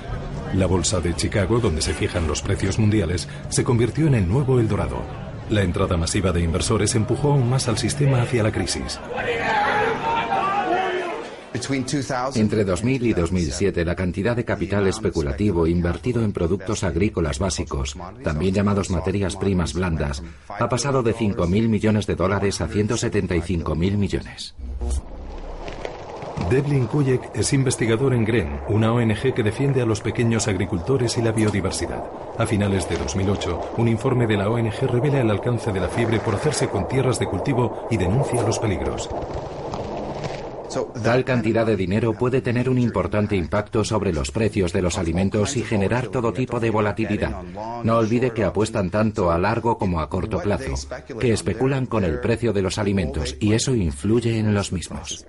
La 0.54 0.66
bolsa 0.66 1.00
de 1.00 1.14
Chicago, 1.14 1.60
donde 1.60 1.80
se 1.80 1.94
fijan 1.94 2.26
los 2.26 2.42
precios 2.42 2.78
mundiales, 2.78 3.26
se 3.48 3.64
convirtió 3.64 4.06
en 4.06 4.16
el 4.16 4.28
nuevo 4.28 4.60
Eldorado. 4.60 5.02
La 5.48 5.62
entrada 5.62 5.96
masiva 5.96 6.30
de 6.32 6.42
inversores 6.42 6.94
empujó 6.94 7.32
aún 7.32 7.48
más 7.48 7.68
al 7.68 7.78
sistema 7.78 8.20
hacia 8.20 8.42
la 8.42 8.52
crisis. 8.52 9.00
Entre 12.34 12.64
2000 12.64 13.06
y 13.06 13.12
2007, 13.12 13.84
la 13.84 13.96
cantidad 13.96 14.36
de 14.36 14.44
capital 14.44 14.86
especulativo 14.86 15.66
invertido 15.66 16.22
en 16.22 16.32
productos 16.32 16.84
agrícolas 16.84 17.38
básicos, 17.38 17.96
también 18.22 18.54
llamados 18.54 18.90
materias 18.90 19.36
primas 19.36 19.74
blandas, 19.74 20.22
ha 20.48 20.68
pasado 20.68 21.02
de 21.02 21.14
5.000 21.14 21.68
millones 21.68 22.06
de 22.06 22.14
dólares 22.14 22.60
a 22.60 22.68
175.000 22.68 23.96
millones. 23.96 24.54
Devlin 26.48 26.86
Kuyek 26.86 27.30
es 27.34 27.52
investigador 27.52 28.12
en 28.12 28.24
GREN, 28.24 28.60
una 28.68 28.92
ONG 28.92 29.34
que 29.34 29.42
defiende 29.42 29.82
a 29.82 29.86
los 29.86 30.00
pequeños 30.00 30.48
agricultores 30.48 31.16
y 31.16 31.22
la 31.22 31.30
biodiversidad. 31.30 32.02
A 32.38 32.46
finales 32.46 32.88
de 32.88 32.96
2008, 32.96 33.74
un 33.76 33.86
informe 33.86 34.26
de 34.26 34.36
la 34.36 34.48
ONG 34.48 34.80
revela 34.90 35.20
el 35.20 35.30
alcance 35.30 35.70
de 35.70 35.80
la 35.80 35.88
fiebre 35.88 36.18
por 36.18 36.34
hacerse 36.34 36.68
con 36.68 36.88
tierras 36.88 37.20
de 37.20 37.26
cultivo 37.26 37.86
y 37.90 37.96
denuncia 37.98 38.42
los 38.42 38.58
peligros. 38.58 39.08
Tal 41.02 41.24
cantidad 41.24 41.66
de 41.66 41.76
dinero 41.76 42.12
puede 42.12 42.40
tener 42.40 42.68
un 42.68 42.78
importante 42.78 43.36
impacto 43.36 43.84
sobre 43.84 44.12
los 44.12 44.30
precios 44.30 44.72
de 44.72 44.82
los 44.82 44.98
alimentos 44.98 45.56
y 45.56 45.62
generar 45.62 46.08
todo 46.08 46.32
tipo 46.32 46.60
de 46.60 46.70
volatilidad. 46.70 47.42
No 47.84 47.96
olvide 47.98 48.32
que 48.32 48.44
apuestan 48.44 48.90
tanto 48.90 49.30
a 49.30 49.38
largo 49.38 49.78
como 49.78 50.00
a 50.00 50.08
corto 50.08 50.40
plazo, 50.40 50.74
que 51.18 51.32
especulan 51.32 51.86
con 51.86 52.04
el 52.04 52.20
precio 52.20 52.52
de 52.52 52.62
los 52.62 52.78
alimentos 52.78 53.36
y 53.40 53.52
eso 53.52 53.74
influye 53.74 54.38
en 54.38 54.54
los 54.54 54.72
mismos. 54.72 55.26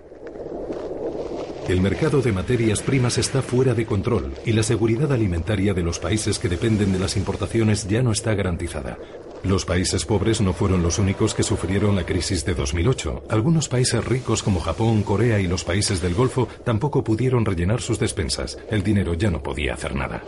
El 1.67 1.79
mercado 1.79 2.21
de 2.21 2.31
materias 2.31 2.81
primas 2.81 3.17
está 3.17 3.41
fuera 3.41 3.73
de 3.73 3.85
control 3.85 4.33
y 4.45 4.51
la 4.51 4.63
seguridad 4.63 5.11
alimentaria 5.13 5.73
de 5.73 5.83
los 5.83 5.99
países 5.99 6.37
que 6.39 6.49
dependen 6.49 6.91
de 6.91 6.99
las 6.99 7.15
importaciones 7.15 7.87
ya 7.87 8.01
no 8.01 8.11
está 8.11 8.33
garantizada. 8.33 8.97
Los 9.43 9.65
países 9.65 10.05
pobres 10.05 10.39
no 10.39 10.53
fueron 10.53 10.83
los 10.83 10.99
únicos 10.99 11.33
que 11.33 11.43
sufrieron 11.43 11.95
la 11.95 12.05
crisis 12.05 12.45
de 12.45 12.53
2008. 12.53 13.23
Algunos 13.29 13.67
países 13.67 14.05
ricos 14.05 14.43
como 14.43 14.59
Japón, 14.59 15.01
Corea 15.01 15.39
y 15.39 15.47
los 15.47 15.63
países 15.63 16.01
del 16.01 16.13
Golfo 16.13 16.47
tampoco 16.63 17.03
pudieron 17.03 17.43
rellenar 17.45 17.81
sus 17.81 17.97
despensas. 17.97 18.59
El 18.69 18.83
dinero 18.83 19.15
ya 19.15 19.31
no 19.31 19.41
podía 19.41 19.73
hacer 19.73 19.95
nada. 19.95 20.21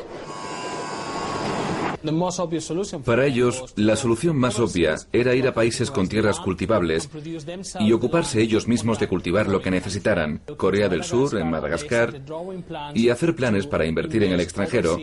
Para 3.05 3.25
ellos, 3.25 3.73
la 3.77 3.95
solución 3.95 4.35
más 4.35 4.59
obvia 4.59 4.95
era 5.13 5.35
ir 5.35 5.47
a 5.47 5.53
países 5.53 5.89
con 5.89 6.09
tierras 6.09 6.39
cultivables 6.39 7.09
y 7.79 7.93
ocuparse 7.93 8.41
ellos 8.41 8.67
mismos 8.67 8.99
de 8.99 9.07
cultivar 9.07 9.47
lo 9.47 9.61
que 9.61 9.71
necesitaran, 9.71 10.41
Corea 10.57 10.89
del 10.89 11.05
Sur, 11.05 11.37
en 11.37 11.49
Madagascar, 11.49 12.21
y 12.93 13.07
hacer 13.07 13.35
planes 13.35 13.67
para 13.67 13.85
invertir 13.85 14.23
en 14.23 14.33
el 14.33 14.41
extranjero, 14.41 14.97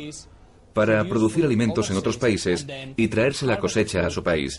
para 0.72 1.04
producir 1.04 1.44
alimentos 1.44 1.90
en 1.90 1.96
otros 1.96 2.16
países 2.16 2.66
y 2.96 3.08
traerse 3.08 3.46
la 3.46 3.58
cosecha 3.58 4.06
a 4.06 4.10
su 4.10 4.22
país. 4.22 4.58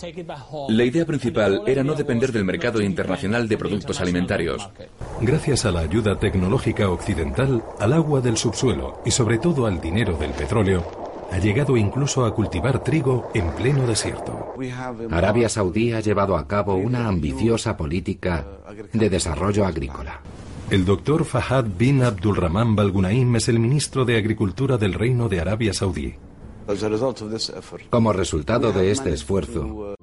La 0.69 0.83
idea 0.83 1.05
principal 1.05 1.63
era 1.65 1.83
no 1.83 1.95
depender 1.95 2.31
del 2.31 2.45
mercado 2.45 2.81
internacional 2.81 3.47
de 3.47 3.57
productos 3.57 4.01
alimentarios. 4.01 4.69
Gracias 5.21 5.65
a 5.65 5.71
la 5.71 5.81
ayuda 5.81 6.19
tecnológica 6.19 6.89
occidental, 6.89 7.63
al 7.79 7.93
agua 7.93 8.21
del 8.21 8.37
subsuelo 8.37 9.01
y 9.05 9.11
sobre 9.11 9.37
todo 9.37 9.65
al 9.65 9.79
dinero 9.79 10.17
del 10.17 10.31
petróleo, 10.31 10.85
ha 11.31 11.37
llegado 11.37 11.77
incluso 11.77 12.25
a 12.25 12.35
cultivar 12.35 12.83
trigo 12.83 13.31
en 13.33 13.49
pleno 13.51 13.87
desierto. 13.87 14.53
Arabia 15.09 15.47
Saudí 15.47 15.93
ha 15.93 16.01
llevado 16.01 16.35
a 16.35 16.45
cabo 16.45 16.75
una 16.75 17.07
ambiciosa 17.07 17.77
política 17.77 18.45
de 18.91 19.09
desarrollo 19.09 19.65
agrícola. 19.65 20.21
El 20.71 20.85
doctor 20.85 21.25
Fahad 21.25 21.65
bin 21.77 22.01
Abdulrahman 22.01 22.77
Balgunaim 22.77 23.35
es 23.35 23.49
el 23.49 23.59
ministro 23.59 24.05
de 24.05 24.17
Agricultura 24.17 24.77
del 24.77 24.93
Reino 24.93 25.27
de 25.27 25.41
Arabia 25.41 25.73
Saudí. 25.73 26.15
Como 27.89 28.13
resultado 28.13 28.71
de 28.71 28.89
este 28.89 29.11
esfuerzo, 29.11 29.95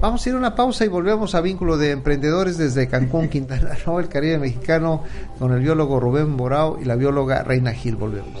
Vamos 0.00 0.24
a 0.24 0.28
ir 0.28 0.36
a 0.36 0.38
una 0.38 0.54
pausa 0.54 0.84
y 0.84 0.88
volvemos 0.88 1.34
a 1.34 1.40
Vínculo 1.40 1.76
de 1.76 1.90
Emprendedores 1.90 2.58
desde 2.58 2.86
Cancún, 2.86 3.28
Quintana 3.28 3.74
Roo, 3.84 3.98
el 3.98 4.08
Caribe 4.08 4.38
mexicano, 4.38 5.02
con 5.40 5.52
el 5.52 5.62
biólogo 5.62 5.98
Rubén 5.98 6.36
Borao 6.36 6.78
y 6.80 6.84
la 6.84 6.94
bióloga 6.94 7.42
Reina 7.42 7.72
Gil. 7.72 7.96
Volvemos. 7.96 8.40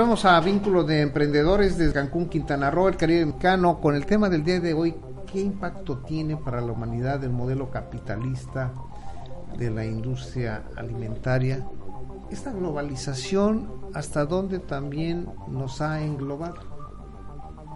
Volvemos 0.00 0.24
a 0.24 0.40
Vínculo 0.40 0.82
de 0.82 1.02
Emprendedores 1.02 1.76
de 1.76 1.92
Cancún, 1.92 2.30
Quintana 2.30 2.70
Roo, 2.70 2.88
el 2.88 2.96
Caribe 2.96 3.26
mexicano, 3.26 3.82
con 3.82 3.94
el 3.94 4.06
tema 4.06 4.30
del 4.30 4.42
día 4.42 4.58
de 4.58 4.72
hoy, 4.72 4.94
¿qué 5.30 5.42
impacto 5.42 5.98
tiene 5.98 6.38
para 6.38 6.62
la 6.62 6.72
humanidad 6.72 7.22
el 7.22 7.28
modelo 7.32 7.68
capitalista 7.70 8.72
de 9.58 9.68
la 9.70 9.84
industria 9.84 10.62
alimentaria? 10.74 11.66
Esta 12.30 12.50
globalización, 12.50 13.68
¿hasta 13.92 14.24
dónde 14.24 14.58
también 14.60 15.28
nos 15.48 15.82
ha 15.82 16.00
englobado? 16.02 16.54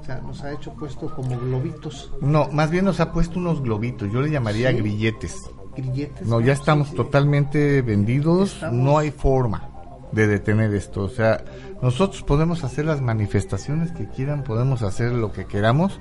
O 0.01 0.03
sea, 0.03 0.23
nos 0.23 0.43
ha 0.45 0.53
hecho 0.53 0.73
puesto 0.73 1.15
como 1.15 1.39
globitos, 1.39 2.11
No, 2.23 2.49
más 2.53 2.71
bien 2.71 2.87
nos 2.87 3.01
ha 3.01 3.13
puesto 3.13 3.39
unos 3.39 3.61
globitos, 3.63 4.11
yo 4.11 4.23
le 4.23 4.31
llamaría 4.31 4.71
Sí. 4.71 4.77
grilletes. 4.79 5.51
grilletes. 5.77 6.27
No, 6.27 6.41
ya 6.41 6.55
Sí, 6.55 6.61
estamos 6.63 6.89
sí. 6.89 6.97
totalmente 6.97 7.83
vendidos, 7.83 8.55
Estamos- 8.55 8.77
no 8.83 8.97
hay 8.97 9.11
forma 9.11 9.74
de 10.13 10.27
detener 10.27 10.73
esto. 10.75 11.03
O 11.03 11.09
sea, 11.09 11.45
nosotros 11.83 12.23
podemos 12.23 12.65
hacer 12.65 12.85
las 12.85 13.01
manifestaciones 13.01 13.93
que 13.93 14.09
quieran, 14.09 14.43
podemos 14.45 14.83
hacer 14.83 15.13
lo 15.13 15.33
que 15.33 15.47
queramos, 15.47 16.01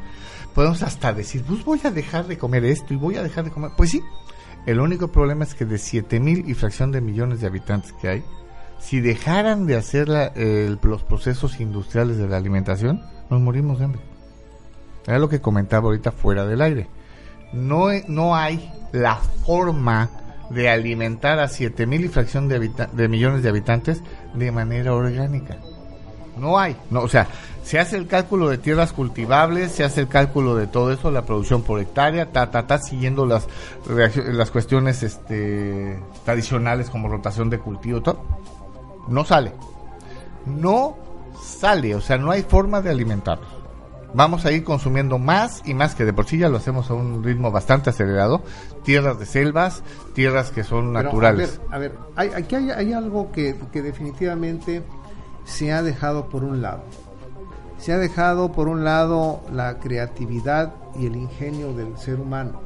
podemos 0.53 0.83
hasta 0.83 1.13
decir, 1.13 1.43
pues 1.47 1.63
voy 1.65 1.79
a 1.83 1.91
dejar 1.91 2.27
de 2.27 2.37
comer 2.37 2.63
esto 2.65 2.93
y 2.93 2.97
voy 2.97 3.15
a 3.17 3.23
dejar 3.23 3.43
de 3.45 3.51
comer. 3.51 3.71
Pues 3.75 3.89
sí, 3.91 4.01
el 4.65 4.79
único 4.79 5.09
problema 5.09 5.43
es 5.43 5.55
que 5.55 5.65
de 5.65 5.77
7 5.77 6.19
mil 6.19 6.49
y 6.49 6.53
fracción 6.53 6.91
de 6.91 7.01
millones 7.01 7.41
de 7.41 7.47
habitantes 7.47 7.93
que 7.93 8.07
hay, 8.07 8.23
si 8.79 8.99
dejaran 9.01 9.65
de 9.65 9.77
hacer 9.77 10.09
la- 10.09 10.27
el- 10.27 10.77
los 10.83 11.03
procesos 11.03 11.59
industriales 11.59 12.17
de 12.17 12.27
la 12.27 12.37
alimentación, 12.37 13.01
nos 13.29 13.39
morimos 13.41 13.79
de 13.79 13.85
hambre. 13.85 14.01
Era 15.07 15.19
lo 15.19 15.27
que 15.29 15.41
comentaba 15.41 15.85
ahorita 15.87 16.11
fuera 16.11 16.45
del 16.45 16.61
aire. 16.61 16.87
No, 17.51 17.91
he- 17.91 18.05
no 18.07 18.35
hay 18.35 18.71
la 18.91 19.15
forma 19.17 20.09
de 20.49 20.69
alimentar 20.69 21.39
a 21.39 21.47
7 21.47 21.85
mil 21.85 22.05
y 22.05 22.09
fracción 22.09 22.47
de, 22.47 22.71
de 22.91 23.07
millones 23.07 23.43
de 23.43 23.49
habitantes 23.49 24.01
de 24.33 24.51
manera 24.51 24.93
orgánica. 24.93 25.57
No 26.37 26.57
hay. 26.57 26.75
No, 26.89 27.01
o 27.01 27.07
sea, 27.07 27.27
se 27.63 27.79
hace 27.79 27.95
el 27.95 28.07
cálculo 28.07 28.49
de 28.49 28.57
tierras 28.57 28.91
cultivables, 28.91 29.71
se 29.71 29.83
hace 29.83 30.01
el 30.01 30.07
cálculo 30.07 30.55
de 30.55 30.67
todo 30.67 30.91
eso, 30.91 31.11
la 31.11 31.25
producción 31.25 31.63
por 31.63 31.79
hectárea, 31.79 32.31
ta, 32.31 32.49
ta, 32.49 32.65
ta, 32.65 32.79
siguiendo 32.79 33.25
las, 33.25 33.47
las 33.87 34.51
cuestiones 34.51 35.03
este, 35.03 35.99
tradicionales 36.25 36.89
como 36.89 37.07
rotación 37.07 37.49
de 37.49 37.59
cultivo, 37.59 38.01
todo. 38.01 38.21
No 39.07 39.25
sale. 39.25 39.53
No 40.45 40.97
sale, 41.41 41.95
o 41.95 42.01
sea, 42.01 42.17
no 42.17 42.31
hay 42.31 42.43
forma 42.43 42.81
de 42.81 42.89
alimentarlos. 42.89 43.47
Vamos 44.13 44.45
a 44.45 44.51
ir 44.51 44.63
consumiendo 44.63 45.17
más 45.17 45.61
y 45.65 45.73
más, 45.73 45.95
que 45.95 46.05
de 46.05 46.13
por 46.13 46.25
sí 46.25 46.37
ya 46.37 46.49
lo 46.49 46.57
hacemos 46.57 46.89
a 46.89 46.93
un 46.93 47.23
ritmo 47.23 47.51
bastante 47.51 47.89
acelerado. 47.89 48.43
Tierras 48.83 49.17
de 49.17 49.25
selvas, 49.25 49.83
tierras 50.13 50.51
que 50.51 50.63
son 50.63 50.93
Pero, 50.93 51.03
naturales. 51.03 51.59
A 51.71 51.79
ver, 51.79 51.95
a 52.15 52.23
ver, 52.23 52.31
hay, 52.33 52.43
aquí 52.43 52.55
hay, 52.55 52.71
hay 52.71 52.93
algo 52.93 53.31
que, 53.31 53.55
que 53.71 53.81
definitivamente 53.81 54.83
se 55.45 55.71
ha 55.71 55.81
dejado 55.81 56.29
por 56.29 56.43
un 56.43 56.61
lado. 56.61 56.83
Se 57.77 57.91
ha 57.91 57.97
dejado 57.97 58.51
por 58.51 58.67
un 58.67 58.83
lado 58.83 59.41
la 59.51 59.79
creatividad 59.79 60.73
y 60.97 61.07
el 61.07 61.15
ingenio 61.15 61.73
del 61.73 61.97
ser 61.97 62.19
humano. 62.19 62.61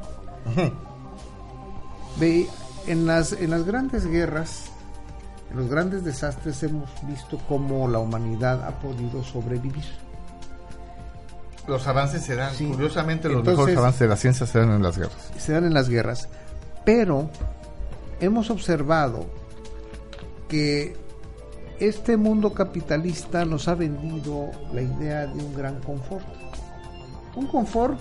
Ve, 2.20 2.48
en 2.88 3.06
las, 3.06 3.34
en 3.34 3.52
las 3.52 3.66
grandes 3.66 4.06
guerras, 4.06 4.72
en 5.50 5.58
los 5.58 5.70
grandes 5.70 6.04
desastres 6.04 6.62
hemos 6.64 6.89
visto 7.04 7.39
cómo 7.48 7.88
la 7.88 8.00
humanidad 8.00 8.64
ha 8.68 8.80
podido 8.80 9.24
sobrevivir. 9.24 9.86
Los 11.68 11.86
avances 11.88 12.24
se 12.24 12.36
dan, 12.36 12.53
Sí. 12.53 12.65
curiosamente 12.65 13.28
los 13.28 13.39
Entonces- 13.39 13.57
mejores 13.57 13.78
avances 13.78 13.99
de 13.99 14.07
la 14.07 14.15
ciencia 14.15 14.45
se 14.47 14.59
dan 14.59 14.72
en 14.72 14.82
las 14.84 14.97
guerras. 14.97 15.32
se 15.38 15.51
dan 15.53 15.65
en 15.65 15.74
las 15.74 15.89
guerras. 15.89 16.30
Pero 16.86 17.30
hemos 18.22 18.49
observado 18.49 19.26
que 20.47 20.95
este 21.80 22.15
mundo 22.18 22.53
capitalista 22.53 23.45
nos 23.45 23.68
ha 23.68 23.76
vendido 23.76 24.49
la 24.74 24.82
idea 24.82 25.28
de 25.28 25.43
un 25.43 25.53
gran 25.53 25.80
confort. 25.82 26.26
Un 27.36 27.47
confort 27.47 27.99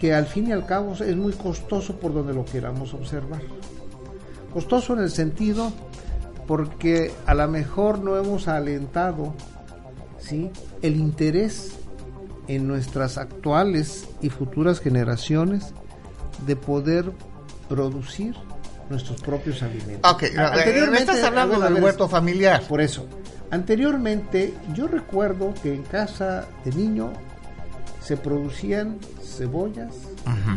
que 0.00 0.12
al 0.14 0.26
fin 0.26 0.48
y 0.48 0.52
al 0.52 0.66
cabo 0.66 0.92
es 0.94 1.16
muy 1.16 1.32
costoso 1.32 1.96
por 1.96 2.12
donde 2.12 2.34
lo 2.34 2.44
queramos 2.44 2.92
observar. 2.94 3.40
Costoso 4.52 4.92
en 4.94 5.00
el 5.00 5.10
sentido 5.10 5.72
porque 6.46 7.12
a 7.26 7.34
lo 7.34 7.46
mejor 7.48 7.98
no 8.00 8.16
hemos 8.16 8.48
alentado 8.48 9.34
¿sí? 10.18 10.50
el 10.82 10.96
interés 10.96 11.77
en 12.48 12.66
nuestras 12.66 13.18
actuales 13.18 14.06
y 14.20 14.30
futuras 14.30 14.80
generaciones 14.80 15.74
de 16.46 16.56
poder 16.56 17.12
producir 17.68 18.34
nuestros 18.90 19.20
propios 19.20 19.62
alimentos. 19.62 20.10
Ok, 20.10 20.24
me 20.90 20.98
estás 20.98 21.22
hablando 21.22 21.60
del 21.60 21.82
huerto 21.82 22.08
familiar. 22.08 22.62
Por 22.66 22.80
eso, 22.80 23.06
anteriormente 23.50 24.54
yo 24.74 24.88
recuerdo 24.88 25.54
que 25.62 25.74
en 25.74 25.82
casa 25.82 26.46
de 26.64 26.72
niño 26.72 27.12
se 28.02 28.16
producían 28.16 28.98
cebollas, 29.22 29.94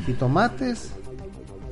jitomates 0.05 0.91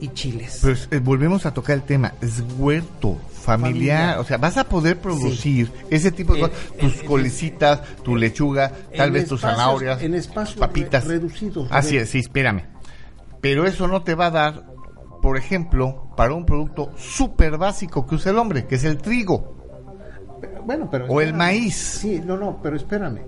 y 0.02 0.10
chiles. 0.10 0.60
Pues 0.62 0.88
eh, 0.92 1.00
volvemos 1.00 1.46
a 1.46 1.54
tocar 1.54 1.76
el 1.76 1.84
tema, 1.84 2.14
es 2.22 2.44
huerto 2.58 3.18
familiar, 3.34 3.72
Familiar. 3.74 4.20
o 4.20 4.24
sea, 4.26 4.38
vas 4.38 4.58
a 4.58 4.64
poder 4.66 5.00
producir 5.00 5.72
ese 5.90 6.12
tipo 6.12 6.34
de 6.36 6.42
cosas, 6.42 6.56
tus 6.80 7.00
en- 7.02 7.06
colecitas, 7.08 7.82
tu 8.04 8.16
lechuga, 8.16 8.72
tal 8.96 9.12
vez 9.12 9.28
tus 9.28 9.42
zanahorias, 9.42 10.02
en 10.04 10.14
espacios 10.14 10.58
papitas. 10.60 11.06
re- 11.06 11.16
reducidos, 11.16 11.68
Así 11.72 11.98
es, 11.98 12.10
sí, 12.10 12.20
espérame. 12.20 12.64
Pero 13.42 13.66
eso 13.66 13.88
no 13.88 14.04
te 14.04 14.14
va 14.16 14.28
a 14.28 14.32
dar, 14.32 14.66
por 15.22 15.38
ejemplo, 15.38 16.10
para 16.16 16.34
un 16.34 16.46
producto 16.46 16.92
súper 16.98 17.58
básico 17.58 18.06
que 18.06 18.16
usa 18.16 18.32
el 18.32 18.38
hombre, 18.38 18.66
que 18.68 18.76
es 18.76 18.84
el 18.84 18.98
trigo. 18.98 19.56
Bueno, 20.66 20.90
pero 20.92 21.08
O 21.08 21.20
el 21.22 21.34
maíz. 21.34 21.76
Sí, 21.76 22.22
no, 22.24 22.38
no, 22.38 22.60
pero 22.62 22.76
espérame. 22.76 23.22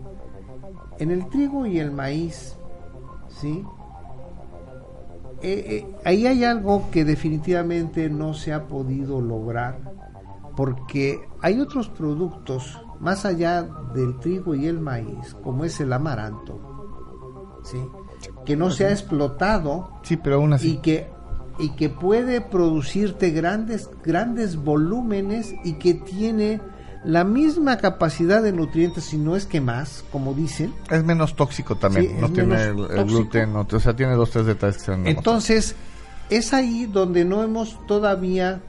En 0.99 1.09
el 1.11 1.27
trigo 1.29 1.65
y 1.65 1.79
el 1.79 1.91
maíz, 1.91 2.55
¿sí? 3.41 3.63
Eh, 5.43 5.65
eh, 5.67 5.95
ahí 6.05 6.27
hay 6.27 6.43
algo 6.43 6.89
que 6.91 7.03
definitivamente 7.03 8.09
no 8.09 8.33
se 8.33 8.53
ha 8.53 8.67
podido 8.67 9.21
lograr 9.21 9.79
porque 10.55 11.19
hay 11.41 11.59
otros 11.59 11.89
productos 11.89 12.79
más 12.99 13.25
allá 13.25 13.63
del 13.95 14.19
trigo 14.19 14.53
y 14.53 14.67
el 14.67 14.79
maíz, 14.79 15.35
como 15.43 15.65
es 15.65 15.79
el 15.79 15.91
amaranto, 15.93 16.59
¿sí? 17.63 17.79
Que 18.45 18.55
no 18.55 18.69
se 18.69 18.85
ha 18.85 18.91
explotado 18.91 19.89
Sí, 20.03 20.17
pero 20.17 20.35
aún 20.35 20.53
así. 20.53 20.73
y 20.73 20.77
que 20.77 21.09
y 21.59 21.69
que 21.71 21.89
puede 21.89 22.41
producirte 22.41 23.31
grandes 23.31 23.89
grandes 24.03 24.57
volúmenes 24.57 25.53
y 25.63 25.73
que 25.73 25.95
tiene 25.95 26.61
la 27.03 27.23
misma 27.23 27.77
capacidad 27.77 28.43
de 28.43 28.51
nutrientes 28.53 29.05
si 29.05 29.17
no 29.17 29.35
es 29.35 29.45
que 29.45 29.59
más 29.61 30.03
como 30.11 30.33
dicen. 30.33 30.73
Es 30.89 31.03
menos 31.03 31.35
tóxico 31.35 31.75
también, 31.75 32.05
Sí, 32.07 32.15
no 32.19 32.29
tiene 32.31 32.63
el, 32.65 32.75
gluten, 33.05 33.53
no- 33.53 33.67
o 33.71 33.79
sea, 33.79 33.95
tiene 33.95 34.13
dos, 34.13 34.29
tres 34.31 34.45
detalles 34.45 34.83
que 34.83 34.91
entonces 35.09 35.75
es 36.29 36.53
ahí 36.53 36.85
donde 36.85 37.25
no 37.25 37.43
hemos 37.43 37.77
todavía 37.87 38.61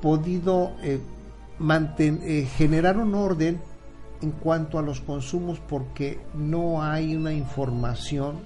podido 0.00 0.72
eh, 0.82 1.00
manten- 1.58 2.20
eh, 2.22 2.48
generar 2.56 2.96
un 2.98 3.14
orden 3.14 3.60
en 4.20 4.30
cuanto 4.30 4.78
a 4.78 4.82
los 4.82 5.00
consumos 5.00 5.60
porque 5.68 6.20
no 6.34 6.82
hay 6.82 7.16
una 7.16 7.32
información 7.32 8.40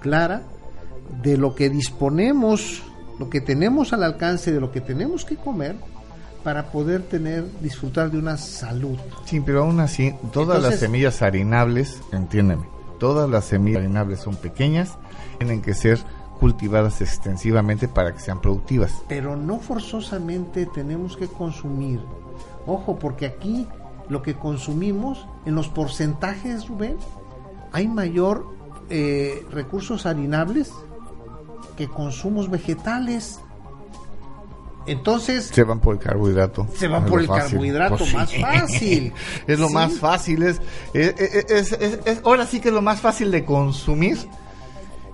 clara 0.00 0.42
de 1.22 1.36
lo 1.36 1.54
que 1.54 1.68
disponemos, 1.70 2.82
lo 3.18 3.28
que 3.30 3.40
tenemos 3.40 3.92
al 3.92 4.02
alcance 4.04 4.52
de 4.52 4.60
lo 4.60 4.70
que 4.72 4.80
tenemos 4.80 5.24
que 5.24 5.36
comer 5.36 5.76
para 6.48 6.70
poder 6.70 7.02
tener 7.02 7.44
disfrutar 7.60 8.10
de 8.10 8.16
una 8.16 8.38
salud. 8.38 8.96
Sí, 9.26 9.38
pero 9.38 9.64
aún 9.64 9.80
así, 9.80 10.14
todas 10.32 10.62
las 10.62 10.78
semillas 10.78 11.20
harinables, 11.20 12.00
entiéndeme, 12.10 12.64
todas 12.98 13.28
las 13.28 13.44
semillas 13.44 13.80
harinables 13.80 14.20
son 14.20 14.34
pequeñas, 14.34 14.94
tienen 15.36 15.60
que 15.60 15.74
ser 15.74 15.98
cultivadas 16.40 17.02
extensivamente 17.02 17.86
para 17.86 18.14
que 18.14 18.20
sean 18.20 18.40
productivas. 18.40 18.94
pero 19.10 19.36
no 19.36 19.58
forzosamente 19.58 20.64
tenemos 20.64 21.18
que 21.18 21.28
consumir. 21.28 22.00
Ojo, 22.66 22.98
porque 22.98 23.26
aquí 23.26 23.68
lo 24.08 24.22
que 24.22 24.32
consumimos 24.32 25.26
en 25.44 25.54
los 25.54 25.68
porcentajes, 25.68 26.66
Rubén, 26.66 26.96
hay 27.72 27.88
mayor 27.88 28.46
eh, 28.88 29.44
recursos 29.50 30.06
harinables 30.06 30.72
que 31.76 31.88
consumos 31.88 32.48
vegetales. 32.48 33.38
Entonces, 34.88 35.46
Se 35.52 35.64
van 35.64 35.80
por 35.80 35.94
el 35.94 36.00
carbohidrato. 36.00 36.66
Se 36.76 36.88
van 36.88 37.04
por 37.06 37.20
el 37.20 37.28
carbohidrato 37.28 38.04
más 38.14 38.32
fácil. 38.34 39.12
es 39.46 39.58
lo 39.58 39.68
Sí. 39.68 39.74
más 39.74 39.92
fácil. 39.94 40.42
Es, 40.42 40.60
es, 40.94 41.14
es- 41.18 41.72
es- 41.72 41.98
es- 42.04 42.20
ahora 42.24 42.46
sí 42.46 42.60
que 42.60 42.68
es 42.68 42.74
lo 42.74 42.82
más 42.82 43.00
fácil 43.00 43.30
de 43.30 43.44
consumir. 43.44 44.18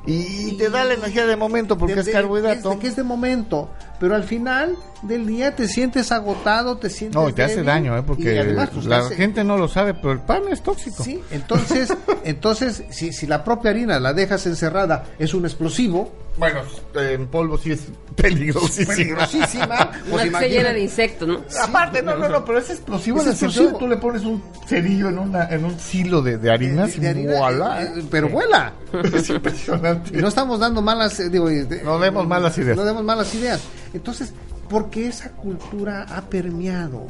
Y, 0.06 0.58
te 0.58 0.68
da 0.68 0.84
la 0.84 0.92
energía 0.94 1.24
de 1.26 1.34
momento 1.34 1.78
porque 1.78 1.94
de- 1.94 2.02
es 2.02 2.08
carbohidrato. 2.10 2.70
de- 2.70 2.78
que 2.78 2.88
es 2.88 2.96
de 2.96 3.02
momento, 3.04 3.70
pero 3.98 4.14
al 4.14 4.24
final 4.24 4.76
del 5.00 5.26
día 5.26 5.56
te 5.56 5.66
sientes 5.66 6.12
agotado, 6.12 6.76
te 6.76 6.90
sientes 6.90 7.14
No, 7.18 7.26
y 7.26 7.32
te 7.32 7.42
hace 7.42 7.54
débil, 7.54 7.66
daño, 7.66 7.96
¿eh? 7.96 8.00
y 8.00 8.02
porque 8.02 8.38
además, 8.38 8.68
pues, 8.74 8.84
la 8.84 8.98
hace- 8.98 9.14
gente 9.14 9.42
no 9.44 9.56
lo 9.56 9.66
sabe, 9.66 9.94
pero 9.94 10.12
el 10.12 10.18
pan 10.20 10.42
es 10.50 10.60
tóxico. 10.62 11.02
Sí, 11.02 11.22
entonces, 11.30 11.88
entonces 12.24 12.84
si, 12.90 13.14
si 13.14 13.26
la 13.26 13.42
propia 13.44 13.70
harina 13.70 13.98
la 13.98 14.12
dejas 14.12 14.44
encerrada, 14.46 15.04
es 15.18 15.32
un 15.32 15.46
explosivo. 15.46 16.12
Bueno, 16.36 16.62
en 16.96 17.26
polvo 17.28 17.56
sí 17.56 17.70
es 17.72 17.82
peligrosísima. 18.16 18.94
Peligrosísima. 18.94 19.90
Una 20.10 20.24
que 20.24 20.30
se 20.32 20.48
llena 20.48 20.72
de 20.72 20.80
insectos, 20.80 21.28
¿no? 21.28 21.44
Aparte, 21.62 22.02
no, 22.02 22.16
no, 22.16 22.28
no, 22.28 22.44
pero 22.44 22.58
es 22.58 22.70
explosivo. 22.70 23.18
Es 23.18 23.24
en 23.26 23.30
el 23.30 23.36
sentido 23.36 23.62
de 23.62 23.68
explosivo. 23.70 23.78
Tú 23.78 23.88
le 23.88 23.96
pones 24.00 24.22
un 24.24 24.42
cerillo 24.66 25.08
en, 25.10 25.18
una, 25.18 25.48
en 25.48 25.64
un 25.64 25.78
silo 25.78 26.22
de, 26.22 26.38
de 26.38 26.50
harinas 26.50 26.92
De- 26.94 27.00
de 27.00 27.06
y 27.06 27.10
harina, 27.10 27.38
¡voilá! 27.38 27.82
eh, 27.84 27.92
eh, 27.98 28.04
pero 28.10 28.28
vuela. 28.28 28.72
Es 29.14 29.30
impresionante. 29.30 30.16
Y 30.18 30.20
no 30.20 30.28
estamos 30.28 30.58
dando 30.58 30.82
malas, 30.82 31.18
eh, 31.20 31.28
digo, 31.30 31.48
eh, 31.48 31.66
No 31.84 31.98
demos 32.00 32.26
malas 32.26 32.56
ideas. 32.58 32.76
No 32.76 32.84
demos 32.84 33.04
malas 33.04 33.32
ideas. 33.34 33.62
Entonces, 33.92 34.32
porque 34.68 35.06
esa 35.08 35.30
cultura 35.32 36.02
ha 36.08 36.22
permeado. 36.22 37.06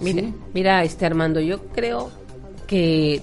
Mira, 0.00 0.20
¿sí? 0.22 0.34
mira, 0.54 0.84
este 0.84 1.04
Armando, 1.06 1.40
yo 1.40 1.64
creo 1.74 2.10
que 2.68 3.22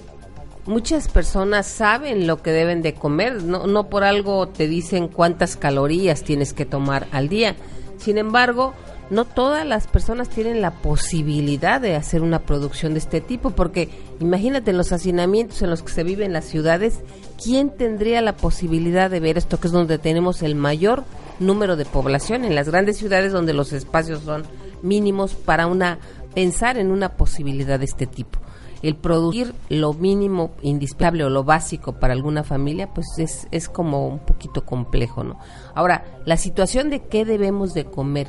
muchas 0.66 1.08
personas 1.08 1.66
saben 1.66 2.26
lo 2.26 2.42
que 2.42 2.50
deben 2.50 2.82
de 2.82 2.94
comer, 2.94 3.42
no, 3.42 3.66
no 3.66 3.88
por 3.88 4.04
algo 4.04 4.48
te 4.48 4.68
dicen 4.68 5.08
cuántas 5.08 5.56
calorías 5.56 6.22
tienes 6.22 6.52
que 6.52 6.66
tomar 6.66 7.06
al 7.12 7.28
día. 7.28 7.56
Sin 7.98 8.18
embargo, 8.18 8.74
no 9.08 9.24
todas 9.24 9.64
las 9.64 9.86
personas 9.86 10.28
tienen 10.28 10.60
la 10.60 10.72
posibilidad 10.72 11.80
de 11.80 11.94
hacer 11.94 12.22
una 12.22 12.40
producción 12.40 12.92
de 12.92 12.98
este 12.98 13.20
tipo, 13.20 13.50
porque 13.50 13.88
imagínate 14.20 14.72
en 14.72 14.78
los 14.78 14.92
hacinamientos 14.92 15.62
en 15.62 15.70
los 15.70 15.82
que 15.82 15.92
se 15.92 16.02
vive 16.02 16.24
en 16.24 16.32
las 16.32 16.44
ciudades, 16.44 17.00
¿quién 17.42 17.70
tendría 17.70 18.20
la 18.20 18.36
posibilidad 18.36 19.08
de 19.10 19.20
ver 19.20 19.38
esto 19.38 19.60
que 19.60 19.68
es 19.68 19.72
donde 19.72 19.98
tenemos 19.98 20.42
el 20.42 20.56
mayor 20.56 21.04
número 21.38 21.76
de 21.76 21.84
población 21.84 22.44
en 22.44 22.54
las 22.54 22.68
grandes 22.68 22.96
ciudades 22.96 23.32
donde 23.32 23.54
los 23.54 23.72
espacios 23.72 24.22
son 24.22 24.44
mínimos 24.82 25.34
para 25.34 25.66
una 25.66 25.98
pensar 26.34 26.76
en 26.76 26.90
una 26.90 27.16
posibilidad 27.16 27.78
de 27.78 27.84
este 27.84 28.06
tipo? 28.06 28.40
El 28.82 28.96
producir 28.96 29.54
lo 29.68 29.92
mínimo 29.92 30.50
indispensable 30.62 31.24
o 31.24 31.30
lo 31.30 31.44
básico 31.44 31.98
para 31.98 32.12
alguna 32.12 32.44
familia, 32.44 32.92
pues 32.92 33.06
es, 33.18 33.48
es 33.50 33.68
como 33.68 34.06
un 34.06 34.18
poquito 34.18 34.64
complejo, 34.64 35.24
¿no? 35.24 35.38
Ahora, 35.74 36.04
la 36.24 36.36
situación 36.36 36.90
de 36.90 37.00
qué 37.00 37.24
debemos 37.24 37.74
de 37.74 37.84
comer 37.84 38.28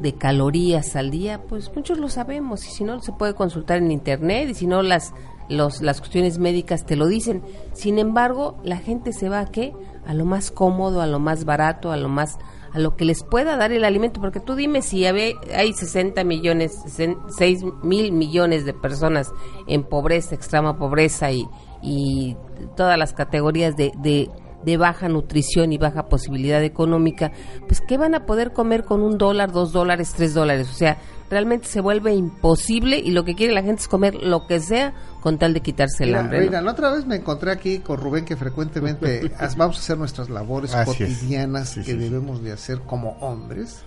de 0.00 0.14
calorías 0.14 0.94
al 0.96 1.10
día, 1.10 1.42
pues 1.48 1.74
muchos 1.74 1.98
lo 1.98 2.08
sabemos 2.08 2.64
y 2.66 2.70
si 2.70 2.84
no 2.84 3.00
se 3.00 3.12
puede 3.12 3.34
consultar 3.34 3.78
en 3.78 3.90
internet 3.90 4.48
y 4.50 4.54
si 4.54 4.66
no 4.66 4.82
las 4.82 5.12
los, 5.48 5.80
las 5.80 6.00
cuestiones 6.00 6.38
médicas 6.38 6.84
te 6.84 6.96
lo 6.96 7.06
dicen. 7.06 7.42
Sin 7.72 7.98
embargo, 7.98 8.58
la 8.62 8.76
gente 8.76 9.12
se 9.12 9.28
va 9.28 9.40
a 9.40 9.46
qué? 9.46 9.72
A 10.06 10.14
lo 10.14 10.24
más 10.24 10.50
cómodo, 10.50 11.00
a 11.00 11.06
lo 11.06 11.18
más 11.18 11.44
barato, 11.44 11.90
a 11.90 11.96
lo 11.96 12.08
más 12.08 12.38
a 12.72 12.78
lo 12.78 12.96
que 12.96 13.04
les 13.04 13.22
pueda 13.22 13.56
dar 13.56 13.72
el 13.72 13.84
alimento, 13.84 14.20
porque 14.20 14.40
tú 14.40 14.54
dime 14.54 14.82
si 14.82 15.06
hay, 15.06 15.34
hay 15.54 15.72
60 15.72 16.22
millones, 16.24 16.78
6 16.86 17.64
mil 17.82 18.12
millones 18.12 18.64
de 18.64 18.74
personas 18.74 19.32
en 19.66 19.84
pobreza, 19.84 20.34
extrema 20.34 20.78
pobreza 20.78 21.30
y, 21.32 21.46
y 21.82 22.36
todas 22.76 22.98
las 22.98 23.12
categorías 23.12 23.76
de, 23.76 23.92
de, 23.98 24.30
de 24.64 24.76
baja 24.76 25.08
nutrición 25.08 25.72
y 25.72 25.78
baja 25.78 26.06
posibilidad 26.06 26.62
económica, 26.62 27.32
pues 27.66 27.80
¿qué 27.80 27.96
van 27.96 28.14
a 28.14 28.26
poder 28.26 28.52
comer 28.52 28.84
con 28.84 29.02
un 29.02 29.18
dólar, 29.18 29.52
dos 29.52 29.72
dólares, 29.72 30.12
tres 30.16 30.34
dólares? 30.34 30.68
O 30.70 30.74
sea, 30.74 30.98
realmente 31.30 31.66
se 31.68 31.80
vuelve 31.80 32.14
imposible 32.14 32.98
y 32.98 33.10
lo 33.10 33.24
que 33.24 33.34
quiere 33.34 33.52
la 33.52 33.62
gente 33.62 33.82
es 33.82 33.88
comer 33.88 34.14
lo 34.14 34.46
que 34.46 34.60
sea 34.60 34.94
con 35.20 35.38
tal 35.38 35.52
de 35.54 35.60
quitarse 35.60 36.04
el 36.04 36.10
Mira, 36.10 36.20
hambre. 36.20 36.38
¿no? 36.38 36.42
Reina, 36.44 36.60
la 36.62 36.72
otra 36.72 36.90
vez 36.90 37.06
me 37.06 37.16
encontré 37.16 37.50
aquí 37.50 37.78
con 37.80 37.98
Rubén 38.00 38.24
que 38.24 38.36
frecuentemente 38.36 39.30
vamos 39.56 39.76
a 39.76 39.80
hacer 39.80 39.98
nuestras 39.98 40.30
labores 40.30 40.74
Así 40.74 40.90
cotidianas 41.04 41.70
Sí, 41.70 41.80
que 41.80 41.86
sí, 41.86 41.92
sí. 41.92 41.98
debemos 41.98 42.42
de 42.42 42.52
hacer 42.52 42.80
como 42.80 43.10
hombres 43.20 43.82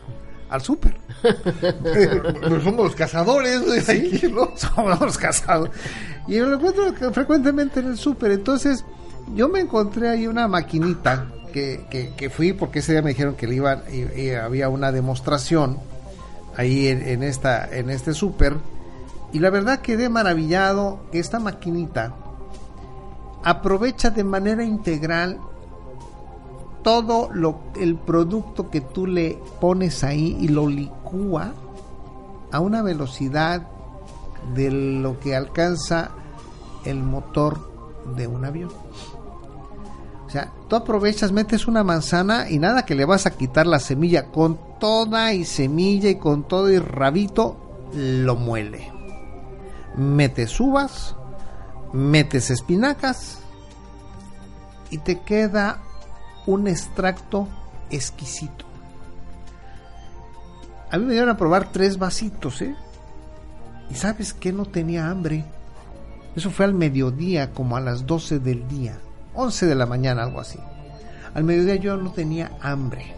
al 0.50 0.62
súper. 0.62 0.98
Pero 1.84 2.62
somos 2.62 2.84
los 2.86 2.96
cazadores, 2.96 3.66
güey, 3.66 3.80
Sí, 3.82 3.92
aquí, 4.16 4.28
¿no? 4.28 4.52
somos 4.56 5.00
los 5.00 5.18
casados. 5.18 5.70
Y 6.28 6.36
yo 6.36 6.46
lo 6.46 6.56
encuentro 6.58 6.94
frecuentemente 7.14 7.80
en 7.80 7.88
el 7.88 7.98
súper. 7.98 8.32
Entonces, 8.32 8.84
yo 9.34 9.48
me 9.48 9.62
encontré 9.62 10.10
ahí 10.10 10.28
una 10.28 10.48
maquinita 10.50 11.28
que, 11.54 11.86
que, 11.90 12.14
que 12.16 12.30
fui 12.30 12.52
porque 12.54 12.80
ese 12.80 12.92
día 12.94 13.02
me 13.02 13.10
dijeron 13.12 13.36
que 13.36 13.48
le 13.48 13.56
iban 13.56 13.84
y, 13.92 14.20
y 14.22 14.32
había 14.32 14.68
una 14.70 14.92
demostración 14.92 15.78
ahí 16.58 16.88
en, 16.88 17.24
esta 17.24 17.68
en 17.70 17.90
este 17.90 18.14
súper 18.14 18.58
y 19.34 19.40
la 19.40 19.50
verdad 19.50 19.80
quedé 19.80 20.10
maravillado 20.10 21.00
que 21.12 21.20
esta 21.20 21.40
maquinita 21.40 22.16
aprovecha 23.44 24.10
de 24.10 24.24
manera 24.24 24.64
integral 24.64 25.40
todo 26.84 27.30
lo 27.32 27.60
el 27.80 27.96
producto 27.96 28.70
que 28.70 28.82
tú 28.82 29.08
le 29.08 29.40
pones 29.60 30.04
ahí 30.04 30.38
y 30.40 30.48
lo 30.48 30.68
licúa 30.68 31.54
a 32.52 32.60
una 32.60 32.82
velocidad 32.82 33.68
de 34.56 34.72
lo 34.72 35.20
que 35.20 35.36
alcanza 35.36 36.12
el 36.86 37.02
motor 37.04 37.72
de 38.16 38.28
un 38.28 38.46
avión. 38.46 38.72
Tú 40.72 40.78
aprovechas, 40.78 41.34
metes 41.34 41.68
una 41.68 41.84
manzana 41.84 42.50
y 42.50 42.58
nada 42.58 42.86
que 42.86 42.96
le 42.96 43.04
vas 43.04 43.26
a 43.26 43.32
quitar 43.32 43.68
la 43.68 43.82
semilla 43.82 44.28
con 44.28 44.58
toda 44.80 45.34
y 45.34 45.44
semilla 45.44 46.10
y 46.10 46.16
con 46.16 46.48
todo 46.48 46.72
y 46.72 46.80
rabito 46.80 47.90
lo 47.94 48.38
muele. 48.38 48.90
Metes 49.98 50.58
uvas, 50.62 51.18
metes 51.92 52.52
espinacas 52.52 53.40
y 54.92 55.00
te 55.00 55.20
queda 55.20 55.82
un 56.46 56.70
extracto 56.70 57.50
exquisito. 57.90 58.64
A 60.90 60.98
mí 60.98 61.04
me 61.04 61.12
dieron 61.12 61.32
a 61.32 61.38
probar 61.38 61.74
tres 61.74 62.00
vasitos, 62.00 62.62
¿eh? 62.62 62.78
Y 63.90 63.96
sabes 63.96 64.34
que 64.34 64.54
no 64.54 64.64
tenía 64.64 65.10
hambre. 65.10 65.44
Eso 66.34 66.50
fue 66.50 66.64
al 66.64 66.74
mediodía, 66.74 67.52
como 67.52 67.76
a 67.76 67.82
las 67.82 68.06
12 68.06 68.40
del 68.40 68.66
día. 68.70 68.98
11 69.34 69.66
de 69.66 69.76
la 69.76 69.86
mañana, 69.86 70.24
algo 70.24 70.40
así. 70.40 70.60
Al 71.34 71.44
mediodía 71.44 71.76
yo 71.76 71.98
no 71.98 72.12
tenía 72.12 72.52
hambre. 72.62 73.16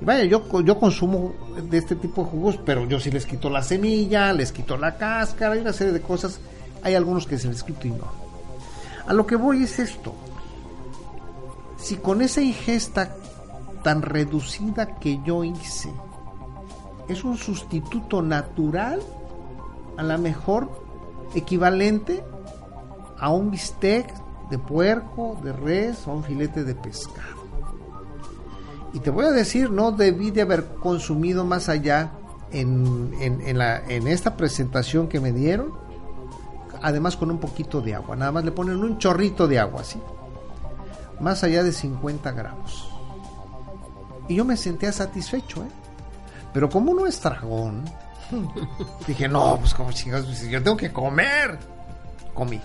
Y 0.00 0.04
vaya, 0.04 0.24
yo, 0.24 0.60
yo 0.62 0.78
consumo 0.78 1.32
de 1.70 1.78
este 1.78 1.96
tipo 1.96 2.24
de 2.24 2.30
jugos, 2.30 2.58
pero 2.64 2.86
yo 2.86 3.00
sí 3.00 3.10
les 3.10 3.24
quito 3.24 3.48
la 3.48 3.62
semilla, 3.62 4.32
les 4.32 4.52
quito 4.52 4.76
la 4.76 4.96
cáscara, 4.96 5.54
hay 5.54 5.60
una 5.60 5.72
serie 5.72 5.92
de 5.92 6.00
cosas. 6.00 6.40
Hay 6.82 6.94
algunos 6.94 7.26
que 7.26 7.38
se 7.38 7.48
les 7.48 7.62
quito 7.62 7.86
y 7.86 7.92
no. 7.92 8.06
A 9.06 9.12
lo 9.12 9.26
que 9.26 9.36
voy 9.36 9.62
es 9.62 9.78
esto. 9.78 10.14
Si 11.76 11.96
con 11.96 12.22
esa 12.22 12.40
ingesta 12.40 13.14
tan 13.82 14.02
reducida 14.02 14.98
que 14.98 15.20
yo 15.24 15.42
hice 15.42 15.90
es 17.08 17.24
un 17.24 17.36
sustituto 17.36 18.22
natural, 18.22 19.00
a 19.96 20.02
lo 20.02 20.18
mejor 20.18 20.70
equivalente 21.34 22.22
a 23.18 23.30
un 23.30 23.50
bistec 23.50 24.12
de 24.50 24.58
puerco, 24.58 25.38
de 25.42 25.52
res 25.52 26.06
o 26.06 26.12
un 26.12 26.24
filete 26.24 26.64
de 26.64 26.74
pescado. 26.74 27.42
Y 28.92 29.00
te 29.00 29.10
voy 29.10 29.24
a 29.26 29.30
decir, 29.30 29.70
no 29.70 29.92
debí 29.92 30.30
de 30.30 30.42
haber 30.42 30.66
consumido 30.74 31.44
más 31.44 31.68
allá 31.68 32.12
en, 32.50 33.12
en- 33.20 33.40
en 33.40 33.58
la, 33.58 33.78
en 33.88 34.06
esta 34.06 34.36
presentación 34.36 35.08
que 35.08 35.18
me 35.20 35.32
dieron, 35.32 35.72
además 36.82 37.16
con 37.16 37.30
un 37.30 37.38
poquito 37.38 37.80
de 37.80 37.94
agua, 37.94 38.16
nada 38.16 38.32
más 38.32 38.44
le 38.44 38.52
ponen 38.52 38.76
un 38.82 38.98
chorrito 38.98 39.48
de 39.48 39.58
agua, 39.58 39.82
¿sí? 39.84 39.98
Más 41.20 41.42
allá 41.44 41.62
de 41.62 41.72
50 41.72 42.32
gramos. 42.32 42.88
Y 44.28 44.34
yo 44.36 44.44
me 44.44 44.56
sentía 44.56 44.92
satisfecho, 44.92 45.62
¿eh? 45.62 45.68
Pero 46.52 46.68
como 46.68 46.92
uno 46.92 47.06
es 47.06 47.22
dragón, 47.22 47.84
dije, 49.06 49.26
no, 49.28 49.56
pues 49.58 49.72
como 49.72 49.90
chingados, 49.92 50.26
pues, 50.26 50.42
yo 50.48 50.62
tengo 50.62 50.76
que 50.76 50.92
comer. 50.92 51.58
Comí. 52.34 52.60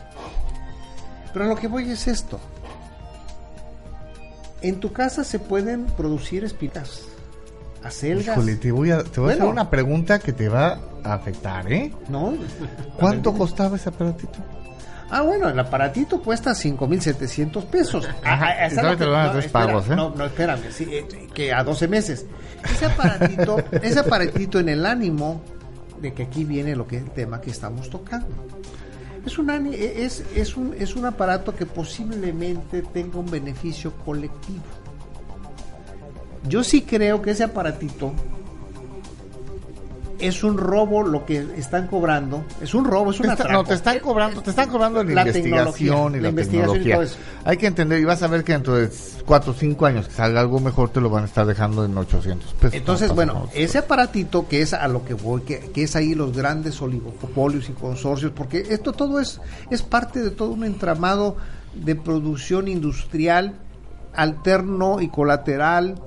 Pero 1.37 1.51
a 1.51 1.53
lo 1.53 1.55
que 1.55 1.67
voy 1.67 1.91
es 1.91 2.07
esto. 2.07 2.39
En 4.63 4.79
tu 4.79 4.91
casa 4.91 5.23
se 5.23 5.37
pueden 5.37 5.85
producir 5.85 6.43
espinacas, 6.43 7.03
acelgas. 7.83 8.35
Híjole, 8.35 8.55
te 8.55 8.71
voy 8.71 8.89
a, 8.89 9.03
te 9.03 9.19
voy 9.19 9.29
a 9.29 9.33
hacer 9.33 9.45
una 9.45 9.69
pregunta 9.69 10.17
que 10.17 10.33
te 10.33 10.49
va 10.49 10.79
a 11.03 11.13
afectar, 11.13 11.71
¿eh? 11.71 11.93
¿No? 12.09 12.33
¿Cuánto 12.97 13.35
costaba 13.35 13.75
ese 13.75 13.89
aparatito? 13.89 14.39
Ah, 15.11 15.21
bueno, 15.21 15.47
el 15.47 15.59
aparatito 15.59 16.23
cuesta 16.23 16.53
5.700 16.53 17.65
pesos. 17.65 18.09
Ajá, 18.23 18.47
Ah, 18.47 18.65
es 18.65 18.73
todavía 18.73 18.91
lo 18.93 18.97
te 18.97 19.05
lo 19.05 19.11
dan 19.11 19.27
a 19.27 19.31
tres 19.33 19.45
espera, 19.45 19.65
pagos, 19.67 19.89
¿eh? 19.91 19.95
No, 19.95 20.09
no, 20.15 20.25
espérame, 20.25 20.71
sí, 20.71 20.87
eh, 20.91 21.27
que 21.35 21.53
a 21.53 21.63
12 21.63 21.87
meses. 21.87 22.25
Ese 22.63 22.87
aparatito, 22.87 23.57
ese 23.83 23.99
aparatito 23.99 24.57
en 24.59 24.69
el 24.69 24.87
ánimo 24.87 25.39
de 26.01 26.15
que 26.15 26.23
aquí 26.23 26.45
viene 26.45 26.75
lo 26.75 26.87
que 26.87 26.97
es 26.97 27.03
el 27.03 27.11
tema 27.11 27.41
que 27.41 27.51
estamos 27.51 27.91
tocando. 27.91 28.25
Es 29.27 29.37
un, 29.37 29.49
ani- 29.49 29.75
es, 29.75 30.23
es, 30.33 30.55
un, 30.55 30.73
es 30.79 30.95
un 30.95 31.03
aparato 31.03 31.53
que 31.53 31.65
posiblemente 31.65 32.81
tenga 32.81 33.19
un 33.19 33.29
beneficio 33.29 33.91
colectivo. 34.05 34.63
Yo 36.47 36.63
sí 36.63 36.83
creo 36.83 37.21
que 37.21 37.31
ese 37.31 37.43
aparatito 37.43 38.13
es 40.19 40.43
un 40.43 40.57
robo 40.57 41.03
lo 41.03 41.25
que 41.25 41.45
están 41.57 41.87
cobrando. 41.87 42.43
Es 42.61 42.73
un 42.73 42.85
robo, 42.85 43.11
es 43.11 43.19
un 43.19 43.27
Te 43.27 43.31
está- 43.33 43.43
atraco. 43.43 43.61
no, 43.63 43.67
te 43.67 43.73
están 43.75 43.99
cobrando, 43.99 44.41
te 44.41 44.49
están 44.49 44.69
cobrando 44.69 45.03
la, 45.03 45.13
La 45.13 45.21
investigación 45.27 46.13
y 46.13 46.17
la 46.17 46.21
la, 46.23 46.29
investigación 46.29 46.75
y 46.77 46.79
tecnología. 46.83 46.93
todo 46.95 47.03
eso. 47.03 47.17
Hay 47.45 47.57
que 47.57 47.67
entender 47.67 47.99
y 47.99 48.05
vas 48.05 48.23
a 48.23 48.27
ver 48.27 48.43
que 48.43 48.53
dentro 48.53 48.75
de 48.75 48.89
4 49.25 49.51
o 49.51 49.55
5 49.55 49.85
años 49.85 50.07
que 50.07 50.13
salga 50.13 50.39
algo 50.41 50.59
mejor 50.59 50.89
te 50.89 51.01
lo 51.01 51.09
van 51.09 51.23
a 51.23 51.25
estar 51.27 51.45
dejando 51.45 51.85
en 51.85 51.97
800 51.97 52.53
pesos. 52.53 52.73
Entonces, 52.75 53.09
No, 53.09 53.15
bueno, 53.15 53.33
no, 53.33 53.49
ese 53.53 53.77
aparatito 53.77 54.47
que 54.47 54.61
es 54.61 54.73
a 54.73 54.87
lo 54.87 55.03
que 55.05 55.13
voy, 55.13 55.41
que, 55.41 55.59
que 55.71 55.83
es 55.83 55.95
ahí 55.95 56.15
los 56.15 56.35
grandes 56.35 56.81
oligopolios 56.81 57.69
y 57.69 57.73
consorcios, 57.73 58.31
porque 58.35 58.65
esto 58.69 58.93
todo 58.93 59.19
es, 59.19 59.39
es 59.69 59.81
parte 59.83 60.21
de 60.21 60.31
todo 60.31 60.49
un 60.51 60.63
entramado 60.63 61.37
de 61.75 61.95
producción 61.95 62.67
industrial 62.67 63.55
alterno 64.15 64.99
y 65.01 65.09
colateral, 65.09 66.01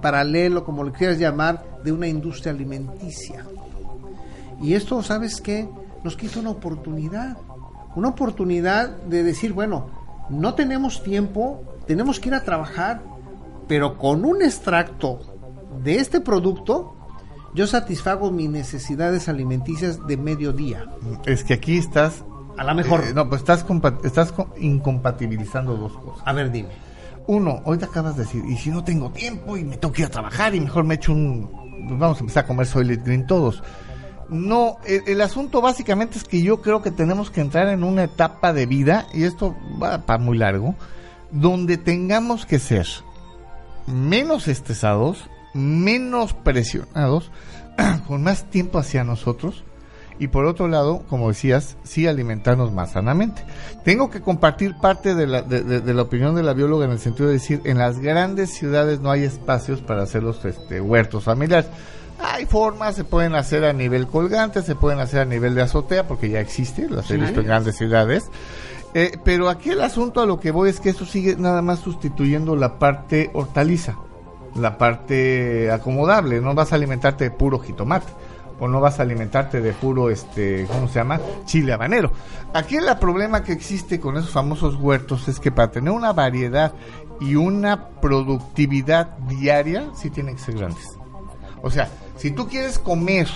paralelo, 0.00 0.64
como 0.64 0.84
le 0.84 0.92
quieras 0.92 1.18
llamar, 1.18 1.64
de 1.84 1.92
una 1.92 2.06
industria 2.06 2.52
alimenticia. 2.52 3.44
Y 4.60 4.74
esto, 4.74 5.02
¿sabes 5.02 5.40
qué? 5.40 5.68
Nos 6.04 6.16
quita 6.16 6.40
una 6.40 6.50
oportunidad. 6.50 7.36
Una 7.94 8.08
oportunidad 8.08 8.88
de 9.02 9.22
decir, 9.22 9.52
bueno, 9.52 9.86
no 10.30 10.54
tenemos 10.54 11.02
tiempo, 11.02 11.62
tenemos 11.86 12.20
que 12.20 12.28
ir 12.28 12.34
a 12.34 12.44
trabajar, 12.44 13.00
pero 13.66 13.96
con 13.98 14.24
un 14.24 14.42
extracto 14.42 15.20
de 15.82 15.96
este 15.96 16.20
producto, 16.20 16.94
yo 17.54 17.66
satisfago 17.66 18.30
mis 18.30 18.50
necesidades 18.50 19.28
alimenticias 19.28 20.06
de 20.06 20.16
mediodía. 20.16 20.86
Es 21.24 21.44
que 21.44 21.54
aquí 21.54 21.78
estás 21.78 22.24
A 22.56 22.64
lo 22.64 22.74
mejor. 22.74 23.02
Eh, 23.04 23.12
no, 23.14 23.28
pues 23.28 23.40
estás 23.40 23.64
estás 24.04 24.32
co- 24.32 24.52
incompatibilizando 24.58 25.76
dos 25.76 25.92
cosas. 25.96 26.22
A 26.26 26.32
ver, 26.32 26.50
dime. 26.50 26.68
Uno, 27.28 27.62
ahorita 27.66 27.86
acabas 27.86 28.16
de 28.16 28.24
decir, 28.24 28.42
y 28.48 28.56
si 28.56 28.70
no 28.70 28.82
tengo 28.82 29.10
tiempo 29.10 29.58
y 29.58 29.62
me 29.62 29.76
tengo 29.76 29.92
que 29.92 30.00
ir 30.00 30.06
a 30.06 30.10
trabajar 30.10 30.54
y 30.54 30.60
mejor 30.60 30.84
me 30.84 30.94
echo 30.94 31.12
un... 31.12 31.50
pues 31.86 32.00
vamos 32.00 32.16
a 32.16 32.20
empezar 32.20 32.44
a 32.44 32.46
comer 32.46 32.66
Soylent 32.66 33.04
Green 33.04 33.26
todos. 33.26 33.62
No, 34.30 34.78
el, 34.86 35.02
el 35.06 35.20
asunto 35.20 35.60
básicamente 35.60 36.16
es 36.16 36.24
que 36.24 36.40
yo 36.42 36.62
creo 36.62 36.80
que 36.80 36.90
tenemos 36.90 37.30
que 37.30 37.42
entrar 37.42 37.68
en 37.68 37.84
una 37.84 38.04
etapa 38.04 38.54
de 38.54 38.64
vida, 38.64 39.06
y 39.12 39.24
esto 39.24 39.54
va 39.80 40.06
para 40.06 40.18
muy 40.18 40.38
largo, 40.38 40.74
donde 41.30 41.76
tengamos 41.76 42.46
que 42.46 42.58
ser 42.58 42.86
menos 43.86 44.48
estresados, 44.48 45.28
menos 45.52 46.32
presionados, 46.32 47.30
con 48.06 48.22
más 48.22 48.48
tiempo 48.48 48.78
hacia 48.78 49.04
nosotros, 49.04 49.64
y 50.18 50.28
por 50.28 50.44
otro 50.46 50.68
lado, 50.68 51.02
como 51.08 51.28
decías, 51.28 51.76
sí 51.84 52.06
alimentarnos 52.06 52.72
más 52.72 52.92
sanamente. 52.92 53.42
Tengo 53.84 54.10
que 54.10 54.20
compartir 54.20 54.74
parte 54.80 55.14
de 55.14 55.26
la, 55.26 55.42
de, 55.42 55.62
de- 55.62 55.80
de 55.80 55.94
la 55.94 56.02
opinión 56.02 56.34
de 56.34 56.42
la 56.42 56.52
bióloga 56.54 56.84
en 56.86 56.90
el 56.92 56.98
sentido 56.98 57.28
de 57.28 57.34
decir, 57.34 57.60
en 57.64 57.78
las 57.78 57.98
grandes 58.00 58.52
ciudades 58.54 59.00
no 59.00 59.10
hay 59.10 59.24
espacios 59.24 59.80
para 59.80 60.02
hacer 60.02 60.22
los 60.22 60.44
este, 60.44 60.80
huertos 60.80 61.24
familiares. 61.24 61.68
Hay 62.20 62.46
formas, 62.46 62.96
se 62.96 63.04
pueden 63.04 63.36
hacer 63.36 63.64
a 63.64 63.72
nivel 63.72 64.08
colgante, 64.08 64.62
se 64.62 64.74
pueden 64.74 64.98
hacer 64.98 65.20
a 65.20 65.24
nivel 65.24 65.54
de 65.54 65.62
azotea, 65.62 66.08
porque 66.08 66.28
ya 66.28 66.40
existe, 66.40 66.88
las 66.90 67.08
he 67.10 67.14
Sí. 67.14 67.20
visto 67.20 67.40
en 67.40 67.46
grandes 67.46 67.76
ciudades. 67.76 68.24
Eh, 68.94 69.12
pero 69.22 69.48
aquí 69.48 69.70
el 69.70 69.82
asunto 69.82 70.20
a 70.20 70.26
lo 70.26 70.40
que 70.40 70.50
voy 70.50 70.70
es 70.70 70.80
que 70.80 70.90
eso 70.90 71.04
sigue 71.04 71.36
nada 71.36 71.62
más 71.62 71.78
sustituyendo 71.78 72.56
la 72.56 72.78
parte 72.80 73.30
hortaliza, 73.34 73.96
la 74.56 74.78
parte 74.78 75.70
acomodable. 75.70 76.40
No 76.40 76.54
vas 76.54 76.72
a 76.72 76.74
alimentarte 76.76 77.24
de 77.24 77.30
puro 77.30 77.58
jitomate 77.60 78.06
o 78.60 78.68
no 78.68 78.80
vas 78.80 78.98
a 78.98 79.02
alimentarte 79.02 79.60
de 79.60 79.72
puro, 79.72 80.10
este, 80.10 80.66
¿cómo 80.66 80.88
se 80.88 80.94
llama? 80.94 81.20
Chile 81.44 81.72
habanero. 81.72 82.10
Aquí 82.54 82.76
el 82.76 82.86
problema 82.98 83.42
que 83.42 83.52
existe 83.52 84.00
con 84.00 84.16
esos 84.16 84.30
famosos 84.30 84.74
huertos 84.76 85.28
es 85.28 85.38
que 85.38 85.50
para 85.50 85.70
tener 85.70 85.92
una 85.92 86.12
variedad 86.12 86.72
y 87.20 87.34
una 87.34 87.88
productividad 88.00 89.16
diaria, 89.28 89.90
sí 89.94 90.10
tienen 90.10 90.36
que 90.36 90.42
ser 90.42 90.56
grandes. 90.56 90.96
O 91.62 91.70
sea, 91.70 91.88
si 92.16 92.30
tú 92.30 92.48
quieres 92.48 92.78
comer 92.78 93.28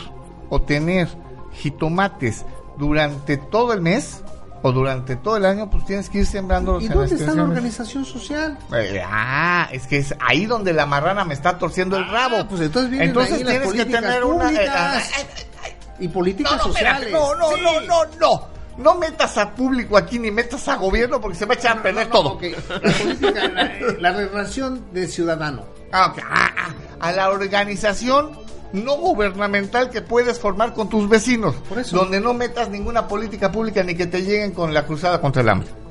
o 0.48 0.62
tener 0.62 1.08
jitomates 1.52 2.44
durante 2.78 3.36
todo 3.36 3.72
el 3.72 3.80
mes 3.80 4.22
o 4.62 4.72
durante 4.72 5.16
todo 5.16 5.36
el 5.36 5.44
año, 5.44 5.68
pues 5.68 5.84
tienes 5.84 6.08
que 6.08 6.18
ir 6.18 6.26
sembrándolos 6.26 6.82
¿Y 6.84 6.86
en 6.86 6.92
dónde 6.92 7.14
está 7.14 7.34
la 7.34 7.42
organización 7.42 8.04
social? 8.04 8.56
Eh, 8.74 9.02
ah, 9.04 9.68
es 9.72 9.86
que 9.86 9.98
es 9.98 10.14
ahí 10.20 10.46
donde 10.46 10.72
la 10.72 10.86
marrana 10.86 11.24
me 11.24 11.34
está 11.34 11.58
torciendo 11.58 11.96
el 11.96 12.08
rabo. 12.08 12.46
Pues 12.48 12.60
entonces 12.62 13.00
Entonces 13.00 13.38
ahí 13.38 13.44
tienes 13.44 13.72
que 13.72 13.84
tener 13.84 14.24
una... 14.24 14.44
eh, 14.50 14.54
públicas 14.54 15.10
ah, 15.14 15.68
y 15.98 16.08
políticas 16.08 16.52
no, 16.52 16.58
no, 16.58 16.64
sociales. 16.64 17.12
no, 17.12 17.34
no, 17.34 17.48
Sí. 17.50 17.62
no, 17.62 17.80
no, 17.82 18.04
no. 18.20 18.52
No 18.78 18.94
metas 18.94 19.36
a 19.36 19.50
público 19.54 19.98
aquí 19.98 20.18
ni 20.18 20.30
metas 20.30 20.66
a 20.68 20.76
gobierno 20.76 21.20
porque 21.20 21.36
se 21.36 21.44
va 21.44 21.52
a 21.54 21.56
echar 21.58 21.78
a 21.78 21.82
perder 21.82 22.08
todo. 22.08 22.30
Ok, 22.30 22.42
La 22.68 22.92
política, 22.92 23.48
la, 23.48 23.72
la 24.00 24.12
relación 24.12 24.82
de 24.92 25.06
ciudadano. 25.08 25.64
Ah, 25.92 26.06
ok. 26.06 26.22
Ah, 26.30 26.50
ah, 26.56 26.68
a 27.00 27.12
la 27.12 27.28
organización 27.30 28.30
no 28.72 28.96
gubernamental 28.96 29.90
que 29.90 30.02
puedes 30.02 30.38
formar 30.38 30.74
con 30.74 30.88
tus 30.88 31.08
vecinos. 31.08 31.54
eso. 31.78 31.96
Donde 31.96 32.20
no 32.20 32.34
metas 32.34 32.70
ninguna 32.70 33.08
política 33.08 33.52
pública 33.52 33.82
ni 33.82 33.94
que 33.94 34.06
te 34.06 34.22
lleguen 34.22 34.52
con 34.52 34.72
la 34.72 34.86
cruzada 34.86 35.20
contra 35.20 35.42
el 35.42 35.48
hambre. 35.48 35.82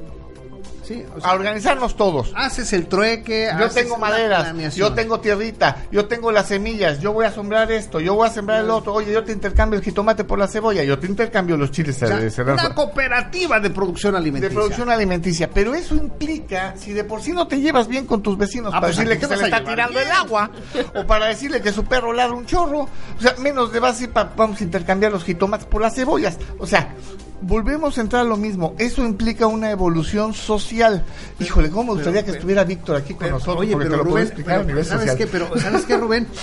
Sí, 0.84 1.05
o 1.15 1.25
A 1.25 1.34
organizarnos 1.34 1.95
todos. 1.95 2.32
haces 2.36 2.73
el 2.73 2.88
trueque. 2.88 3.49
Yo 3.57 3.65
haces 3.65 3.84
tengo 3.84 3.97
maderas, 3.97 4.75
yo 4.75 4.93
tengo 4.93 5.19
tierrita, 5.19 5.77
yo 5.91 6.05
tengo 6.07 6.32
las 6.32 6.47
semillas, 6.47 6.99
yo 6.99 7.13
voy 7.13 7.25
a 7.25 7.32
sembrar 7.32 7.71
esto, 7.71 7.99
yo 7.99 8.15
voy 8.15 8.27
a 8.27 8.32
sembrar 8.32 8.63
el 8.63 8.69
otro, 8.69 8.93
oye, 8.93 9.11
yo 9.11 9.23
te 9.23 9.32
intercambio 9.32 9.77
el 9.77 9.86
jitomate 9.86 10.23
por 10.23 10.39
la 10.39 10.47
cebolla, 10.47 10.84
yo 10.84 10.97
te 10.99 11.07
intercambio 11.07 11.55
los 11.57 11.71
chiles 11.71 12.01
O 12.01 12.07
sea, 12.07 12.43
una 12.43 12.73
cooperativa 12.73 13.59
de 13.59 13.69
producción 13.69 14.13
de 14.13 14.19
alimenticia. 14.19 14.53
producción 14.55 14.89
alimenticia, 14.89 15.49
pero 15.49 15.75
eso 15.75 15.95
implica, 15.95 16.73
si 16.77 16.93
de 16.93 17.03
por 17.03 17.21
sí 17.21 17.32
no 17.32 17.47
te 17.47 17.59
llevas 17.59 17.88
bien 17.88 18.05
con 18.05 18.21
tus 18.21 18.38
vecinos, 18.38 18.73
Ah, 18.73 18.82
para 18.82 18.88
pues, 18.88 18.97
decirle 18.97 19.15
¿a 19.15 19.17
qué 19.17 19.27
que 19.27 19.36
se 19.36 19.41
le 19.41 19.45
está 19.45 19.63
tirando 19.63 19.99
el 19.99 20.11
agua, 20.11 20.51
o 20.95 21.05
para 21.05 21.27
decirle 21.27 21.61
que 21.61 21.71
su 21.71 21.84
perro 21.86 22.11
ladra 22.13 22.34
un 22.36 22.45
chorro, 22.45 22.82
o 23.17 23.21
sea, 23.21 23.36
menos 23.38 23.71
de 23.71 23.79
base 23.79 24.09
vamos 24.36 24.59
a 24.59 24.63
intercambiar 24.63 25.11
los 25.11 25.23
jitomates 25.23 25.67
por 25.67 25.82
las 25.82 25.93
cebollas, 25.95 26.38
o 26.57 26.65
sea, 26.65 26.93
volvemos 27.42 27.98
a 27.98 28.02
entrar 28.02 28.22
a 28.22 28.26
lo 28.26 28.38
mismo, 28.38 28.76
eso 28.78 29.04
implica 29.06 29.48
una 29.48 29.72
evolución 29.72 30.34
social. 30.34 31.04
Híjole, 31.39 31.70
cómo 31.70 31.84
me 31.84 31.94
gustaría 31.94 32.22
que 32.22 32.28
pero- 32.28 32.38
estuviera 32.38 32.64
Víctor 32.64 32.96
aquí 32.98 33.14
con 33.14 33.20
Pero, 33.20 33.34
nosotros, 33.34 33.58
oye, 33.62 33.72
porque 33.74 33.86
pero 33.89 33.92
te 33.92 33.98
lo 33.98 34.04
puedo 34.04 34.16
Rubén, 34.16 34.28
explicar 34.28 34.54
a 34.54 34.58
pero, 34.60 34.68
nivel 34.68 34.86
¿sabes 34.86 35.02
social. 35.10 35.18
qué? 35.18 35.28
Pero, 35.28 35.60
¿sabes 35.60 35.86
qué, 35.86 35.98
Rubén? 35.98 36.28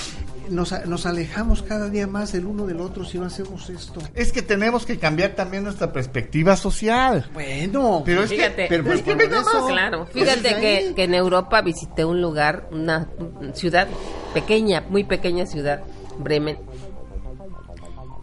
Nos, 0.48 0.72
nos 0.86 1.04
alejamos 1.04 1.60
cada 1.62 1.90
día 1.90 2.06
más 2.06 2.32
del 2.32 2.46
uno 2.46 2.64
del 2.66 2.80
otro 2.80 3.04
si 3.04 3.18
no 3.18 3.26
hacemos 3.26 3.68
esto. 3.68 4.00
Es 4.14 4.32
que 4.32 4.40
tenemos 4.40 4.86
que 4.86 4.98
cambiar 4.98 5.32
también 5.32 5.62
nuestra 5.62 5.92
perspectiva 5.92 6.56
social. 6.56 7.28
Bueno, 7.34 8.00
Pero 8.06 8.22
es 8.22 8.30
Fíjate, 8.30 8.62
que, 8.62 8.68
pero 8.70 8.90
es 8.94 9.02
que 9.02 9.14
por 9.14 9.28
ve 9.28 9.36
eso-. 9.36 9.66
Claro, 9.66 10.08
Pues 10.10 10.24
fíjate 10.24 10.94
que 10.94 11.04
en 11.04 11.12
Europa 11.14 11.60
visité 11.60 12.06
un 12.06 12.22
lugar, 12.22 12.66
una 12.72 13.08
ciudad 13.52 13.88
pequeña, 14.32 14.84
muy 14.88 15.04
pequeña 15.04 15.44
ciudad, 15.44 15.82
Bremen, 16.18 16.56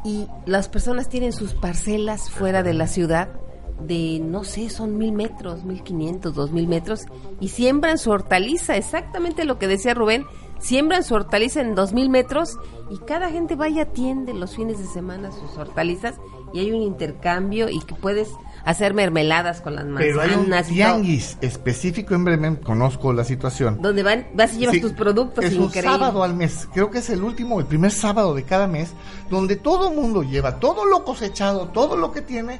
y 0.05 0.27
las 0.45 0.69
personas 0.69 1.09
tienen 1.09 1.33
sus 1.33 1.55
parcelas 1.55 2.29
fuera 2.29 2.61
de 2.61 2.73
la 2.73 2.87
ciudad 2.87 3.29
de, 3.79 4.21
no 4.23 4.43
sé, 4.43 4.69
son 4.69 4.97
mil 4.97 5.11
metros, 5.11 5.65
mil 5.65 5.83
quinientos, 5.83 6.35
dos 6.35 6.51
mil 6.51 6.67
metros, 6.67 7.01
y 7.41 7.49
siembran 7.49 7.97
su 7.97 8.11
hortaliza, 8.11 8.77
exactamente 8.77 9.43
lo 9.43 9.59
que 9.59 9.67
decía 9.67 9.93
Rubén, 9.93 10.25
siembran 10.59 11.03
su 11.03 11.15
hortaliza 11.15 11.59
en 11.59 11.75
dos 11.75 11.91
mil 11.91 12.09
metros 12.09 12.57
y 12.89 12.99
cada 12.99 13.29
gente 13.29 13.55
va 13.55 13.67
y 13.67 13.79
atiende 13.79 14.33
los 14.33 14.55
fines 14.55 14.77
de 14.77 14.85
semana 14.85 15.31
sus 15.31 15.57
hortalizas 15.57 16.15
y 16.53 16.59
hay 16.59 16.71
un 16.71 16.81
intercambio 16.81 17.69
y 17.69 17.79
que 17.81 17.95
puedes 17.95 18.29
hacer 18.65 18.93
mermeladas 18.93 19.61
con 19.61 19.75
las 19.75 19.85
Pero 19.97 20.21
hay 20.21 20.31
un 20.31 20.49
manzanas 20.49 20.67
tianguis 20.67 21.37
específico 21.41 22.15
en 22.15 22.25
Bremen, 22.25 22.55
conozco 22.57 23.13
la 23.13 23.23
situación. 23.23 23.81
donde 23.81 24.03
van, 24.03 24.27
vas 24.33 24.55
y 24.55 24.59
llevas 24.59 24.75
Sí, 24.75 24.81
tus 24.81 24.93
productos 24.93 25.45
es 25.45 25.53
un 25.55 25.65
increíble. 25.65 25.91
sábado 25.91 26.23
al 26.23 26.33
mes, 26.33 26.67
creo 26.73 26.89
que 26.89 26.97
es 26.97 27.09
el 27.09 27.23
último, 27.23 27.59
el 27.59 27.67
primer 27.67 27.91
sábado 27.91 28.33
de 28.33 28.43
cada 28.43 28.67
mes, 28.67 28.91
donde 29.29 29.55
todo 29.55 29.89
el 29.89 29.95
mundo 29.95 30.23
lleva 30.23 30.59
todo 30.59 30.85
lo 30.85 31.05
cosechado, 31.05 31.69
todo 31.69 31.95
lo 31.95 32.11
que 32.11 32.21
tiene, 32.21 32.59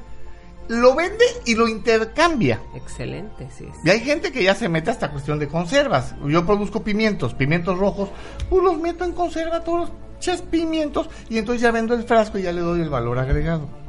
lo 0.68 0.96
vende 0.96 1.26
y 1.46 1.56
lo 1.56 1.68
intercambia. 1.68 2.60
Excelente, 2.76 3.48
sí. 3.56 3.66
sí. 3.66 3.80
Y 3.84 3.90
hay 3.90 4.00
gente 4.00 4.32
que 4.32 4.44
ya 4.44 4.56
se 4.56 4.70
mete 4.70 4.92
hasta 4.92 5.12
cuestión 5.12 5.40
de 5.40 5.48
conservas. 5.48 6.16
Yo 6.28 6.46
produzco 6.46 6.84
pimientos, 6.84 7.34
pimientos 7.34 7.78
rojos, 7.78 8.10
pues 8.50 8.64
los 8.64 8.80
meto 8.80 9.04
en 9.06 9.12
conserva 9.14 9.64
todos 9.64 9.90
los 9.90 10.42
pimientos 10.50 11.10
y 11.30 11.38
entonces 11.38 11.62
ya 11.62 11.72
vendo 11.72 11.94
el 11.94 12.04
frasco 12.04 12.40
y 12.40 12.44
ya 12.44 12.52
le 12.52 12.62
doy 12.62 12.82
el 12.82 12.90
valor 12.90 13.20
agregado. 13.20 13.85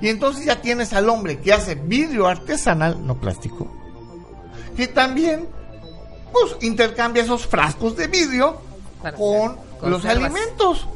Y 0.00 0.08
entonces 0.08 0.44
ya 0.44 0.60
tienes 0.60 0.92
al 0.92 1.08
hombre 1.08 1.38
que 1.38 1.52
hace 1.52 1.74
vidrio 1.74 2.26
artesanal, 2.26 3.06
no 3.06 3.16
plástico, 3.16 3.66
que 4.76 4.86
también 4.88 5.46
pues 6.32 6.56
intercambia 6.60 7.22
esos 7.22 7.46
frascos 7.46 7.96
de 7.96 8.08
vidrio 8.08 8.56
Para 9.02 9.16
con 9.16 9.56
los 9.90 10.02
alimentos. 10.24 10.86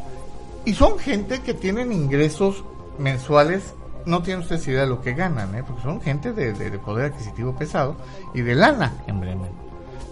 Y 0.65 0.75
son 0.75 0.99
gente 0.99 1.41
que 1.41 1.55
tienen 1.55 1.93
ingresos 1.93 2.65
mensuales, 2.99 3.63
no 4.05 4.23
tienen 4.23 4.43
ustedes 4.43 4.67
idea 4.69 4.83
de 4.83 4.87
lo 4.89 5.01
que 5.01 5.15
ganan, 5.15 5.55
¿eh? 5.55 5.63
porque 5.67 5.83
son 5.83 6.01
gente 6.03 6.33
de, 6.33 6.53
de- 6.53 6.71
de 6.71 6.79
poder 6.79 7.13
adquisitivo 7.13 7.55
pesado 7.57 7.97
y 8.35 8.43
de 8.43 8.55
lana 8.55 8.93
en 9.07 9.21
Bremen. 9.21 9.51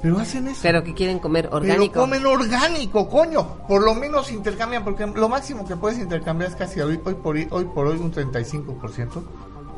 Pero 0.02 0.18
hacen 0.18 0.48
eso. 0.48 0.60
Pero 0.62 0.84
que 0.84 0.94
quieren 0.94 1.18
comer 1.18 1.46
Pero 1.46 1.56
orgánico. 1.56 2.00
comen 2.00 2.24
orgánico, 2.24 3.08
coño. 3.08 3.66
Por 3.66 3.82
lo 3.82 3.94
menos 3.94 4.30
intercambian, 4.30 4.84
porque 4.84 5.06
lo 5.06 5.28
máximo 5.28 5.66
que 5.66 5.76
puedes 5.76 5.98
intercambiar 5.98 6.50
es 6.50 6.56
casi 6.56 6.80
hoy, 6.80 7.00
hoy, 7.04 7.14
por, 7.14 7.36
hoy, 7.36 7.48
hoy 7.50 7.64
por 7.64 7.86
hoy 7.86 7.98
un 7.98 8.12
35% 8.12 9.22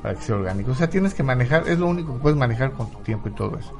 para 0.02 0.14
que 0.14 0.22
sea 0.22 0.36
orgánico. 0.36 0.72
O 0.72 0.74
sea, 0.74 0.90
tienes 0.90 1.14
que 1.14 1.22
manejar, 1.22 1.68
es 1.68 1.78
lo 1.78 1.86
único 1.86 2.14
que 2.14 2.20
puedes 2.20 2.38
manejar 2.38 2.72
con 2.72 2.90
tu 2.90 2.98
tiempo 2.98 3.28
y 3.28 3.32
todo 3.32 3.58
eso. 3.58 3.72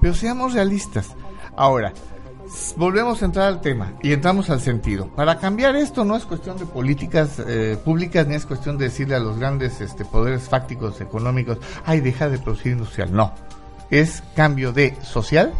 Pero 0.00 0.14
seamos 0.14 0.54
realistas. 0.54 1.14
Ahora, 1.56 1.92
volvemos 2.76 3.22
a 3.22 3.26
entrar 3.26 3.46
al 3.46 3.60
tema 3.60 3.92
y 4.02 4.12
entramos 4.12 4.50
al 4.50 4.60
sentido. 4.60 5.08
Para 5.08 5.38
cambiar 5.38 5.76
esto 5.76 6.04
no 6.04 6.16
es 6.16 6.24
cuestión 6.24 6.58
de 6.58 6.66
políticas 6.66 7.40
eh, 7.46 7.78
públicas 7.84 8.26
ni 8.26 8.34
es 8.34 8.46
cuestión 8.46 8.78
de 8.78 8.86
decirle 8.86 9.14
a 9.14 9.20
los 9.20 9.38
grandes 9.38 9.80
este, 9.80 10.04
poderes 10.04 10.48
fácticos 10.48 11.00
económicos, 11.00 11.58
ay, 11.84 12.00
deja 12.00 12.28
de 12.28 12.38
producir 12.38 12.72
industrial. 12.72 13.12
No, 13.12 13.32
es 13.90 14.22
cambio 14.34 14.72
de 14.72 14.96
social. 15.02 15.52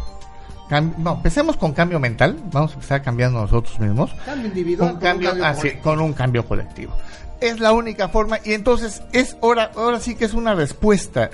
No, 0.79 1.15
empecemos 1.15 1.57
con 1.57 1.73
cambio 1.73 1.99
mental, 1.99 2.39
vamos 2.53 2.73
a 2.73 2.75
empezar 2.75 3.03
cambiando 3.03 3.41
nosotros 3.41 3.79
mismos. 3.81 4.15
Cambio 4.25 4.49
individual. 4.49 4.91
Un 4.91 4.95
con 4.97 5.03
cambio, 5.03 5.29
cambio 5.31 5.47
así, 5.47 5.61
colectivo. 5.61 5.83
con 5.83 6.01
un 6.01 6.13
cambio 6.13 6.45
colectivo. 6.47 6.97
Es 7.41 7.59
la 7.59 7.73
única 7.73 8.09
forma 8.09 8.39
y 8.45 8.53
entonces 8.53 9.03
es 9.13 9.37
hora, 9.41 9.73
ahora 9.75 9.99
sí 9.99 10.15
que 10.15 10.27
es 10.27 10.35
una 10.35 10.55
respuesta 10.55 11.31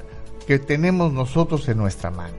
que 0.47 0.59
tenemos 0.59 1.13
nosotros 1.13 1.69
en 1.69 1.79
nuestra 1.79 2.11
mano. 2.11 2.35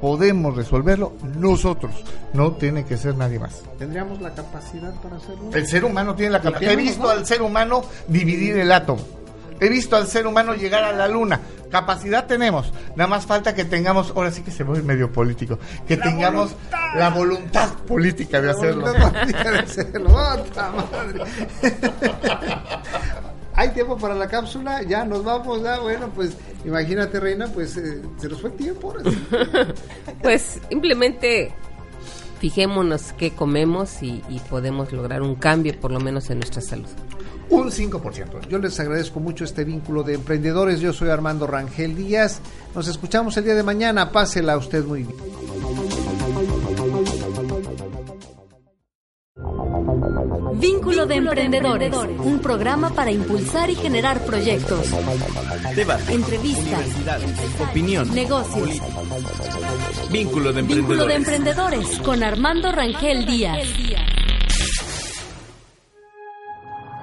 Podemos 0.00 0.56
resolverlo 0.56 1.12
nosotros, 1.36 1.92
no 2.32 2.52
tiene 2.52 2.84
que 2.84 2.96
ser 2.96 3.14
nadie 3.14 3.38
más. 3.38 3.62
¿Tendríamos 3.78 4.20
la 4.20 4.34
capacidad 4.34 4.92
para 5.00 5.16
hacerlo? 5.16 5.50
El 5.52 5.66
ser 5.68 5.84
humano 5.84 6.16
tiene 6.16 6.32
la 6.32 6.40
capacidad. 6.40 6.72
He 6.72 6.76
visto 6.76 7.04
¿no? 7.04 7.10
al 7.10 7.24
ser 7.24 7.40
humano 7.40 7.84
dividir 8.08 8.56
el 8.56 8.72
átomo. 8.72 9.02
He 9.62 9.68
visto 9.68 9.94
al 9.94 10.08
ser 10.08 10.26
humano 10.26 10.54
llegar 10.54 10.82
a 10.82 10.90
la 10.92 11.06
luna. 11.06 11.40
Capacidad 11.70 12.26
tenemos. 12.26 12.72
Nada 12.96 13.06
más 13.06 13.26
falta 13.26 13.54
que 13.54 13.64
tengamos, 13.64 14.12
ahora 14.16 14.32
sí 14.32 14.42
que 14.42 14.50
se 14.50 14.64
vuelve 14.64 14.82
medio 14.82 15.12
político, 15.12 15.56
que 15.86 15.96
tengamos 15.96 16.56
la 16.96 17.10
voluntad 17.10 17.72
política 17.86 18.40
de 18.40 18.50
hacerlo. 18.50 18.86
Voluntad 18.86 19.12
política 19.12 19.50
de 19.52 19.58
hacerlo. 19.60 20.10
¡Otra 20.16 20.72
madre! 20.72 21.22
Hay 23.54 23.68
tiempo 23.68 23.96
para 23.96 24.16
la 24.16 24.26
cápsula, 24.26 24.82
ya 24.82 25.04
nos 25.04 25.22
vamos, 25.22 25.62
ya, 25.62 25.78
bueno, 25.78 26.10
pues 26.12 26.36
imagínate, 26.64 27.20
Reina, 27.20 27.46
pues 27.46 27.76
eh, 27.76 28.02
se 28.16 28.28
nos 28.28 28.40
fue 28.40 28.50
el 28.50 28.56
tiempo. 28.56 28.94
Pues 30.22 30.60
simplemente 30.68 31.54
fijémonos 32.40 33.12
qué 33.12 33.30
comemos 33.30 34.02
y, 34.02 34.24
y 34.28 34.40
podemos 34.40 34.90
lograr 34.90 35.22
un 35.22 35.36
cambio, 35.36 35.78
por 35.80 35.92
lo 35.92 36.00
menos 36.00 36.30
en 36.30 36.38
nuestra 36.38 36.60
salud. 36.60 36.88
Un 37.52 37.70
5%. 37.70 38.48
Yo 38.48 38.56
les 38.56 38.80
agradezco 38.80 39.20
mucho 39.20 39.44
este 39.44 39.62
vínculo 39.64 40.02
de 40.02 40.14
emprendedores. 40.14 40.80
Yo 40.80 40.94
soy 40.94 41.10
Armando 41.10 41.46
Rangel 41.46 41.94
Díaz. 41.94 42.40
Nos 42.74 42.88
escuchamos 42.88 43.36
el 43.36 43.44
día 43.44 43.54
de 43.54 43.62
mañana. 43.62 44.10
Pásela 44.10 44.56
usted 44.56 44.82
muy 44.84 45.02
bien. 45.02 45.16
Vínculo 50.54 51.04
de 51.06 51.16
Emprendedores, 51.16 51.92
un 52.24 52.38
programa 52.38 52.90
para 52.90 53.10
impulsar 53.10 53.68
y 53.68 53.74
generar 53.74 54.24
proyectos, 54.24 54.90
Debate. 55.74 56.12
entrevistas. 56.12 56.86
Opinión. 57.68 58.14
negocios. 58.14 58.80
Vínculo 60.10 60.52
de 60.52 60.62
Vínculo 60.62 61.06
de 61.06 61.16
emprendedores. 61.16 61.16
Emprendedores 61.16 61.98
con 61.98 62.22
Armando 62.22 62.72
Rangel 62.72 63.26
Díaz. 63.26 63.58